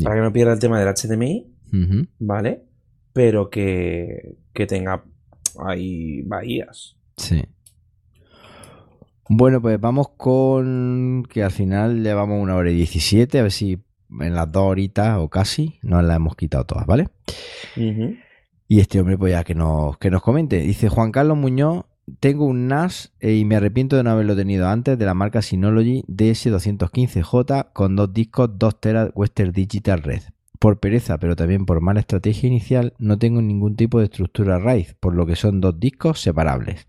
[0.02, 1.54] para que no pierda el tema del HDMI.
[2.18, 2.67] ¿vale?
[3.12, 5.04] Pero que, que tenga
[5.64, 6.96] ahí bahías.
[7.16, 7.44] Sí.
[9.28, 13.78] Bueno, pues vamos con que al final llevamos una hora y diecisiete, a ver si
[14.20, 17.08] en las dos horitas o casi nos las hemos quitado todas, ¿vale?
[17.76, 20.60] Y este hombre, pues ya que nos, que nos comente.
[20.60, 21.84] Dice Juan Carlos Muñoz,
[22.20, 25.42] tengo un NAS eh, y me arrepiento de no haberlo tenido antes de la marca
[25.42, 30.22] Synology DS215J con dos discos 2 teras Western Digital Red.
[30.58, 34.88] Por pereza, pero también por mala estrategia inicial, no tengo ningún tipo de estructura RAID,
[34.98, 36.86] por lo que son dos discos separables.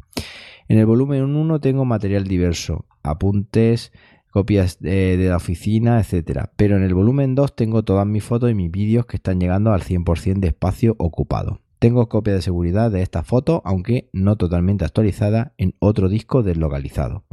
[0.67, 3.91] En el volumen 1 tengo material diverso, apuntes,
[4.31, 6.45] copias de, la oficina, etc.
[6.55, 9.73] Pero en el volumen 2 tengo todas mis fotos y mis vídeos que están llegando
[9.73, 11.61] al 100% de espacio ocupado.
[11.79, 17.23] Tengo copia de seguridad de esta foto, aunque no totalmente actualizada, en otro disco deslocalizado.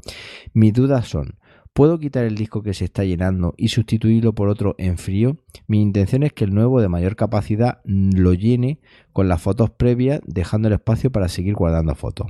[0.52, 1.34] Mis dudas son,
[1.76, 5.36] ¿Puedo quitar el disco que se está llenando y sustituirlo por otro en frío?
[5.66, 8.80] Mi intención es que el nuevo de mayor capacidad lo llene
[9.12, 12.28] con las fotos previas, dejando el espacio para seguir guardando fotos.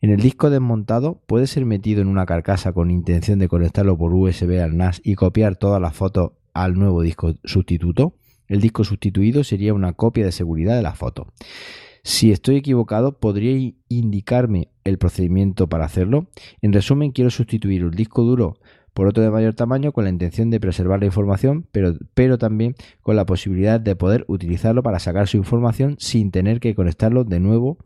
[0.00, 4.14] En el disco desmontado puede ser metido en una carcasa con intención de conectarlo por
[4.14, 8.14] USB al NAS y copiar todas las fotos al nuevo disco sustituto.
[8.46, 11.32] El disco sustituido sería una copia de seguridad de la foto.
[12.04, 16.28] Si estoy equivocado, ¿podría indicarme el procedimiento para hacerlo?
[16.60, 18.58] En resumen, quiero sustituir un disco duro
[18.94, 22.76] por otro de mayor tamaño con la intención de preservar la información, pero, pero también
[23.02, 27.40] con la posibilidad de poder utilizarlo para sacar su información sin tener que conectarlo de
[27.40, 27.76] nuevo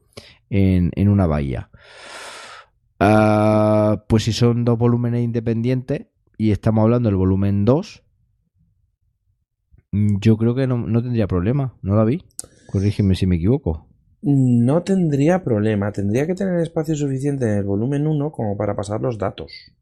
[0.51, 1.70] en, una bahía.
[3.01, 6.06] Ah, pues si son dos volúmenes independientes
[6.36, 8.02] y estamos hablando del volumen 2,
[9.93, 12.22] yo creo que no, tendría problema, ¿no la vi?
[12.66, 13.86] Corrígeme si me equivoco.
[14.20, 19.01] No tendría problema, tendría que tener espacio suficiente en el volumen 1 como para pasar
[19.01, 19.72] los datos.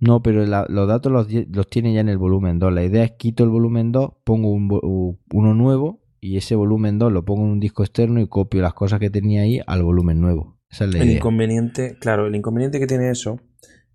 [0.00, 2.72] No, pero los datos los, tiene ya en el volumen 2.
[2.72, 7.24] La idea es quito el volumen 2, pongo uno nuevo y ese volumen 2 lo
[7.24, 10.58] pongo en un disco externo y copio las cosas que tenía ahí al volumen nuevo.
[10.70, 13.40] Esa es la el inconveniente, claro, el inconveniente que tiene eso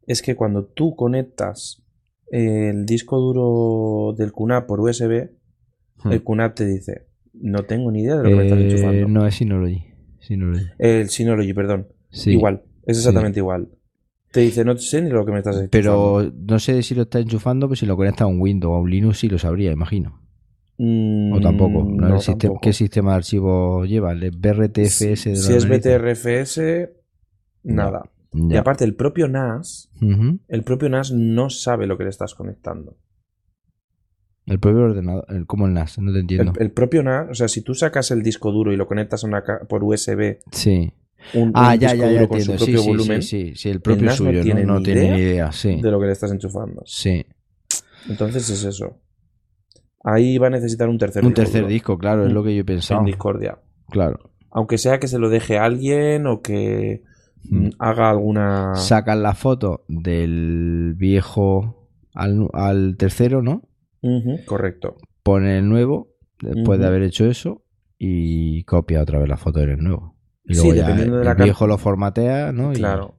[0.05, 1.83] es que cuando tú conectas
[2.27, 5.29] el disco duro del QNAP por USB,
[6.03, 6.11] hmm.
[6.11, 8.99] el QNAP te dice, no tengo ni idea de lo que me estás enchufando.
[8.99, 9.83] Eh, no, es Synology.
[10.77, 11.87] El Synology, perdón.
[12.25, 13.69] Igual, es exactamente igual.
[14.35, 15.71] Te dice, no sé ni lo que me estás diciendo.
[15.71, 18.75] Pero no sé si lo está enchufando, pero si lo conecta a un Windows o
[18.75, 20.19] a un Linux sí lo sabría, imagino.
[20.77, 22.59] Mm, o tampoco.
[22.61, 24.11] ¿Qué sistema de archivo lleva?
[24.11, 25.21] ¿El BRTFS?
[25.21, 26.59] Si, si es BTRFS,
[27.63, 28.11] nada.
[28.33, 29.89] Y aparte, el propio NAS,
[30.49, 32.97] el propio NAS no sabe lo que le estás conectando.
[34.47, 35.97] El propio ordenador, el, ¿cómo el NAS?
[35.99, 36.51] No te entiendo.
[36.59, 39.27] El, propio NAS, o sea, si tú sacas el disco duro y lo conectas a
[39.27, 40.91] una, por USB sí
[41.53, 42.57] ah, ya, ya, ya entiendo.
[42.57, 46.11] sí, sí, sí, sí, el propio suyo no tiene, ni idea, de lo que le
[46.11, 46.81] estás enchufando.
[46.85, 47.25] Sí.
[48.09, 48.99] Entonces es eso.
[50.03, 51.27] Ahí va a necesitar un tercer disco.
[51.27, 52.99] Un tercer disco, claro, es lo que yo he pensado.
[52.99, 53.57] En Discordia.
[53.89, 54.31] Claro.
[54.51, 57.03] Aunque sea que se lo deje a alguien o que
[57.49, 57.69] mm.
[57.79, 58.75] haga alguna.
[58.75, 63.63] Sacan la foto del viejo al, tercero, ¿no?
[64.45, 64.97] correcto.
[65.23, 67.63] Pone el nuevo, después de haber hecho eso,
[67.97, 70.14] y copia otra vez la foto del nuevo.
[70.47, 72.71] Y luego sí, dependiendo de la viejo lo formatea, ¿no?
[72.73, 73.15] Claro.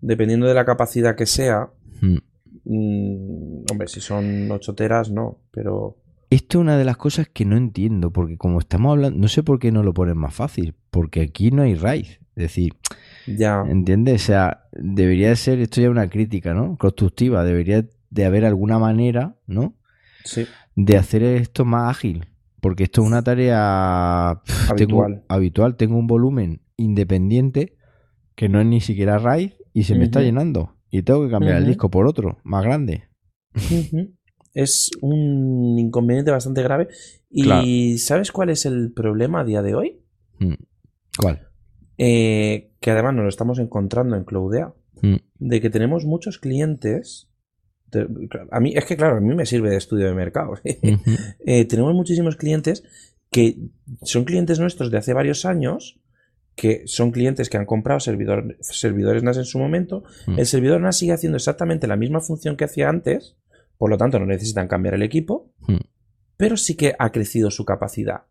[0.00, 1.70] Dependiendo de la capacidad que sea.
[2.00, 2.18] Hmm.
[2.64, 5.98] Mm, hombre, si son 8 teras, no, pero.
[6.30, 9.42] Esto es una de las cosas que no entiendo, porque como estamos hablando, no sé
[9.42, 12.20] por qué no lo ponen más fácil, porque aquí no hay raíz.
[12.34, 12.72] Es decir,
[13.26, 13.62] ya.
[13.68, 14.22] ¿entiendes?
[14.22, 16.78] O sea, debería ser, esto ya una crítica, ¿no?
[16.78, 19.74] Constructiva, debería de haber alguna manera, ¿no?
[20.24, 20.46] Sí.
[20.74, 22.26] De hacer esto más ágil.
[22.62, 24.40] Porque esto es una tarea
[24.70, 25.24] habitual.
[25.26, 25.76] habitual.
[25.76, 27.76] Tengo un volumen independiente
[28.36, 30.76] que no es ni siquiera RAID y se me está llenando.
[30.88, 33.08] Y tengo que cambiar el disco por otro, más grande.
[34.54, 36.86] Es un inconveniente bastante grave.
[37.30, 40.00] ¿Y sabes cuál es el problema a día de hoy?
[40.38, 40.54] Mm.
[41.18, 41.48] ¿Cuál?
[41.98, 44.72] Eh, que además nos lo estamos encontrando en Cloudea.
[45.00, 45.16] Mm.
[45.38, 47.31] De que tenemos muchos clientes
[48.50, 50.54] a mí, es que claro, a mí me sirve de estudio de mercado.
[51.44, 52.84] Eh, tenemos muchísimos clientes
[53.30, 53.56] que
[54.02, 56.00] son clientes nuestros de hace varios años,
[56.54, 60.04] que son clientes que han comprado servidores NAS en su momento.
[60.26, 60.38] Mm.
[60.38, 63.36] El servidor NAS sigue haciendo exactamente la misma función que hacía antes,
[63.78, 65.80] por lo tanto no necesitan cambiar el equipo, mm.
[66.36, 68.24] pero sí que ha crecido su capacidad.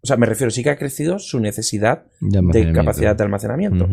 [0.00, 3.88] O sea, me refiero, sí que ha crecido su necesidad de, capacidad de almacenamiento.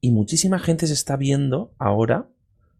[0.00, 2.30] Y muchísima gente se está viendo ahora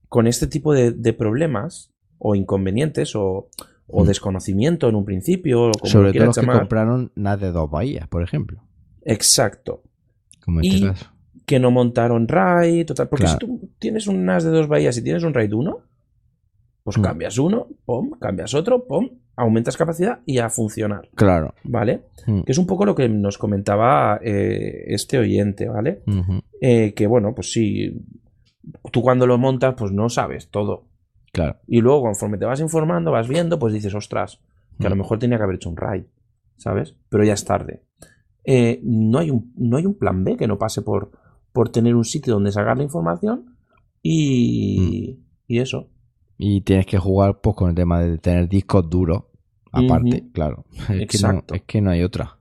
[0.08, 3.48] con este tipo de, problemas o inconvenientes o,
[3.88, 4.02] mm.
[4.04, 5.70] desconocimiento en un principio.
[5.84, 8.62] Sobre todo los que compraron NAS de dos bahías, por ejemplo.
[9.02, 9.82] Exacto.
[10.62, 10.90] y
[11.46, 13.08] que no montaron RAID, total.
[13.08, 15.78] Porque si tú tienes un NAS de dos bahías y tienes un RAID 1,
[16.82, 17.02] pues mm.
[17.02, 21.08] cambias uno, pum, cambias otro, pum, aumentas capacidad y a funcionar.
[21.14, 21.54] Claro.
[21.64, 22.02] ¿Vale?
[22.26, 22.42] Mm.
[22.42, 26.02] Que es un poco lo que nos comentaba eh, este oyente, ¿vale?
[26.60, 27.92] Eh, que bueno, pues sí,
[28.92, 30.84] tú cuando lo montas, pues no sabes todo.
[31.32, 31.58] Claro.
[31.66, 34.40] Y luego, conforme te vas informando, vas viendo, pues dices, ostras,
[34.78, 34.98] que a lo Mm.
[35.00, 36.04] mejor tenía que haber hecho un raid,
[36.56, 36.94] ¿sabes?
[37.08, 37.82] Pero ya es tarde.
[38.44, 41.10] Eh, no, hay un, no hay un plan B que no pase por,
[41.52, 43.56] por tener un sitio donde sacar la información
[44.02, 45.88] y, y eso.
[46.38, 49.24] Y tienes que jugar pues con el tema de tener discos duros
[49.72, 50.64] aparte, claro.
[50.72, 51.54] Es que, no, Exacto.
[51.54, 52.35] es que no hay otra.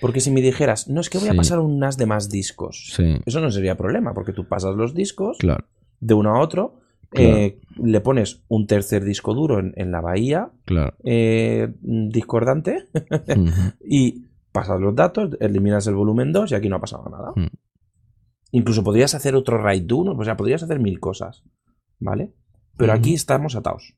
[0.00, 2.92] Porque si me dijeras, no es que voy a pasar un NAS de más discos,
[2.96, 5.64] Sí, eso no sería problema, porque tú pasas los discos claro.
[6.00, 6.80] de uno a otro,
[7.10, 7.36] Claro.
[7.38, 10.94] eh, le pones un tercer disco duro en, en la bahía Claro.
[11.04, 12.86] eh, discordante
[13.82, 17.32] y pasas los datos, eliminas el volumen 2 y aquí no ha pasado nada.
[17.34, 17.48] Mm.
[18.52, 21.44] Incluso podrías hacer otro RAID 1, o sea, podrías hacer mil cosas,
[21.98, 22.32] ¿vale?
[22.76, 23.94] Pero aquí estamos atados.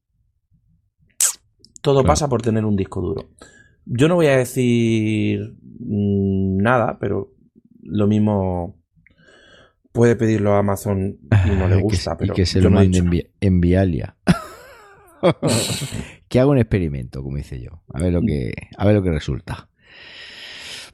[1.83, 3.31] Todo pasa por tener un disco duro.
[3.93, 7.33] Yo no voy a decir mm, nada, pero
[7.83, 8.77] lo mismo
[9.93, 12.87] puede pedirlo a Amazon y no le que- gusta, pero y que se lo mande
[12.89, 14.17] dicho en, vi- en Vialia.
[16.29, 17.83] que haga un experimento, como hice yo.
[17.93, 19.69] A ver lo que, a ver lo que resulta.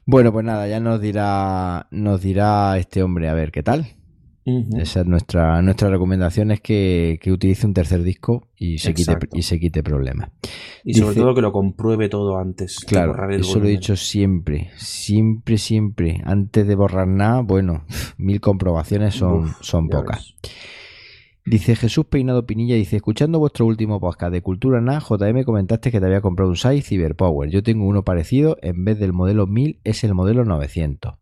[0.05, 3.85] Bueno, pues nada, ya nos dirá, nos dirá este hombre a ver qué tal.
[4.77, 9.17] Esa es nuestra, nuestra recomendación es que, que utilice un tercer disco y se quite,
[9.33, 10.31] y se quite problemas.
[10.85, 14.69] Y sobre todo que lo compruebe todo antes de Claro, eso lo he dicho siempre,
[14.77, 16.21] siempre, siempre.
[16.23, 17.83] Antes de borrar nada, bueno,
[18.17, 20.35] mil comprobaciones son, Uf, son pocas.
[20.41, 20.51] ves.
[21.45, 25.99] Dice Jesús Peinado Pinilla, dice, escuchando vuestro último podcast de Cultura Na, JM comentaste que
[26.01, 27.49] te había comprado un SAI Cyberpower.
[27.49, 31.13] Yo tengo uno parecido, en vez del modelo 1000 es el modelo 900.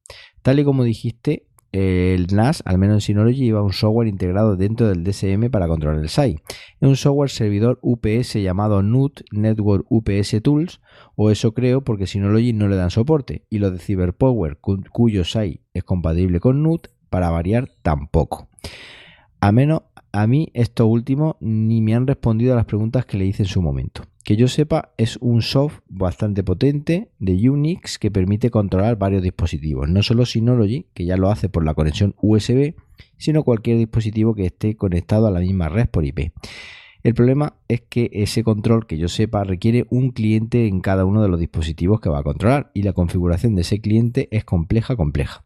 [0.42, 1.46] Tal y como dijiste,
[1.76, 6.00] el NAS, al menos en Synology, lleva un software integrado dentro del DSM para controlar
[6.00, 6.40] el SAI.
[6.80, 10.82] Es un software servidor UPS llamado NUT, Network UPS Tools,
[11.16, 15.24] o eso creo porque Synology no le dan soporte, y los de Cyberpower, cu- cuyo
[15.26, 18.50] SAI es compatible con NUT, para variar tampoco.
[19.40, 19.82] A menos
[20.16, 23.50] a mí estos últimos ni me han respondido a las preguntas que le hice en
[23.50, 24.04] su momento.
[24.24, 29.90] Que yo sepa, es un soft bastante potente de Unix que permite controlar varios dispositivos,
[29.90, 32.76] no solo Synology, que ya lo hace por la conexión USB,
[33.18, 36.32] sino cualquier dispositivo que esté conectado a la misma red por IP.
[37.04, 41.22] El problema es que ese control, que yo sepa, requiere un cliente en cada uno
[41.22, 44.96] de los dispositivos que va a controlar y la configuración de ese cliente es compleja,
[44.96, 45.44] compleja.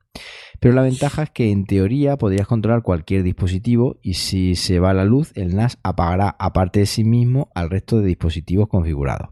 [0.60, 4.94] Pero la ventaja es que en teoría podrías controlar cualquier dispositivo y si se va
[4.94, 9.30] la luz, el NAS apagará aparte de sí mismo al resto de dispositivos configurados.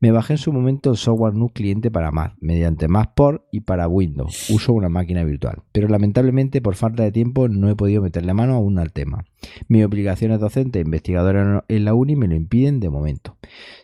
[0.00, 3.88] Me bajé en su momento el software NUC cliente para Mac, mediante Matport y para
[3.88, 4.50] Windows.
[4.50, 8.54] Uso una máquina virtual, pero lamentablemente por falta de tiempo no he podido meterle mano
[8.54, 9.24] aún al tema.
[9.68, 13.36] Mis obligaciones docente e investigadora en la uni me lo impiden de momento.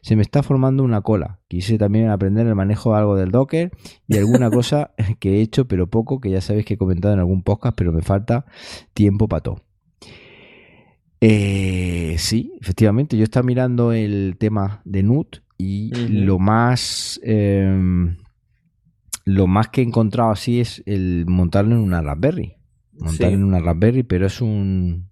[0.03, 1.38] Se me está formando una cola.
[1.49, 3.71] Quise también aprender el manejo algo del Docker
[4.07, 7.21] y alguna cosa que he hecho, pero poco, que ya sabéis que he comentado en
[7.21, 8.45] algún podcast, pero me falta
[8.95, 9.65] tiempo para todo.
[11.21, 18.15] Eh, sí, efectivamente, yo estaba mirando el tema de NUT y lo más eh,
[19.25, 22.55] lo más que he encontrado así es el montarlo en una Raspberry.
[22.93, 23.35] Montarlo Sí.
[23.35, 25.09] en una Raspberry, pero es un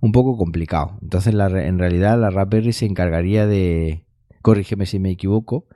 [0.00, 0.98] un poco complicado.
[1.02, 4.06] Entonces, la en realidad, la Raspberry se encargaría de,
[4.42, 5.66] corrígeme si me equivoco,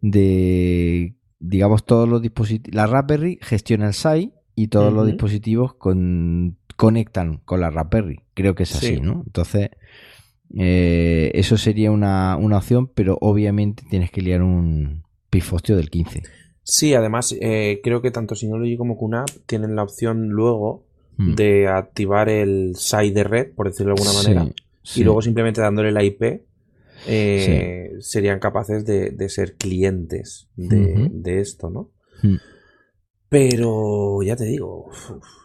[0.00, 2.74] de, digamos, todos los dispositivos.
[2.74, 8.20] La Raspberry gestiona el SAI y todos los dispositivos con, conectan con la Raspberry.
[8.34, 9.00] Creo que es así, Sí.
[9.00, 9.22] ¿no?
[9.26, 9.70] Entonces,
[10.56, 16.22] eh, eso sería una, una opción, pero obviamente tienes que liar un pifostio del 15.
[16.62, 20.84] Sí, además, eh, creo que tanto Synology como QNAP tienen la opción luego
[21.18, 21.34] Mm.
[21.34, 25.00] de activar el SAI de red, por decirlo de alguna manera, sí.
[25.00, 26.42] y luego simplemente dándole la IP
[27.06, 31.90] eh, serían capaces de, de ser clientes de, esto, ¿no?
[32.22, 32.36] Mm.
[33.28, 34.90] Pero ya te digo,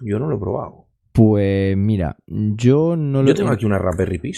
[0.01, 0.85] yo no lo he probado.
[1.11, 4.31] Pues mira, yo no lo Yo tengo aquí una Raspberry Pi.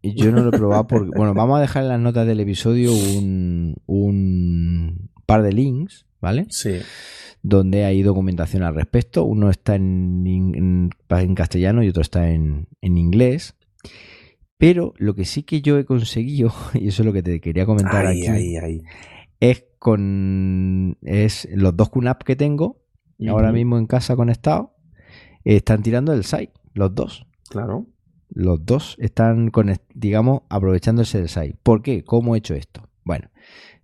[0.00, 2.40] Y Yo no lo he probado porque, bueno, vamos a dejar en las notas del
[2.40, 6.46] episodio un, un par de links, ¿vale?
[6.50, 6.76] Sí.
[7.42, 9.24] Donde hay documentación al respecto.
[9.24, 13.56] Uno está en, in- en- en castellano y otro está en, en inglés.
[14.58, 17.64] Pero lo que sí que yo he conseguido, y eso es lo que te quería
[17.66, 18.22] comentar aquí,
[19.40, 22.82] es con es los dos QNAP que tengo
[23.32, 24.70] ahora mismo en casa conectados,
[25.44, 27.26] están tirando el site, los dos.
[27.48, 27.86] Claro.
[28.30, 31.56] Los dos están, conect- digamos, aprovechándose del site.
[31.62, 32.04] ¿Por qué?
[32.04, 32.88] ¿Cómo he hecho esto?
[33.04, 33.30] Bueno,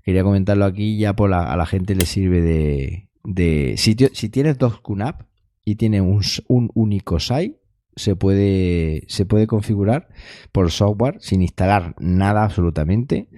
[0.03, 3.09] quería comentarlo aquí, ya por la- a la gente le sirve de...
[3.25, 5.23] de si, ti- si tienes dos QNAP
[5.65, 7.59] y tienes un, un único site,
[7.97, 10.09] se puede, se puede configurar
[10.53, 13.29] por software sin instalar nada absolutamente.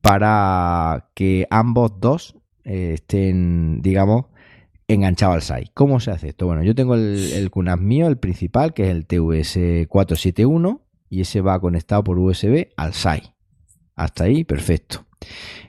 [0.00, 4.26] Para que ambos dos eh, estén, digamos,
[4.88, 5.70] enganchados al SAI.
[5.74, 6.46] ¿Cómo se hace esto?
[6.46, 11.40] Bueno, yo tengo el, el QNAP mío, el principal, que es el TVS471, y ese
[11.40, 13.34] va conectado por USB al SAI.
[13.94, 15.06] Hasta ahí, perfecto.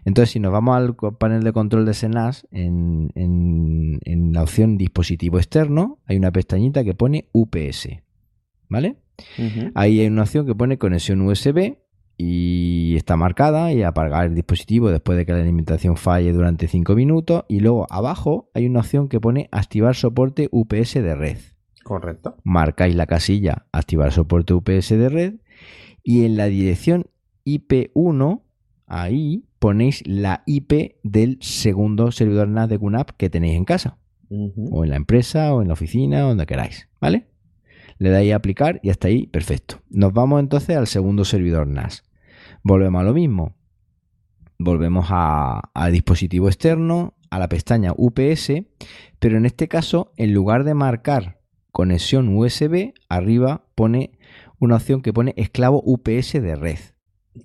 [0.05, 5.37] Entonces, si nos vamos al panel de control de SENAS, en, en, la opción dispositivo
[5.37, 7.89] externo, hay una pestañita que pone UPS.
[8.73, 8.95] ¿Vale?
[9.75, 11.75] Ahí hay una opción que pone conexión USB
[12.17, 16.95] y está marcada y apagar el dispositivo después de que la alimentación falle durante 5
[16.95, 17.45] minutos.
[17.47, 21.37] Y luego abajo hay una opción que pone activar soporte UPS de red.
[21.83, 22.37] Correcto.
[22.43, 25.33] Marcáis la casilla activar soporte UPS de red
[26.03, 27.05] y en la dirección
[27.45, 28.41] IP1
[28.87, 33.99] ahí ponéis la IP del segundo servidor NAS de QNAP que tenéis en casa.
[34.71, 36.89] O en la empresa, o en la oficina, donde queráis.
[36.99, 37.27] ¿Vale?
[38.03, 39.79] Le dais a aplicar y hasta ahí, perfecto.
[39.89, 42.03] Nos vamos entonces al segundo servidor NAS.
[42.61, 43.55] Volvemos a lo mismo.
[44.59, 48.65] Volvemos al dispositivo externo, a la pestaña UPS,
[49.19, 51.39] pero en este caso, en lugar de marcar
[51.71, 54.19] conexión USB, arriba pone
[54.59, 56.79] una opción que pone esclavo UPS de red.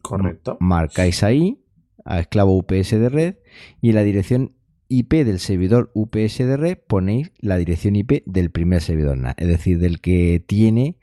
[0.02, 0.56] Correcto.
[0.59, 1.62] Marcáis ahí
[2.05, 3.36] a esclavo UPS de red
[3.80, 4.56] y en la dirección
[4.89, 9.48] IP del servidor UPS de red ponéis la dirección IP del primer servidor NAS, es
[9.48, 10.97] decir, del que tiene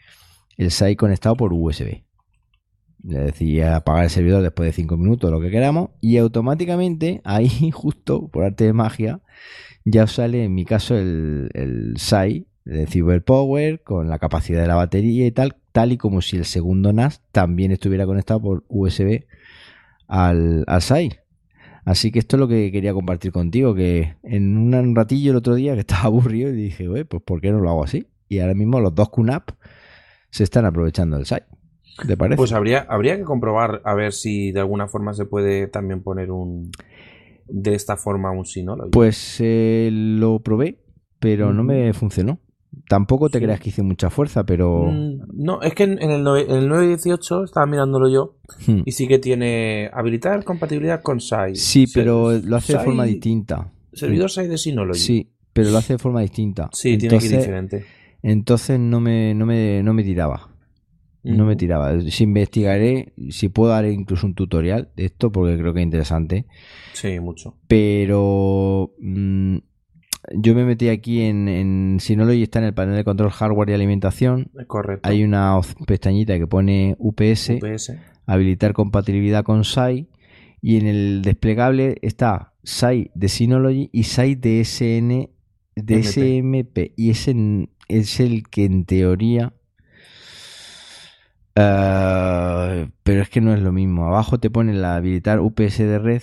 [0.57, 2.03] el SAI conectado por USB.
[3.03, 7.71] Le decía apagar el servidor después de 5 minutos, lo que queramos, y automáticamente ahí,
[7.71, 9.21] justo por arte de magia,
[9.83, 14.67] ya os sale en mi caso el, el SAI de CyberPower con la capacidad de
[14.67, 18.65] la batería y tal, tal y como si el segundo NAS también estuviera conectado por
[18.67, 19.25] USB
[20.07, 21.11] al, al SAI.
[21.85, 25.53] Así que esto es lo que quería compartir contigo, que en un ratillo el otro
[25.53, 28.07] día que estaba aburrido y dije, pues ¿por qué no lo hago así?
[28.27, 29.51] Y ahora mismo los dos QNAP
[30.31, 31.43] se están aprovechando del SAI.
[32.07, 32.37] ¿Te parece?
[32.37, 36.31] Pues habría, habría que comprobar a ver si de alguna forma se puede también poner
[36.31, 36.71] un
[37.47, 38.89] de esta forma un Synology.
[38.91, 40.83] Pues eh, lo probé,
[41.19, 42.39] pero no me funcionó.
[42.87, 44.91] Tampoco te creas que hice mucha fuerza, pero.
[44.91, 48.35] Mm, no, es que en, el, 918 estaba mirándolo yo
[48.67, 48.81] hmm.
[48.85, 51.55] y sí que tiene habilitar compatibilidad con SAI.
[51.55, 53.71] Sí, pero lo hace de forma distinta.
[53.93, 54.99] Servidor SAI de Synology.
[54.99, 56.69] Sí, pero lo hace de forma distinta.
[56.73, 57.85] Sí, tiene que ir diferente.
[58.21, 60.49] Entonces no me, no me, no me tiraba.
[61.23, 61.99] No me tiraba.
[62.01, 66.45] Si investigaré, si puedo dar incluso un tutorial de esto, porque creo que es interesante.
[66.93, 67.55] Sí, mucho.
[67.67, 68.93] Pero.
[68.99, 69.57] Mm,
[70.33, 73.73] yo me metí aquí en, en Synology, está en el panel de control hardware y
[73.73, 74.51] alimentación.
[74.67, 75.07] Correcto.
[75.07, 77.51] Hay una pestañita que pone UPS,
[78.25, 80.09] habilitar compatibilidad con SAI.
[80.61, 85.29] Y en el desplegable está SAI de Synology y SAI de, SN,
[85.75, 86.93] de SMP.
[86.95, 89.53] Y ese es el que en teoría...
[91.57, 94.07] Ah, pero es que no es lo mismo.
[94.07, 96.21] Abajo te pone la habilitar UPS de red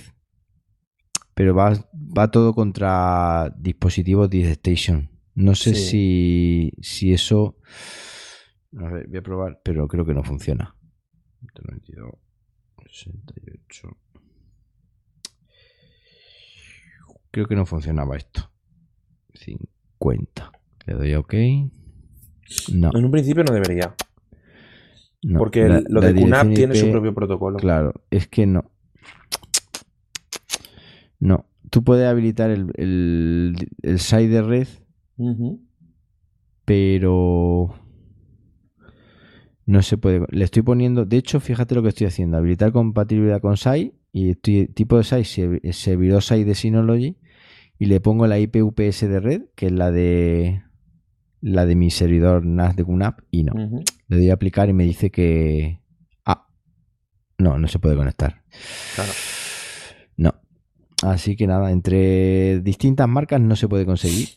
[1.35, 1.73] pero va,
[2.17, 5.11] va todo contra dispositivos Station.
[5.35, 7.57] No sé si, si eso...
[8.79, 10.75] A ver, voy a probar, pero creo que no funciona.
[12.93, 13.97] 68.
[17.31, 18.51] Creo que no funcionaba esto.
[19.35, 20.53] 50.
[20.87, 21.35] Le doy a OK.
[22.73, 22.91] No.
[22.95, 23.95] En un principio no debería.
[25.39, 27.57] porque lo de QNAP tiene su propio protocolo.
[27.57, 28.71] Claro, es que no.
[31.19, 34.69] No, tú puedes habilitar el, el, site de red,
[36.66, 37.74] pero
[39.65, 40.27] no se puede.
[40.28, 44.31] Le estoy poniendo, de hecho, fíjate lo que estoy haciendo: habilitar compatibilidad con SAI y
[44.32, 45.24] estoy, tipo de SAI,
[45.73, 47.16] servidor SAI de Synology,
[47.78, 50.62] y le pongo la IP UPS de red, que es la de
[51.40, 53.55] la de mi servidor NAS de QNAP, y no.
[54.09, 55.81] Le doy a aplicar y me dice que.
[56.27, 56.49] Ah,
[57.39, 58.43] no, no se puede conectar.
[58.94, 59.11] Claro.
[61.03, 64.29] Así que nada, entre distintas marcas no se puede conseguir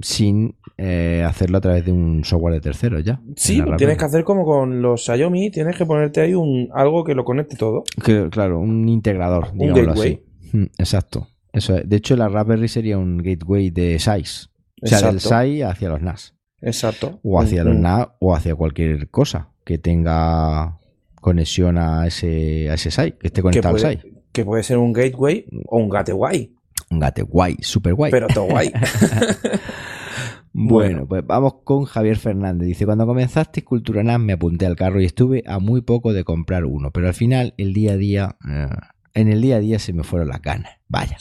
[0.00, 3.20] sin eh, hacerlo a través de un software de terceros ya.
[3.36, 7.14] Sí, tienes que hacer como con los Xiaomi, tienes que ponerte ahí un algo que
[7.14, 7.84] lo conecte todo.
[8.30, 10.22] claro, un integrador, un gateway.
[10.52, 11.28] Mm, exacto.
[11.52, 14.50] Eso De hecho, la Raspberry sería un gateway de SAIS.
[14.82, 16.34] O sea, del SAI hacia los NAS.
[16.62, 17.18] Exacto.
[17.22, 20.78] O hacia los NAS o hacia cualquier cosa que tenga
[21.20, 24.92] conexión a ese, a ese SAI, que esté conectado al SAI que puede ser un
[24.92, 26.54] gateway o un gateway.
[26.90, 28.10] Un gateway, super guay.
[28.10, 28.72] Pero todo guay.
[30.52, 32.66] bueno, pues vamos con Javier Fernández.
[32.66, 36.24] Dice, cuando comenzaste Cultura NAS me apunté al carro y estuve a muy poco de
[36.24, 38.68] comprar uno, pero al final el día a día, eh,
[39.14, 40.72] en el día a día se me fueron las ganas.
[40.88, 41.16] Vaya.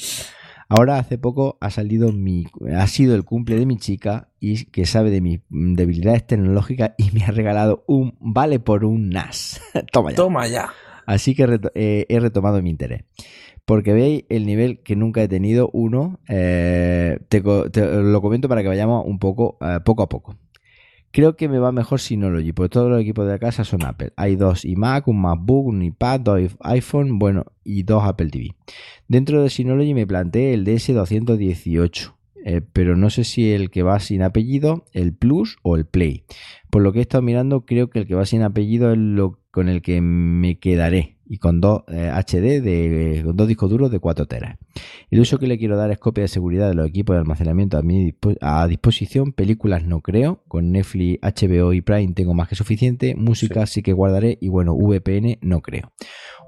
[0.72, 2.46] Ahora hace poco ha salido mi,
[2.76, 7.10] ha sido el cumple de mi chica y que sabe de mis debilidades tecnológicas y
[7.10, 9.62] me ha regalado un vale por un NAS.
[9.92, 10.16] Toma ya.
[10.16, 10.70] Toma ya.
[11.10, 13.02] Así que eh, he retomado mi interés.
[13.66, 18.68] Porque veis el nivel que nunca he tenido, uno, eh, te, lo comento para que
[18.68, 20.38] vayamos un poco, eh, poco a poco.
[21.10, 24.14] Creo que me va mejor Synology, porque todos los equipos de la casa son Apple.
[24.18, 28.50] Hay dos iMac, un MacBook, un iPad, dos iPhone, bueno, y dos Apple TV.
[29.08, 32.14] Dentro de Synology me planteé el DS218,
[32.46, 36.24] eh, pero no sé si el que va sin apellido, el Plus o el Play.
[36.70, 39.40] Por lo que he estado mirando, creo que el que va sin apellido es lo
[39.52, 44.00] con el que me quedaré y con dos HD eh, de dos discos duros de
[44.00, 44.58] 4 teras.
[45.12, 47.78] El uso que le quiero dar es copia de seguridad de los equipos de almacenamiento
[47.78, 49.34] a, mi a disposición.
[49.34, 50.44] Películas no creo.
[50.48, 53.16] Con Netflix, HBO y Prime tengo más que suficiente.
[53.16, 55.92] Música sí, que guardaré y bueno, VPN no creo.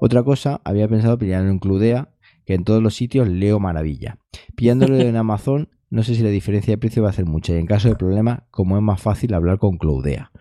[0.00, 2.08] Otra cosa, había pensado pillarlo en Cludea,
[2.44, 4.18] que en todos los sitios leo maravilla.
[4.56, 7.58] Pillándolo en Amazon no sé si la diferencia de precio va a hacer mucha y
[7.58, 10.32] en caso de problema, como es más fácil hablar con Cloudea.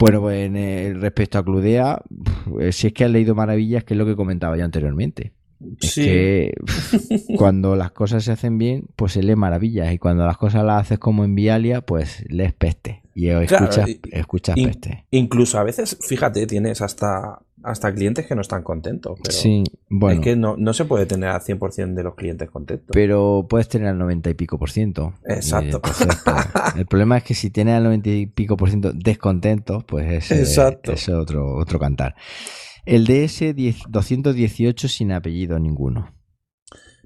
[0.00, 0.50] Bueno, pues
[0.98, 2.02] respecto a Cludea,
[2.58, 5.34] eh, si es que has leído maravillas, que es lo que comentaba yo anteriormente.
[5.78, 6.54] Es que
[7.36, 9.92] cuando las cosas se hacen bien, pues se lee maravillas.
[9.92, 13.02] Y cuando las cosas las haces como en Vialia, pues lees peste.
[13.14, 15.04] Y escuchas, peste.
[15.10, 19.18] Incluso a veces, fíjate, tienes hasta hasta clientes que no están contentos.
[19.22, 20.20] Pero sí, bueno.
[20.20, 22.88] Es que no, no se puede tener al 100% de los clientes contentos.
[22.92, 25.14] Pero puedes tener al 90 y pico por ciento.
[25.26, 25.80] Exacto.
[25.80, 26.00] Pues,
[26.76, 30.30] el problema es que si tienes al 90 y pico por ciento descontentos, pues es,
[30.30, 32.14] es otro, otro cantar.
[32.86, 33.54] El DS
[33.88, 36.14] 218 sin apellido ninguno.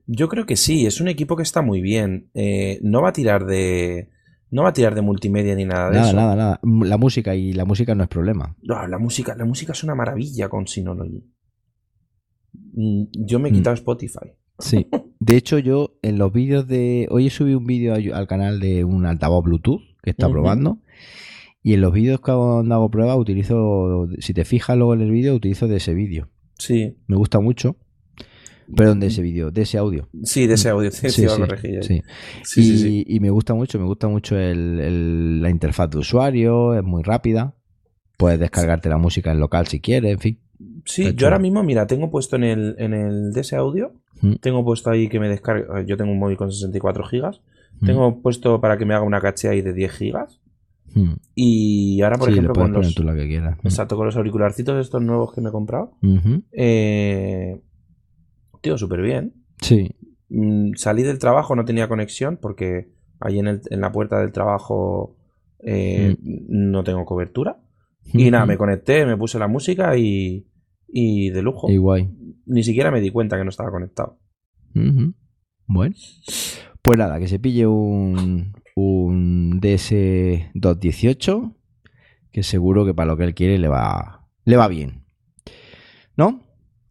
[0.07, 2.31] Yo creo que sí, es un equipo que está muy bien.
[2.35, 4.11] Eh, no va a tirar de
[4.55, 6.17] no va a tirar de multimedia ni nada de nada, eso.
[6.17, 8.57] Nada, nada, La música y la música no es problema.
[8.63, 11.25] No, la música, la música es una maravilla con Synology.
[12.75, 13.55] Mm, yo me he mm.
[13.57, 14.33] quitado Spotify.
[14.61, 14.87] Sí.
[15.19, 17.09] De hecho, yo en los vídeos de.
[17.11, 20.79] Hoy he subido un vídeo al canal de un altavoz Bluetooth que está probando.
[21.61, 24.07] Y en los vídeos que hago prueba utilizo.
[24.21, 26.29] Si te fijas luego en el vídeo, utilizo de ese vídeo.
[26.59, 26.97] Sí.
[27.09, 27.77] Me gusta mucho.
[28.75, 30.09] Perdón, de ese vídeo, de ese audio.
[30.23, 35.43] Sí, de ese audio, sí, sí, sí, y, me gusta mucho, me gusta mucho el,
[35.43, 37.55] la interfaz de usuario, es muy rápida.
[38.17, 40.39] Puedes descargarte la música en local si quieres, en fin.
[40.85, 44.35] Sí, yo ahora mismo, mira, tengo puesto en el, en el de ese audio, mm.
[44.35, 47.41] tengo puesto ahí que me descargue, yo tengo un móvil con 64 gigas,
[47.81, 47.87] mm.
[47.87, 50.41] tengo puesto para que me haga una caché ahí de 10 gigas.
[50.95, 51.15] Mm.
[51.35, 52.95] Y ahora, por ejemplo, con los,
[53.65, 55.97] exacto, con los auricularcitos estos nuevos que me he comprado,
[56.53, 57.61] eh,
[58.65, 59.35] tío, súper bien.
[59.61, 59.95] Sí.
[60.31, 65.17] Mm, salí del trabajo, no tenía conexión porque ahí en, la puerta del trabajo
[65.61, 66.47] eh, mm.
[66.49, 67.61] no tengo cobertura.
[68.13, 70.47] Y nada, me conecté, me puse la música y,
[70.89, 71.71] y de lujo.
[71.71, 72.11] Y guay.
[72.47, 74.19] Ni siquiera me di cuenta que no estaba conectado.
[75.67, 75.95] Bueno.
[76.83, 81.55] Pues nada, que se pille un, un DS218,
[82.31, 85.07] que seguro que para lo que él quiere le va, le va bien.
[86.17, 86.43] ¿No?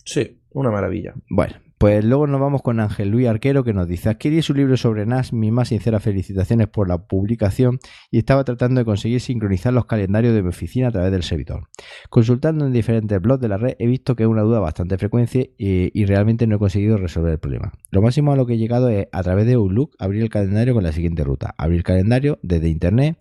[0.04, 1.14] Sí, una maravilla.
[1.30, 4.78] Bueno, pues luego nos vamos con Ángel Luis Arquero que nos dice, adquirí su libro
[4.78, 7.78] sobre NAS, mis más sinceras felicitaciones por la publicación
[8.10, 11.68] y estaba tratando de conseguir sincronizar los calendarios de mi oficina a través del servidor.
[12.10, 15.56] Consultando en diferentes blogs de la red he visto que es una duda bastante frecuente
[15.58, 17.74] y, realmente no he conseguido resolver el problema.
[17.92, 20.74] Lo máximo a lo que he llegado es a través de Outlook abrir el calendario
[20.74, 21.54] con la siguiente ruta.
[21.58, 23.18] Abrir calendario desde internet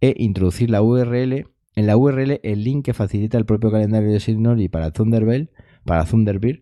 [0.00, 1.44] e introducir la URL
[1.74, 5.50] en la URL el link que facilita el propio calendario de Signal y para Thunderbird,
[5.84, 6.60] para Thunderbird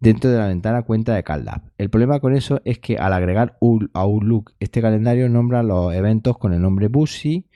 [0.00, 1.62] dentro de la ventana cuenta de CalDAV.
[1.78, 3.58] El problema con eso es que al agregar
[3.94, 7.46] a Outlook este calendario nombra los eventos con el nombre Busy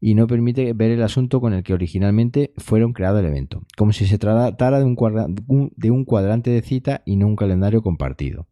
[0.00, 3.92] y no permite ver el asunto con el que originalmente fueron creado el evento, como
[3.92, 8.46] si se tratara de un, de un cuadrante de cita y no un calendario compartido.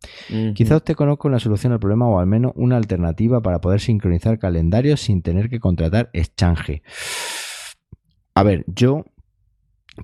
[0.55, 4.39] Quizás usted conozca una solución al problema o al menos una alternativa para poder sincronizar
[4.39, 6.83] calendarios sin tener que contratar Exchange.
[8.35, 9.05] A ver, yo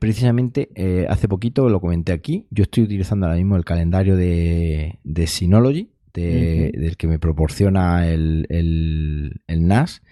[0.01, 2.47] precisamente eh, hace poquito lo comenté aquí.
[2.51, 10.03] Yo estoy utilizando ahora mismo el calendario de, Synology, del que me proporciona el, NAS.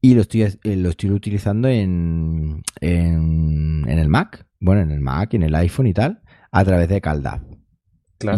[0.00, 5.34] Y lo estoy, eh, lo estoy utilizando en, en, el Mac, bueno, en el Mac,
[5.34, 6.20] en el iPhone y tal,
[6.52, 7.42] a través de CalDAV.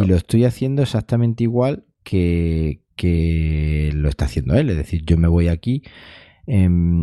[0.00, 4.70] Y lo estoy haciendo exactamente igual que, que lo está haciendo él.
[4.70, 5.82] Es decir, yo me voy aquí,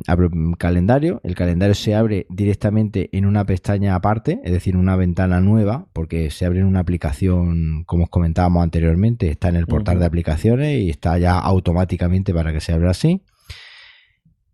[0.08, 4.96] abro un calendario, el calendario se abre directamente en una pestaña aparte, es decir, una
[4.96, 9.68] ventana nueva, porque se abre en una aplicación, como os comentábamos anteriormente, está en el
[9.68, 13.22] portal de aplicaciones y está ya automáticamente para que se abra así.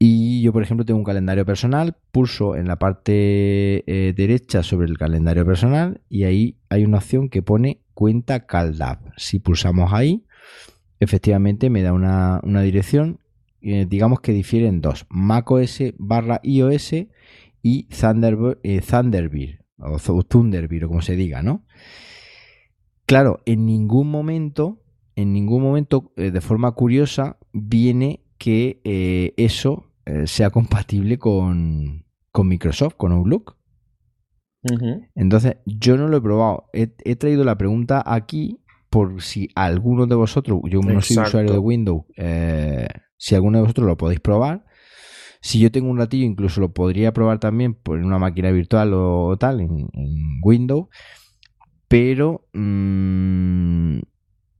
[0.04, 4.88] Y yo, por ejemplo, tengo un calendario personal, pulso en la parte eh, derecha sobre
[4.88, 8.98] el calendario personal y ahí hay una opción que pone cuenta CalDAV.
[9.16, 10.26] Si pulsamos ahí,
[11.00, 13.20] efectivamente me da una, una dirección
[13.62, 16.94] eh, digamos que difieren dos, macOS barra iOS
[17.62, 21.66] y Thunderbird, eh, Thunderbird, o Thunderbird o como se diga, ¿no?
[23.12, 24.82] Claro, en ningún momento,
[25.18, 32.06] en ningún momento, eh, de forma curiosa, viene que eh, eso eh, sea compatible con,
[32.34, 33.58] Microsoft, con Outlook.
[35.16, 36.70] Entonces, yo no lo he probado.
[36.72, 41.60] He, traído la pregunta aquí por si alguno de vosotros, yo no soy usuario de
[41.60, 42.04] Windows,
[43.22, 44.65] si alguno de vosotros lo podéis probar.
[45.41, 49.38] Si yo tengo un ratillo, incluso lo podría probar también por una máquina virtual o,
[49.38, 49.88] tal en,
[50.41, 50.88] Windows.
[51.88, 53.99] Pero mm,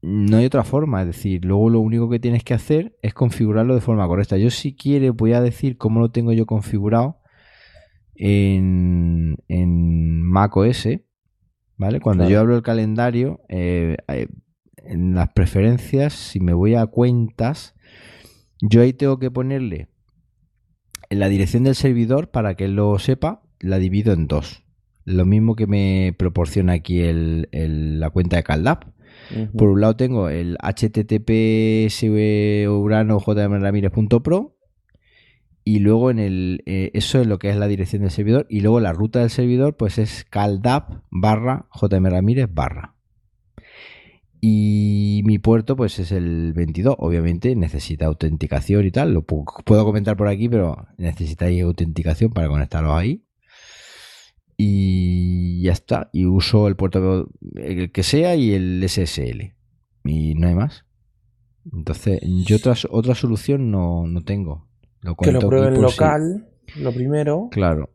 [0.04, 1.02] no hay otra forma.
[1.02, 4.38] Es decir, luego lo único que tienes que hacer es configurarlo de forma correcta.
[4.38, 7.18] Yo si quiere voy a decir cómo lo tengo yo configurado
[8.14, 10.88] en, en Mac OS.
[11.78, 12.00] ¿Vale?
[12.00, 14.28] Cuando yo abro el calendario, eh, eh,
[14.86, 17.74] en las preferencias, si me voy a cuentas,
[18.62, 19.90] yo ahí tengo que ponerle
[21.10, 24.64] en la dirección del servidor, para que él lo sepa, la divido en dos.
[25.04, 28.86] Lo mismo que me proporciona aquí el, la cuenta de CalDAP.
[29.58, 33.20] Por un lado tengo el https urano
[35.64, 38.62] y luego en el eh, eso es lo que es la dirección del servidor y
[38.62, 42.96] luego la ruta del servidor pues es caldap barra jmramírez barra
[44.42, 50.18] y mi puerto pues es el 22 obviamente necesita autenticación y tal lo puedo comentar
[50.18, 53.24] por aquí pero necesitáis autenticación para conectaros ahí
[54.64, 56.10] y ya está.
[56.14, 59.56] Y uso el puerto el que sea y el SSL.
[60.04, 60.86] Y no hay más.
[61.74, 64.68] Entonces, yo otra, otra solución no, tengo.
[65.02, 67.50] Lo que lo prueben local, lo primero.
[67.52, 67.90] Claro.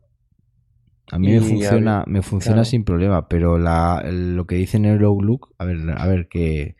[1.11, 5.03] A mí me funciona, me funciona sin problema, pero la, lo que dice en el
[5.03, 6.75] Outlook, a ver, a ver que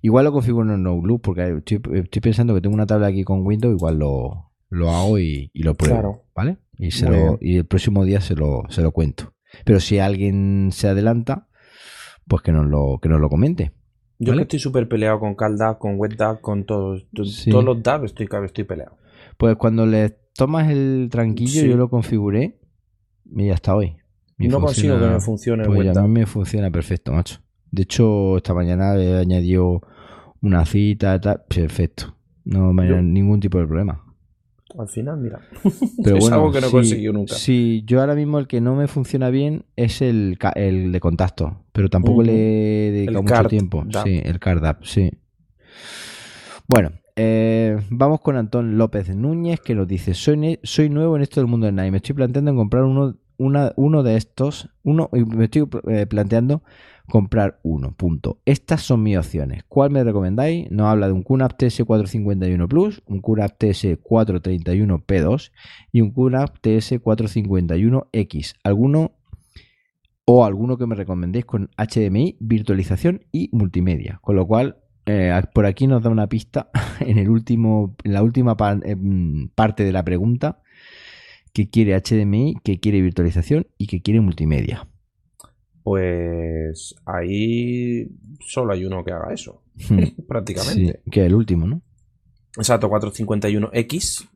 [0.00, 3.44] igual lo configuro en el Outlook, porque estoy, pensando que tengo una tabla aquí con
[3.44, 6.58] Windows, igual lo, lo hago y, lo pruebo, ¿vale?
[6.78, 9.34] Y, se lo, y el próximo día se lo, se lo cuento.
[9.64, 11.48] Pero si alguien se adelanta,
[12.28, 13.72] pues que nos lo, que nos lo comente.
[14.20, 18.28] Yo que estoy súper peleado con CalDAV, con WebDAV, con todos, todos los DAV estoy,
[18.44, 18.96] estoy peleado.
[19.36, 22.60] Pues cuando le tomas el tranquillo, yo lo configuré
[23.24, 23.96] y hasta hoy.
[24.38, 27.40] no consigo que me funcione el pues A mí me funciona perfecto, macho.
[27.70, 29.80] De hecho, esta mañana he añadido
[30.40, 32.14] una cita, tal, perfecto.
[32.44, 34.04] No me da ningún tipo de problema
[34.78, 35.40] al final, mira.
[36.02, 37.34] Pero es algo que no he conseguido nunca.
[37.34, 41.64] Sí, yo ahora mismo el que no me funciona bien es el, el de contacto,
[41.72, 43.84] pero tampoco le he dedicado mucho tiempo.
[44.04, 45.10] Sí, el card app, sí.
[46.66, 50.36] Bueno, eh, vamos con Antón López Núñez que nos dice: soy,
[50.88, 51.90] nuevo en esto del mundo Nike.
[51.90, 54.70] Me estoy planteando en comprar uno, de estos.
[54.82, 56.62] Uno, me estoy eh, planteando
[57.08, 57.92] comprar uno.
[57.92, 58.40] Punto.
[58.44, 59.64] Estas son mis opciones.
[59.68, 60.70] ¿Cuál me recomendáis?
[60.70, 65.52] Nos habla de un QNAP TS451 Plus, un QNAP TS431 P2
[65.92, 68.54] y un QNAP TS451X.
[68.64, 69.12] ¿Alguno
[70.26, 74.18] o alguno que me recomendéis con HDMI, virtualización y multimedia?
[74.22, 76.70] Con lo cual, eh, por aquí nos da una pista
[77.00, 80.60] en, el último, en la última eh, mm, parte de la pregunta
[81.52, 84.88] que quiere HDMI, que quiere virtualización y que quiere multimedia.
[85.82, 88.08] Pues ahí
[88.40, 90.22] solo hay uno que haga eso, hmm.
[90.28, 91.00] prácticamente.
[91.10, 91.82] que es el último, ¿no?
[92.56, 94.28] Exacto, 451X,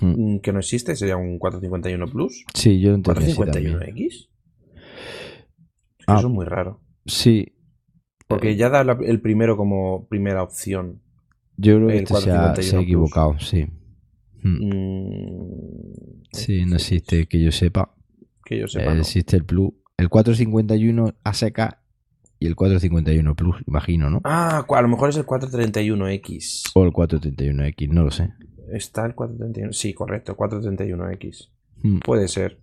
[0.00, 0.06] hmm.
[0.06, 2.44] mm, que no existe, sería un 451 Plus.
[2.52, 3.22] Sí, yo entiendo.
[3.22, 4.28] 451X.
[6.08, 6.80] Ah, eso es muy raro.
[7.06, 7.55] Sí.
[8.28, 11.00] Porque eh, ya da el primero como primera opción.
[11.56, 12.14] Yo creo que este
[12.62, 13.66] se, ha, equivocado, sí.
[14.42, 14.68] Hmm.
[14.68, 17.94] Mm, sí, no existe, que yo sepa.
[18.44, 18.94] Que yo sepa.
[18.94, 21.58] Eh, existe el Plus el 451 ASK
[22.38, 24.20] y el 451 Plus, imagino, ¿no?
[24.24, 26.72] Ah, a lo mejor es el 431X.
[26.74, 28.30] O el 431X, no lo sé.
[28.72, 29.72] Está el 431.
[29.72, 31.50] Sí, correcto, el 431X.
[31.82, 31.98] Hmm.
[32.00, 32.60] Puede ser.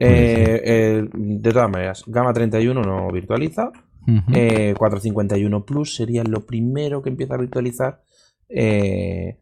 [0.00, 3.70] Eh, de todas maneras, Gama 31 no virtualiza.
[4.08, 8.02] 451 eh, Plus sería lo primero que empieza a virtualizar.
[8.48, 9.38] Eh,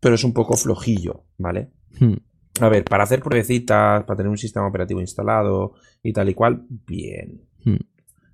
[0.00, 1.70] pero es un poco flojillo, ¿vale?
[1.98, 2.14] Hmm.
[2.60, 6.64] A ver, para hacer pruebecitas, para tener un sistema operativo instalado y tal y cual,
[6.68, 7.42] bien.
[7.64, 7.76] Hmm.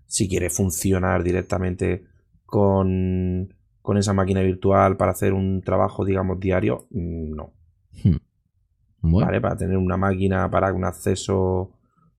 [0.06, 2.04] Si quiere funcionar directamente
[2.44, 7.52] con, con, esa máquina virtual para hacer un trabajo, digamos, diario, no.
[8.04, 8.16] Hmm.
[9.02, 9.40] ¿Vale?
[9.40, 11.75] Para tener una máquina para un acceso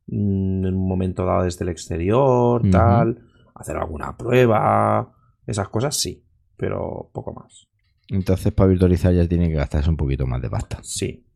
[0.08, 3.24] mm, en un momento dado desde el exterior, tal,
[3.56, 5.14] hacer alguna prueba,
[5.46, 6.24] esas cosas sí,
[6.56, 7.68] pero poco más.
[8.10, 10.80] Entonces, para virtualizar ya tiene que gastarse un poquito más de pasta.
[10.82, 11.28] Sí,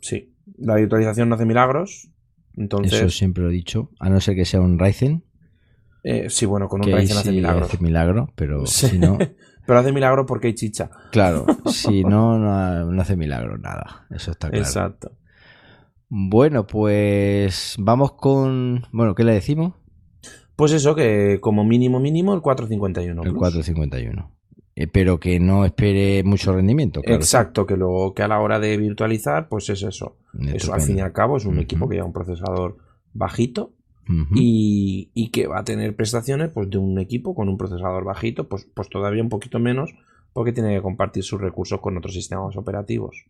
[0.00, 2.10] Sí, la virtualización no hace milagros.
[2.56, 2.94] Entonces...
[2.94, 5.24] Eso siempre lo he dicho, a no ser que sea un Ryzen.
[6.02, 7.68] Eh, sí, bueno, con un Ryzen hace milagros.
[7.68, 9.18] Hace milagro, pero si no.
[9.66, 10.90] pero hace milagro porque hay chicha.
[11.12, 14.06] Claro, si no, no, hace milagro nada.
[14.10, 14.64] Eso está claro.
[14.64, 15.12] Exacto.
[16.10, 18.84] Bueno, pues vamos con.
[18.92, 19.74] Bueno, ¿qué le decimos?
[20.56, 23.22] Pues eso, que como mínimo mínimo el 451.
[23.22, 24.30] El 451.
[24.74, 27.00] Eh, pero que no espere mucho rendimiento.
[27.04, 30.16] Exacto, que luego que a la hora de virtualizar, pues es eso.
[30.52, 32.78] Eso al fin y al cabo es un equipo que lleva un procesador
[33.12, 33.74] bajito
[34.34, 38.68] y, que va a tener prestaciones pues, de un equipo con un procesador bajito, pues,
[38.74, 39.94] pues todavía un poquito menos,
[40.32, 43.26] porque tiene que compartir sus recursos con otros sistemas operativos.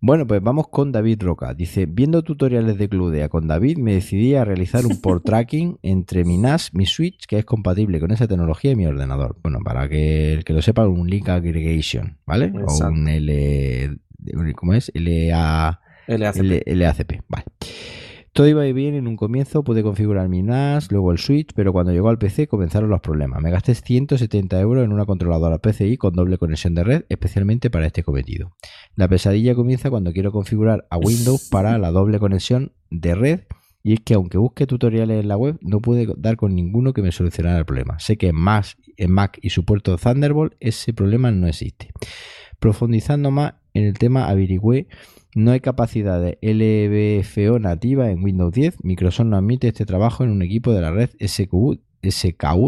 [0.00, 1.54] Bueno, pues vamos con David Roca.
[1.54, 6.24] Dice, viendo tutoriales de Cludea con David, me decidí a realizar un port tracking entre
[6.24, 9.36] mi NAS, mi Switch, que es compatible con esa tecnología, y mi ordenador.
[9.42, 12.52] Bueno, para que el que lo sepa, un link aggregation, ¿vale?
[12.66, 13.98] O un L...
[14.54, 14.92] ¿Cómo es?
[14.94, 15.80] LA...
[16.06, 17.22] LACP.
[17.28, 17.44] Vale.
[18.36, 21.92] Todo iba bien en un comienzo, pude configurar mi NAS, luego el Switch, pero cuando
[21.92, 23.40] llegó al PC comenzaron los problemas.
[23.40, 27.86] Me gasté 170 euros en una controladora PCI con doble conexión de red, especialmente para
[27.86, 28.54] este cometido.
[28.94, 33.40] La pesadilla comienza cuando quiero configurar a Windows para la doble conexión de red
[33.82, 37.00] y es que aunque busque tutoriales en la web, no pude dar con ninguno que
[37.00, 37.98] me solucionara el problema.
[38.00, 38.66] Sé que en Mac,
[38.98, 41.88] en Mac y su puerto Thunderbolt ese problema no existe.
[42.58, 44.88] Profundizando más en el tema, averigüé
[45.36, 48.82] no hay capacidad de LBFO nativa en Windows 10.
[48.84, 51.78] Microsoft no admite este trabajo en un equipo de la red SKU,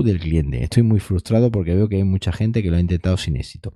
[0.04, 0.62] del cliente.
[0.62, 3.72] Estoy muy frustrado porque veo que hay mucha gente que lo ha intentado sin éxito.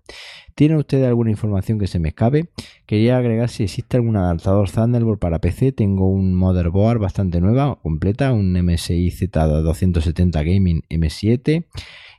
[0.54, 2.50] ¿Tiene usted alguna información que se me escape?
[2.84, 5.72] Quería agregar si existe algún adaptador Thunderbolt para PC.
[5.72, 11.64] Tengo un motherboard bastante nueva, completa, un MSI Z270 Gaming M7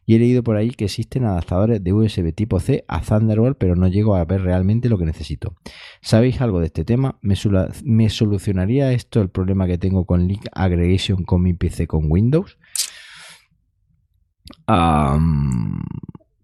[0.05, 3.75] y he leído por ahí que existen adaptadores de USB tipo C a Thunderbolt, pero
[3.75, 5.55] no llego a ver realmente lo que necesito.
[6.01, 7.19] ¿Sabéis algo de este tema?
[7.21, 12.57] ¿Me, solucionaría esto el problema que tengo con Link Aggregation con mi PC con Windows?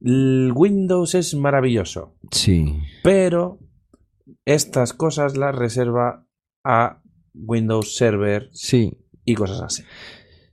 [0.02, 2.16] El Windows es maravilloso.
[2.32, 2.80] Sí.
[3.04, 3.60] Pero
[4.46, 6.26] estas cosas las reserva
[6.64, 7.02] a
[7.34, 8.50] Windows Server.
[8.54, 8.98] Sí.
[9.26, 9.84] Y cosas así.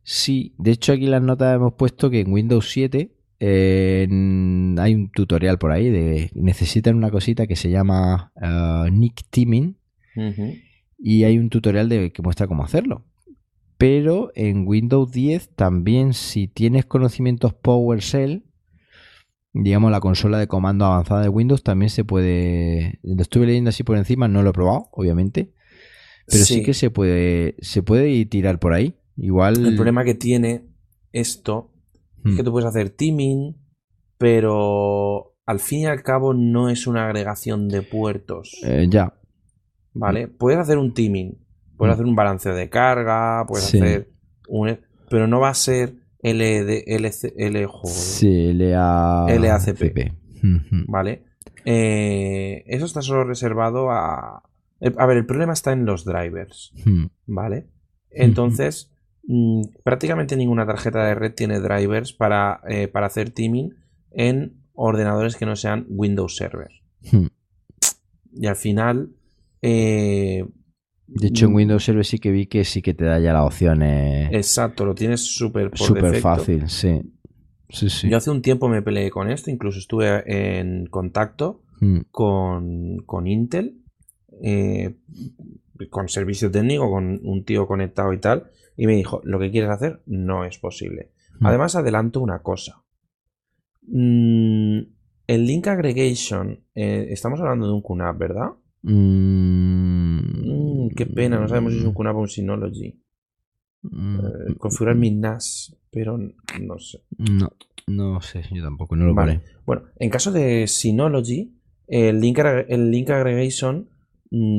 [0.09, 3.11] Sí, de hecho aquí en las notas hemos puesto que en Windows 7
[3.41, 9.77] hay un tutorial por ahí de necesitan una cosita que se llama uh, Nick Teaming
[10.97, 13.05] y hay un tutorial de que muestra cómo hacerlo.
[13.79, 18.45] Pero en Windows 10 también si tienes conocimientos PowerShell,
[19.55, 23.83] digamos la consola de comando avanzada de Windows también se puede, lo estuve leyendo así
[23.83, 25.53] por encima, no lo he probado, obviamente,
[26.29, 28.95] pero sí, sí que se puede se puede tirar por ahí.
[29.17, 29.65] Igual.
[29.65, 30.67] El problema que tiene
[31.13, 31.73] esto
[32.25, 32.45] es que hmm.
[32.45, 33.57] tú puedes hacer teaming,
[34.19, 38.57] pero al fin y al cabo no es una agregación de puertos.
[38.65, 39.15] Eh, ya.
[39.95, 40.29] ¿Vale?
[40.29, 41.39] Puedes hacer un teaming,
[41.77, 41.95] puedes hmm.
[41.95, 44.11] hacer un balanceo de carga, puedes hacer
[44.49, 44.79] un.
[45.09, 49.27] Pero no va a ser LD, LC, L, sí, LA...
[49.29, 50.13] LACP.
[50.89, 51.25] ¿Vale?
[51.65, 54.43] Eh, eso está solo reservado a.
[54.99, 56.73] A ver, el problema está en los drivers.
[56.85, 57.07] Hmm.
[57.27, 57.69] ¿Vale?
[58.11, 58.93] Entonces.
[59.29, 63.75] Mm, prácticamente ninguna tarjeta de red tiene drivers para, eh, para hacer teaming
[64.13, 66.71] en ordenadores que no sean Windows Server.
[67.11, 67.27] Hmm.
[68.33, 69.11] Y al final...
[69.63, 70.45] Eh,
[71.09, 73.33] de hecho, en mm, Windows Server sí que vi que sí que te da ya
[73.33, 74.29] las opciones.
[74.33, 77.01] Exacto, lo tienes súper Súper fácil, sí.
[78.09, 80.23] Yo hace un tiempo me peleé con esto, incluso estuve
[80.59, 81.99] en contacto hmm.
[82.11, 83.83] con, con, Intel,
[84.43, 84.97] eh,
[85.91, 89.71] con servicio técnico, con un tío conectado y tal, y me dijo, lo que quieres
[89.71, 91.13] hacer no es posible.
[91.39, 91.47] Hmm.
[91.47, 92.83] Además, adelanto una cosa.
[93.83, 94.79] Mm,
[95.27, 98.51] el link aggregation, eh, estamos hablando de un QNAP, ¿verdad?
[98.83, 100.87] Mm.
[100.87, 103.01] Mm, qué pena, no sabemos si es un QNAP o un Synology.
[103.85, 107.03] Eh, configurar mi NAS, pero no sé.
[107.19, 107.51] No,
[107.87, 109.43] no sé, yo tampoco, no lo vale.
[109.65, 111.55] Bueno, en caso de Synology,
[111.87, 112.39] el link,
[112.69, 113.89] el link aggregation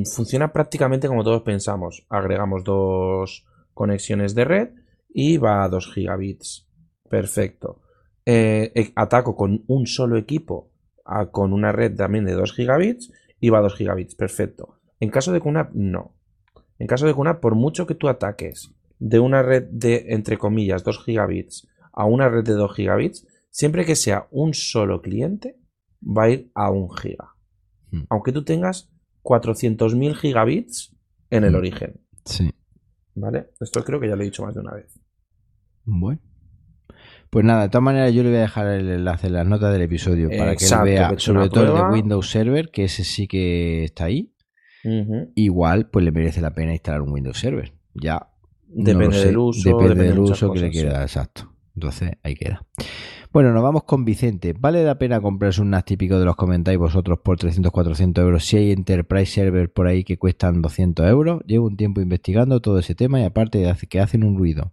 [0.05, 2.05] funciona prácticamente como todos pensamos.
[2.09, 3.45] Agregamos dos
[3.77, 4.69] conexiones de red
[5.09, 6.67] y va a 2 gigabits.
[7.09, 7.81] Perfecto.
[8.25, 10.71] Eh, eh, ataco con un solo equipo
[11.31, 14.15] con una red también de 2 gigabits y va a 2 gigabits.
[14.15, 14.79] Perfecto.
[14.99, 16.15] En caso de QNAP, no.
[16.79, 20.83] En caso de QNAP, por mucho que tú ataques de una red de, entre comillas,
[20.83, 25.57] 2 gigabits a una red de 2 gigabits, siempre que sea un solo cliente,
[26.01, 27.35] va a ir a 1 giga.
[27.91, 28.03] Hmm.
[28.09, 28.89] Aunque tú tengas
[29.23, 30.95] 400.000 gigabits
[31.29, 31.57] en el hmm.
[31.57, 32.01] origen.
[32.25, 32.51] Sí.
[33.19, 33.49] ¿Vale?
[33.59, 34.93] Esto creo que ya lo he dicho más de una vez.
[35.83, 36.21] Bueno.
[37.31, 39.73] Pues nada, de todas maneras yo le voy a dejar el enlace en las notas
[39.73, 43.27] del episodio para que él vea, sobre todo el de Windows Server, que ese sí
[43.27, 44.33] que está ahí.
[45.35, 47.73] Igual, pues le merece la pena instalar un Windows Server.
[47.95, 48.29] Ya.
[48.67, 49.77] Depende del uso.
[49.77, 51.53] Depende, del uso que le quiera, exacto.
[51.75, 52.65] Entonces, ahí queda.
[53.33, 54.53] Bueno, nos vamos con Vicente.
[54.57, 58.45] ¿Vale la pena comprarse un NAS típico de los comentáis vosotros por 300, 400 euros
[58.45, 61.41] si hay Enterprise Server por ahí que cuestan 200 euros?
[61.45, 64.71] Llevo un tiempo investigando todo ese tema y aparte de que hacen un ruido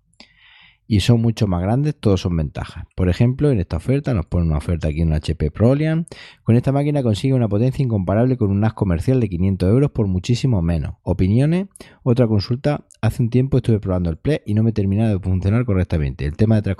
[0.86, 2.84] y son mucho más grandes, todos son ventajas.
[2.94, 6.06] Por ejemplo, en esta oferta, nos pone una oferta aquí en un HP Prolian,
[6.42, 10.06] con esta máquina consigue una potencia incomparable con un NAS comercial de 500 euros por
[10.06, 10.96] muchísimo menos.
[11.02, 11.68] Opiniones,
[12.02, 15.64] otra consulta, hace un tiempo estuve probando el Play y no me terminaba de funcionar
[15.64, 16.26] correctamente.
[16.26, 16.74] El tema de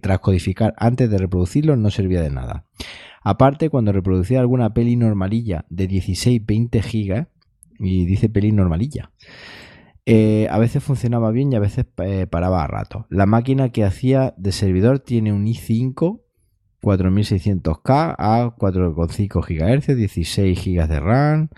[0.00, 2.66] transcodificar antes de reproducirlo no servía de nada.
[3.22, 7.26] Aparte, cuando reproducía alguna peli normalilla de 16-20 gigas,
[7.80, 9.10] y dice peli normalilla,
[10.10, 13.06] eh, a veces funcionaba bien y a veces eh, paraba a rato.
[13.10, 16.22] La máquina que hacía de servidor tiene un i5
[16.80, 21.48] 4600K a 4,5 GHz, 16 GB de RAM,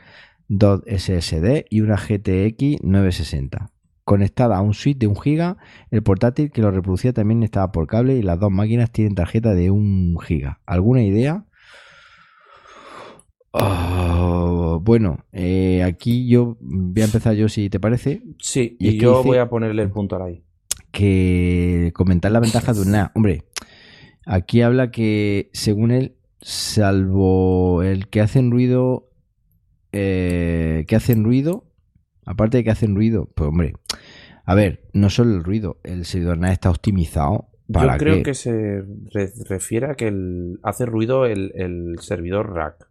[0.49, 3.71] 2 SSD y una GTX 960.
[4.03, 5.57] Conectada a un switch de 1 GB,
[5.93, 9.55] el portátil que lo reproducía también estaba por cable y las dos máquinas tienen tarjeta
[9.55, 10.57] de 1 GB.
[10.67, 11.45] ¿Alguna idea?
[13.53, 18.23] Ah, bueno, eh, aquí yo voy a empezar yo si te parece.
[18.39, 20.45] Sí, y, yo voy a ponerle el punto ahí.
[20.93, 23.13] Que comentar la ventaja de una.
[23.15, 23.45] Hombre,
[24.27, 29.11] aquí habla que según él, salvo el que hacen ruido,
[29.93, 31.65] eh, que hacen ruido,
[32.25, 33.75] aparte de que hacen ruido, pues hombre,
[34.45, 37.49] a ver, no solo el ruido, el servidor NAS está optimizado.
[37.73, 38.83] Para yo creo que, se
[39.49, 40.13] refiere a que
[40.65, 42.90] hace ruido el, el servidor rack.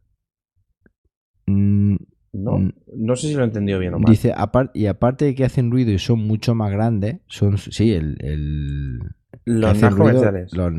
[1.49, 1.95] Mm,
[2.33, 2.73] no, mm.
[2.95, 4.11] no sé si lo he entendido bien o mal.
[4.11, 4.33] Dice,
[4.73, 8.99] y aparte de que hacen ruido y son mucho más grandes, son, sí, el...
[9.45, 10.53] los NAS comerciales.
[10.53, 10.71] Los,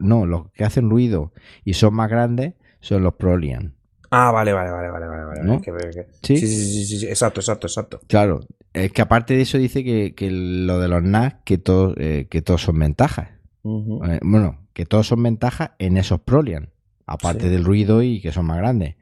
[0.00, 1.32] no, los que hacen ruido
[1.64, 3.74] y son más grandes son los Prolian.
[4.10, 5.60] Ah, vale, vale, vale, vale, vale.
[6.22, 6.36] ¿Sí?
[6.36, 6.46] ¿Sí?
[6.46, 8.00] Sí, sí, sí, exacto, exacto, exacto.
[8.06, 8.40] Claro,
[8.72, 12.40] es que aparte de eso dice que, lo de los NAS, que, todo, eh, que
[12.40, 13.30] todos son ventajas.
[13.64, 16.70] Eh, bueno, que todos son ventajas en esos Prolian,
[17.04, 18.94] aparte del ruido y que son más grandes.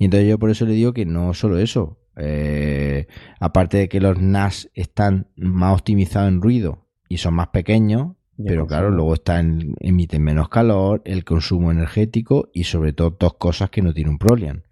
[0.00, 1.98] Y entonces yo por eso le digo que no solo eso.
[2.16, 3.06] Eh,
[3.38, 8.66] aparte de que los NAS están más optimizados en ruido y son más pequeños, pero
[8.66, 13.82] claro, luego están, emiten menos calor, el consumo energético y sobre todo dos cosas que
[13.82, 14.64] no tiene un Prolian,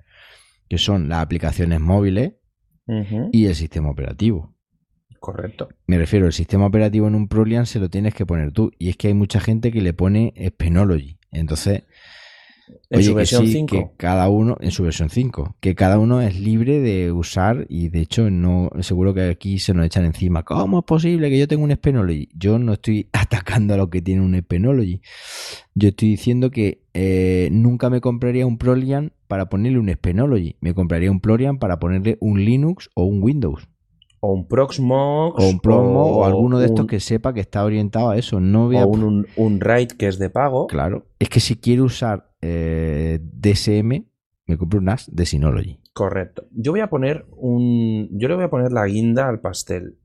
[0.67, 2.33] que son las aplicaciones móviles
[3.31, 4.55] y el sistema operativo.
[5.21, 5.69] Correcto.
[5.87, 8.71] Me refiero, el sistema operativo en un Prolian se lo tienes que poner tú.
[8.79, 11.19] Y es que hay mucha gente que le pone Spenology.
[11.33, 11.83] Entonces,
[12.91, 13.77] en su versión 5.
[13.77, 17.89] Que cada uno, en su versión 5, que cada uno es libre de usar y
[17.89, 20.43] de hecho no seguro que aquí se nos echan encima.
[20.43, 22.29] ¿Cómo es posible que yo tenga un Spenology?
[22.35, 25.01] Yo no estoy atacando a los que tienen un Spenology.
[25.75, 30.57] Yo estoy diciendo que eh, nunca me compraría un Prolian para ponerle un Spenology.
[30.61, 33.69] Me compraría un Prolian para ponerle un Linux o un Windows.
[34.21, 35.43] O un Proxmox.
[35.43, 38.41] O un Proxmox o, alguno de estos que sepa que está orientado a eso.
[38.41, 40.67] No o un, un, RAID que es de pago.
[40.67, 41.07] Claro.
[41.21, 44.05] Es que si quiero usar eh, DSM,
[44.47, 45.81] me compro un NAS de Synology.
[45.93, 46.47] Correcto.
[46.53, 48.09] Yo voy a poner un.
[48.13, 49.99] Yo le voy a poner la guinda al pastel.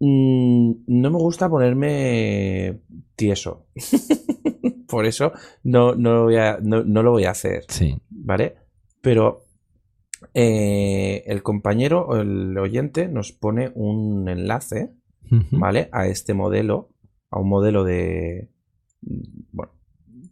[0.00, 2.80] Mm, no me gusta ponerme
[3.16, 3.66] tieso.
[4.86, 5.32] Por eso
[5.64, 7.64] no, no, lo voy a, no, lo voy a hacer.
[7.68, 7.96] Sí.
[8.10, 8.56] ¿Vale?
[9.00, 9.46] Pero
[10.34, 14.92] eh, el compañero o el oyente nos pone un enlace,
[15.50, 15.88] ¿vale?
[15.92, 16.90] A este modelo,
[17.30, 18.48] a un modelo de,
[19.00, 19.72] bueno,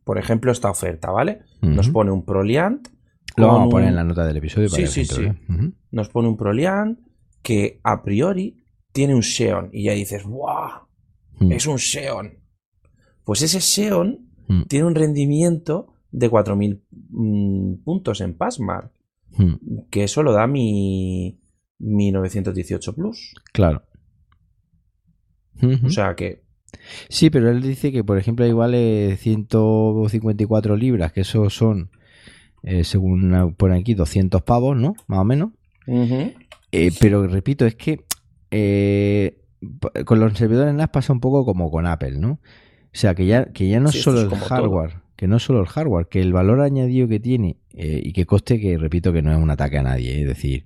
[0.05, 1.41] por ejemplo, esta oferta, ¿vale?
[1.63, 2.89] Nos pone un Proliant.
[3.37, 4.69] Lo vamos a poner en la nota del episodio.
[4.69, 5.29] Para sí, sí, sí.
[5.91, 6.99] Nos pone un Proliant
[7.43, 9.71] que a priori tiene un Xeon.
[9.73, 10.87] Y ya dices, ¡guau!
[11.51, 12.39] Es un Xeon.
[13.25, 14.29] Pues ese Xeon
[14.69, 18.93] tiene un rendimiento de 4.000 mm, puntos en Passmark.
[19.91, 21.41] Que eso lo da mi,
[21.79, 23.35] mi 918 Plus.
[23.53, 23.83] Claro.
[25.85, 26.44] O sea que.
[27.09, 31.91] Sí, pero él dice que, por ejemplo, igual 154 libras, que eso son,
[32.63, 34.95] eh, según pone aquí, 200 pavos, ¿no?
[35.07, 35.51] Más o menos.
[36.73, 38.05] Eh, pero repito, es que
[38.51, 39.39] eh,
[40.05, 42.41] con los servidores NAS pasa un poco como con Apple, ¿no?
[42.95, 45.61] O sea, que ya, que ya no es solo el hardware, que no es solo
[45.61, 49.33] el hardware, que el valor añadido que tiene y que coste, que repito que no
[49.33, 50.65] es un ataque a nadie, es decir,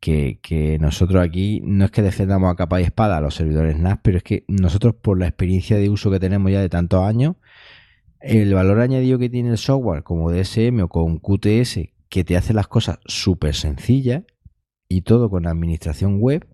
[0.00, 3.98] que, nosotros aquí no es que defendamos a capa y espada a los servidores NAS,
[4.02, 7.36] pero es que nosotros por la experiencia de uso que tenemos ya de tantos años,
[8.20, 12.54] el valor añadido que tiene el software como DSM o con QTS, que te hace
[12.54, 14.22] las cosas súper sencillas
[14.88, 16.46] y todo con administración web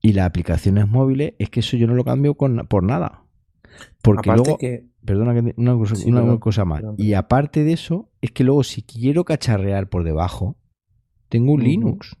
[0.00, 3.21] y las aplicaciones móviles, es que eso yo no lo cambio con, por nada.
[4.02, 4.58] Porque luego,
[5.04, 6.82] perdona que una cosa, más.
[6.96, 10.56] Y aparte de eso, es que luego si quiero cacharrear por debajo,
[11.28, 12.16] tengo un Linux.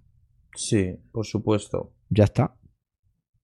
[0.54, 1.92] Sí, por supuesto.
[2.10, 2.56] Ya está.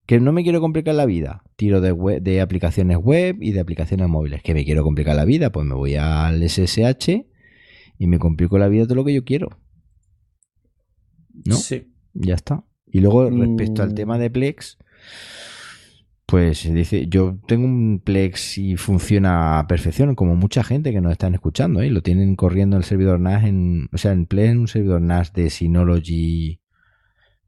[0.05, 1.43] Que no me quiero complicar la vida.
[1.55, 4.41] Tiro de, web, de aplicaciones web y de aplicaciones móviles.
[4.41, 7.27] Que me quiero complicar la vida, pues me voy al SSH
[7.99, 9.49] y me complico la vida todo lo que yo quiero.
[11.45, 11.55] ¿No?
[11.55, 11.91] Sí.
[12.13, 12.63] Ya está.
[12.91, 13.95] Y luego, respecto al Mm.
[13.95, 14.77] tema de Plex,
[16.29, 21.11] pues dice, yo tengo un Plex y funciona a perfección, como mucha gente que nos
[21.13, 21.89] están escuchando, ¿eh?
[21.89, 25.33] Lo tienen corriendo el servidor NAS en, o sea, en Plex en un servidor NAS
[25.33, 26.59] de Synology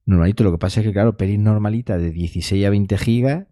[0.06, 0.44] normalito.
[0.44, 3.48] Lo que pasa es que, claro, Peris normalita de 16 a 20 gigas,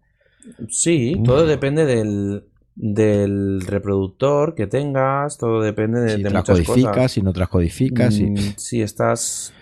[0.68, 1.24] Sí, Uf.
[1.26, 2.44] todo depende del,
[2.74, 7.12] del reproductor que tengas, todo depende de, si de muchas transcodificas, cosas.
[7.12, 9.52] si no transcodificas, si- Mm, si estás,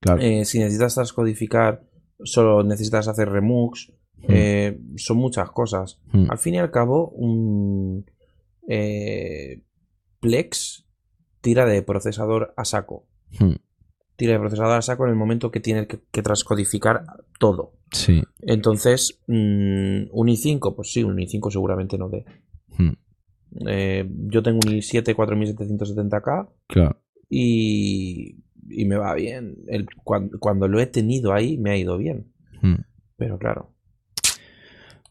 [0.00, 0.20] claro.
[0.20, 1.84] eh, si necesitas transcodificar,
[2.24, 3.92] solo necesitas hacer remux,
[4.22, 4.30] Mm.
[4.30, 6.00] eh, son muchas cosas.
[6.12, 6.30] Mm.
[6.30, 8.04] Al fin y al cabo, un
[8.68, 9.62] eh,
[10.20, 10.86] Plex
[11.40, 13.06] tira de procesador a saco.
[13.38, 13.54] Hmm,
[14.16, 17.02] Tira de procesador a saco en el momento que tiene que, que transcodificar
[17.40, 17.72] todo.
[17.90, 18.22] Sí.
[18.42, 22.24] Entonces, mm, un i5, pues sí, un i5 seguramente no dé.
[23.66, 26.96] Eh, yo tengo un i7 4770K Claro.
[27.28, 28.36] y,
[28.68, 29.56] y me va bien.
[29.66, 32.32] El, cuando, cuando lo he tenido ahí, me ha ido bien.
[33.16, 33.71] Pero claro,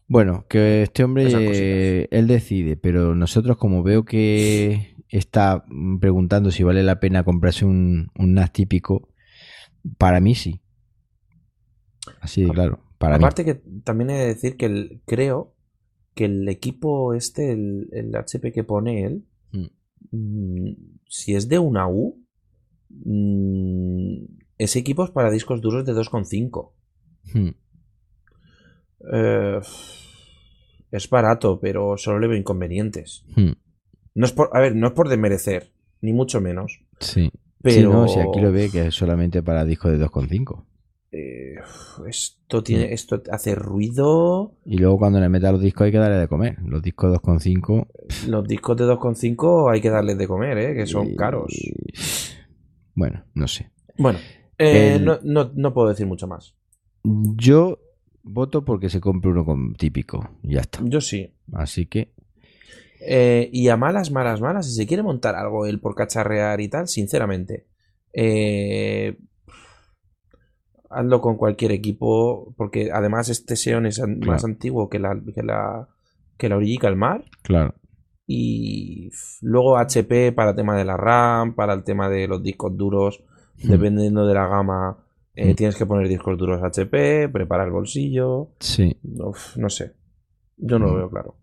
[0.08, 6.62] Bueno, que este hombre, él decide, pero nosotros como veo que está mm, preguntando si
[6.62, 9.08] vale la pena comprarse un, un NAS típico,
[9.98, 10.60] para mí sí.
[12.20, 13.24] Así de claro, para mí.
[13.24, 13.54] aparte que
[13.84, 15.54] también he de decir que el- creo
[16.14, 19.66] que el equipo este, el, el HP que pone él, Mm.
[20.10, 20.76] mm,
[21.08, 22.22] si es de una U,
[22.90, 24.24] mm,
[24.58, 26.72] ese equipo es para discos duros de 2,5.
[27.34, 27.48] Hmm,
[29.12, 29.58] Eh,
[30.90, 33.24] es barato, pero solo le veo inconvenientes.
[33.36, 33.52] hmm,
[34.14, 35.72] No es por, a ver, no es por desmerecer,
[36.02, 36.80] ni mucho menos.
[37.00, 37.30] Sí.
[37.62, 40.64] Pero Sí, no, si aquí lo ve que es solamente para discos de 2.5.
[41.12, 41.54] eh,
[42.08, 44.54] esto tiene, esto hace ruido.
[44.64, 46.56] Y luego cuando le meta los discos hay que darle de comer.
[46.64, 47.86] Los discos 2.5
[48.28, 50.74] Los discos de 2,5 hay que darles de comer, ¿eh?
[50.74, 51.52] que son y- caros.
[52.94, 53.70] Bueno, no sé.
[53.96, 54.18] Bueno,
[54.58, 56.54] eh, El- no, no- no puedo decir mucho más.
[57.04, 57.78] Yo
[58.22, 60.30] voto porque se compre uno con típico.
[60.42, 60.80] y Ya está.
[60.84, 61.32] Yo sí.
[61.52, 62.12] Así que
[63.04, 66.68] Eh, y a malas, malas, malas, si se quiere montar algo él por cacharrear y
[66.68, 67.66] tal, sinceramente,
[68.12, 69.18] eh,
[70.90, 75.42] hazlo con cualquier equipo, porque además este Xeon es an- más antiguo que la, que
[75.42, 75.88] la,
[76.36, 77.24] que la Origi Calmar.
[77.42, 77.74] Claro.
[78.26, 82.76] Y luego HP para el tema de la RAM, para el tema de los discos
[82.76, 83.22] duros,
[83.62, 83.68] Hmm.
[83.68, 85.01] dependiendo de la gama,
[85.34, 85.54] eh, Hmm.
[85.54, 88.50] tienes que poner discos duros HP, preparar el bolsillo.
[88.60, 88.96] Sí.
[89.02, 89.92] Uf, no sé.
[90.56, 90.96] Yo no lo Hmm.
[90.96, 91.36] veo claro.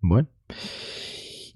[0.00, 0.28] Bueno.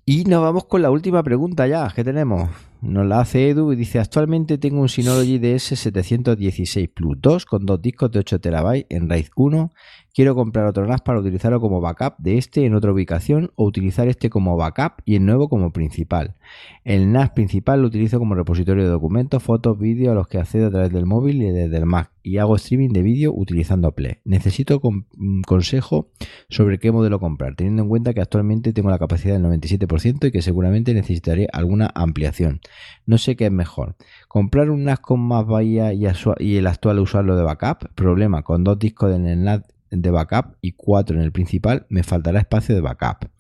[0.05, 2.48] Y nos vamos con la última pregunta ya que tenemos.
[2.81, 7.82] Nos la hace Edu y dice, actualmente tengo un Synology DS716 Plus 2 con dos
[7.82, 9.73] discos de 8 TB en RAID 1.
[10.19, 14.09] Quiero comprar otro NAS para utilizarlo como backup de este en otra ubicación o utilizar
[14.09, 16.35] este como backup y el nuevo como principal.
[16.82, 20.66] El NAS principal lo utilizo como repositorio de documentos, fotos, vídeos a los que accedo
[20.66, 24.16] a través del móvil y desde el Mac y hago streaming de vídeo utilizando Play.
[24.24, 26.09] Necesito con- un consejo
[26.49, 30.32] sobre qué modelo comprar, teniendo en cuenta que actualmente tengo la capacidad del 97% y
[30.32, 32.59] que seguramente necesitaré alguna ampliación.
[33.07, 33.95] No sé qué es mejor.
[34.27, 36.09] Comprar un NAS con más bahía y,
[36.40, 37.95] y el actual usarlo de backup.
[37.95, 42.02] Problema, con dos discos en el NAS de backup y cuatro en el principal, me
[42.02, 43.31] faltará espacio de backup.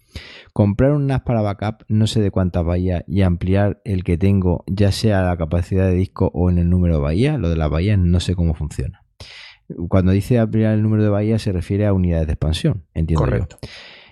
[0.52, 4.64] Comprar un NAS para backup, no sé de cuántas bahías, y ampliar el que tengo,
[4.66, 7.38] ya sea la capacidad de disco o en el número de bahías.
[7.38, 9.04] Lo de las bahías no sé cómo funciona.
[9.88, 13.46] Cuando dice ampliar el número de bahías se refiere a unidades de expansión, entiendo yo.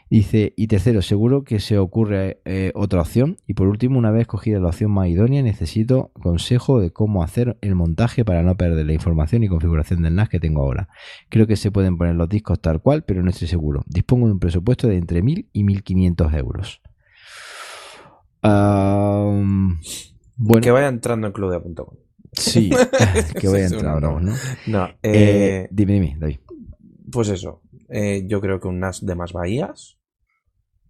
[0.09, 3.39] Dice, y tercero, seguro que se ocurre eh, otra opción.
[3.47, 7.59] Y por último, una vez cogida la opción más idónea, necesito consejo de cómo hacer
[7.61, 10.89] el montaje para no perder la información y configuración del NAS que tengo ahora.
[11.28, 13.83] Creo que se pueden poner los discos tal cual, pero no estoy seguro.
[13.87, 16.81] Dispongo de un presupuesto de entre 1000 y 1500 euros.
[20.37, 21.97] Bueno, Que vaya entrando en clubia.com.
[22.33, 22.70] sí,
[23.41, 24.33] que voy a Sí, sí, entrar no, ahora, ¿no?
[24.66, 26.39] No, Eh, eh, dime, dime, David.
[27.11, 27.62] pues eso.
[27.89, 29.95] eh, yo creo que un NAS de más bahías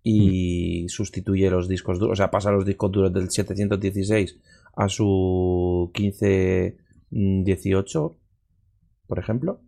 [0.08, 0.88] y Mm.
[0.88, 4.38] sustituye los discos duros, o sea, pasa los discos duros del 716
[4.76, 8.16] a su 1518,
[9.08, 9.60] por ejemplo,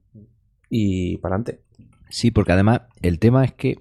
[0.71, 1.63] y para adelante.
[2.11, 3.81] Sí, porque además el tema es que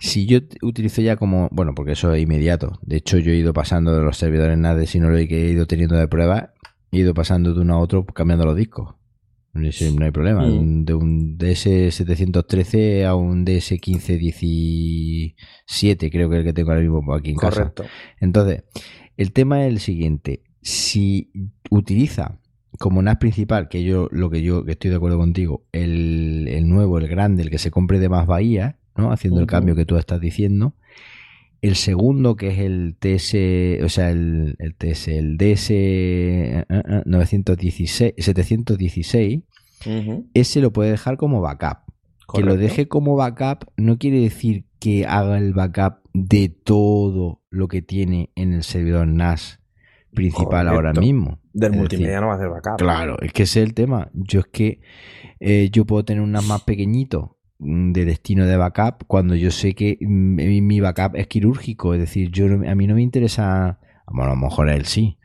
[0.00, 2.78] si yo utilizo ya como, bueno, porque eso es inmediato.
[2.82, 5.66] De hecho, yo he ido pasando de los servidores NAS de Synology que he ido
[5.66, 6.54] teniendo de prueba,
[6.92, 8.94] he ido pasando de uno a otro cambiando los discos.
[9.54, 10.46] No hay problema.
[10.46, 10.84] Mm.
[10.84, 17.30] De un DS713 a un DS1517, creo que es el que tengo ahora mismo aquí
[17.30, 17.62] en casa.
[17.62, 17.84] Correcto.
[18.20, 18.64] Entonces,
[19.16, 20.42] el tema es el siguiente.
[20.62, 21.32] Si
[21.70, 22.38] utiliza
[22.78, 27.08] como NAS principal, que yo lo que yo estoy de acuerdo contigo, el, nuevo, el
[27.08, 29.12] grande, el que se compre de más Bahía, ¿no?
[29.12, 30.74] Haciendo el cambio que tú estás diciendo.
[31.60, 35.70] El segundo, que es el TS, o sea, el, el TS, el DS
[37.04, 39.40] 916, 716,
[40.34, 41.78] ese lo puede dejar como backup.
[42.32, 47.68] Que lo deje como backup no quiere decir que haga el backup de todo lo
[47.68, 49.60] que tiene en el servidor NAS
[50.12, 51.40] principal ahora mismo.
[51.52, 52.76] Del multimedia no va a hacer backup.
[52.78, 54.10] Claro, es que ese es el tema.
[54.12, 54.80] Yo es que
[55.40, 59.74] eh, yo puedo tener un NAS más pequeñito de destino de backup cuando yo sé
[59.74, 61.94] que mm, mi backup es quirúrgico.
[61.94, 65.18] Es decir, yo a mí no me interesa, bueno, a lo mejor él sí,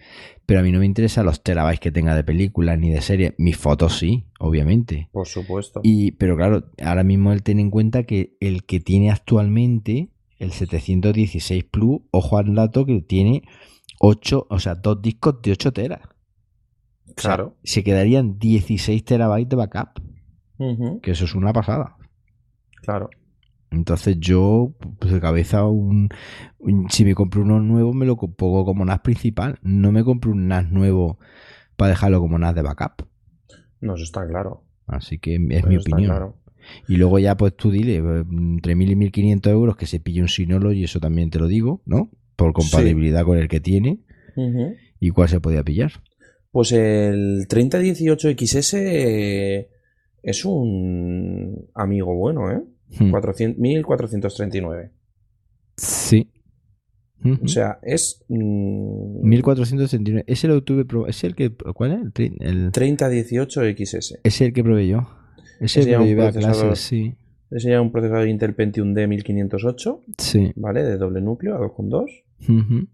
[0.46, 3.34] pero a mí no me interesa los terabytes que tenga de películas ni de series.
[3.38, 5.10] Mis fotos sí, obviamente.
[5.12, 5.80] Por supuesto.
[5.84, 10.52] Y, pero claro, ahora mismo él tiene en cuenta que el que tiene actualmente, el
[10.52, 13.44] 716 Plus, ojo al dato que tiene
[14.00, 16.02] 8, o sea, dos discos de 8 teras.
[17.16, 17.58] Claro.
[17.64, 20.02] se quedarían 16 terabytes de backup.
[21.02, 21.98] Que eso es una pasada.
[22.84, 23.10] Claro.
[23.72, 26.10] Entonces yo, pues de cabeza, un,
[26.90, 29.58] si me compro uno nuevo, me lo pongo como NAS principal.
[29.64, 31.18] No me compro un NAS nuevo
[31.76, 33.08] para dejarlo como NAS de backup.
[33.82, 34.64] No, eso está claro.
[34.86, 36.36] Así que es mi opinión.
[36.88, 40.30] Y luego ya, pues tú dile, entre 1.000 y 1.500 euros que se pille un
[40.30, 42.10] Synology, eso también te lo digo, ¿no?
[42.36, 44.00] Por compatibilidad con el que tiene.
[45.00, 45.92] ¿Y cuál se podía pillar?
[46.52, 49.70] Pues el 3018XS eh,
[50.24, 52.64] es un amigo bueno, ¿eh?
[53.00, 54.86] 1439.
[54.86, 54.90] Hmm.
[55.78, 56.30] Sí.
[57.42, 58.24] O sea, es.
[58.28, 60.26] 1439.
[60.28, 61.52] ¿Es el tuve ¿Es el que.
[61.52, 62.02] ¿Cuál es?
[62.40, 64.20] El, 3018XS.
[64.24, 65.08] Es el que probé yo.
[65.60, 67.16] Es el que llevé a clase, sí.
[67.50, 70.02] Ese ya un procesador Intel Pentium D 1508.
[70.18, 70.52] Sí.
[70.56, 70.84] ¿Vale?
[70.84, 72.24] De doble núcleo a 2.2.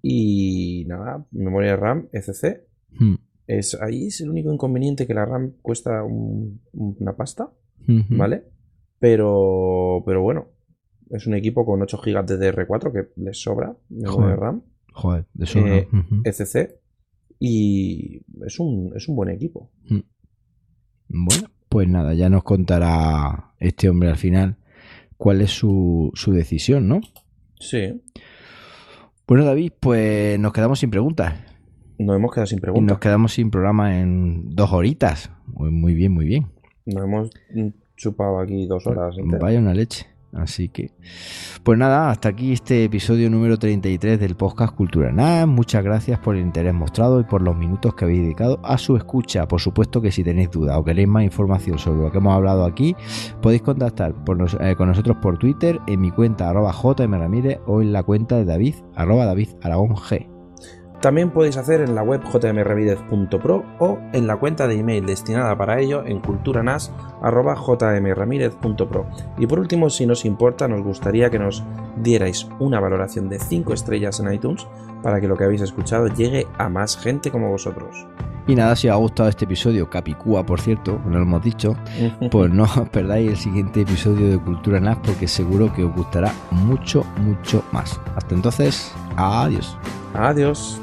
[0.02, 2.69] Y nada, memoria RAM ECC.
[3.50, 7.52] Es, ahí es el único inconveniente que la RAM cuesta una pasta.
[8.10, 8.44] ¿Vale?
[9.00, 10.50] Pero, pero bueno,
[11.10, 14.62] es un equipo con 8 GB de DR4 que les sobra de RAM.
[14.94, 15.78] Joder, de sobra.
[15.78, 15.88] Eh,
[16.26, 16.80] ECC.
[17.40, 19.72] Y es un, es un buen equipo.
[19.86, 20.00] Mm.
[21.08, 24.58] Bueno, pues nada, ya nos contará este hombre al final
[25.18, 27.02] cuál es su, su decisión, ¿no?
[27.60, 28.00] Sí.
[29.26, 31.49] Bueno, David, pues nos quedamos sin preguntas.
[32.00, 32.84] Nos hemos quedado sin preguntas.
[32.84, 35.32] Y nos quedamos sin programa en dos horitas.
[35.48, 36.48] Muy bien, muy bien.
[36.86, 37.30] Nos hemos
[37.98, 39.16] chupado aquí dos horas.
[39.40, 40.08] Vaya una leche.
[40.32, 40.92] Así que,
[41.64, 45.48] pues nada, hasta aquí este episodio número 33 del podcast Cultura Nada.
[45.48, 48.96] Muchas gracias por el interés mostrado y por los minutos que habéis dedicado a su
[48.96, 49.48] escucha.
[49.48, 52.64] Por supuesto que si tenéis dudas o queréis más información sobre lo que hemos hablado
[52.66, 52.96] aquí,
[53.42, 54.14] podéis contactar
[54.60, 58.46] eh, con nosotros por Twitter en mi cuenta arroba jmramírez o en la cuenta de
[58.46, 60.39] David arroba David Aragón G.
[61.02, 65.80] También podéis hacer en la web jmramirez.pro o en la cuenta de email destinada para
[65.80, 69.06] ello en culturanas.jmramirez.pro.
[69.38, 71.64] Y por último, si nos importa, nos gustaría que nos
[71.98, 74.68] dierais una valoración de 5 estrellas en iTunes
[75.02, 78.06] para que lo que habéis escuchado llegue a más gente como vosotros.
[78.48, 81.78] Y nada, si os ha gustado este episodio, Capicúa, por cierto, no lo hemos dicho,
[82.32, 86.34] pues no os perdáis el siguiente episodio de Cultura NAS porque seguro que os gustará
[86.50, 88.02] mucho, mucho más.
[88.16, 89.78] Hasta entonces, adiós.
[90.16, 90.82] Adiós.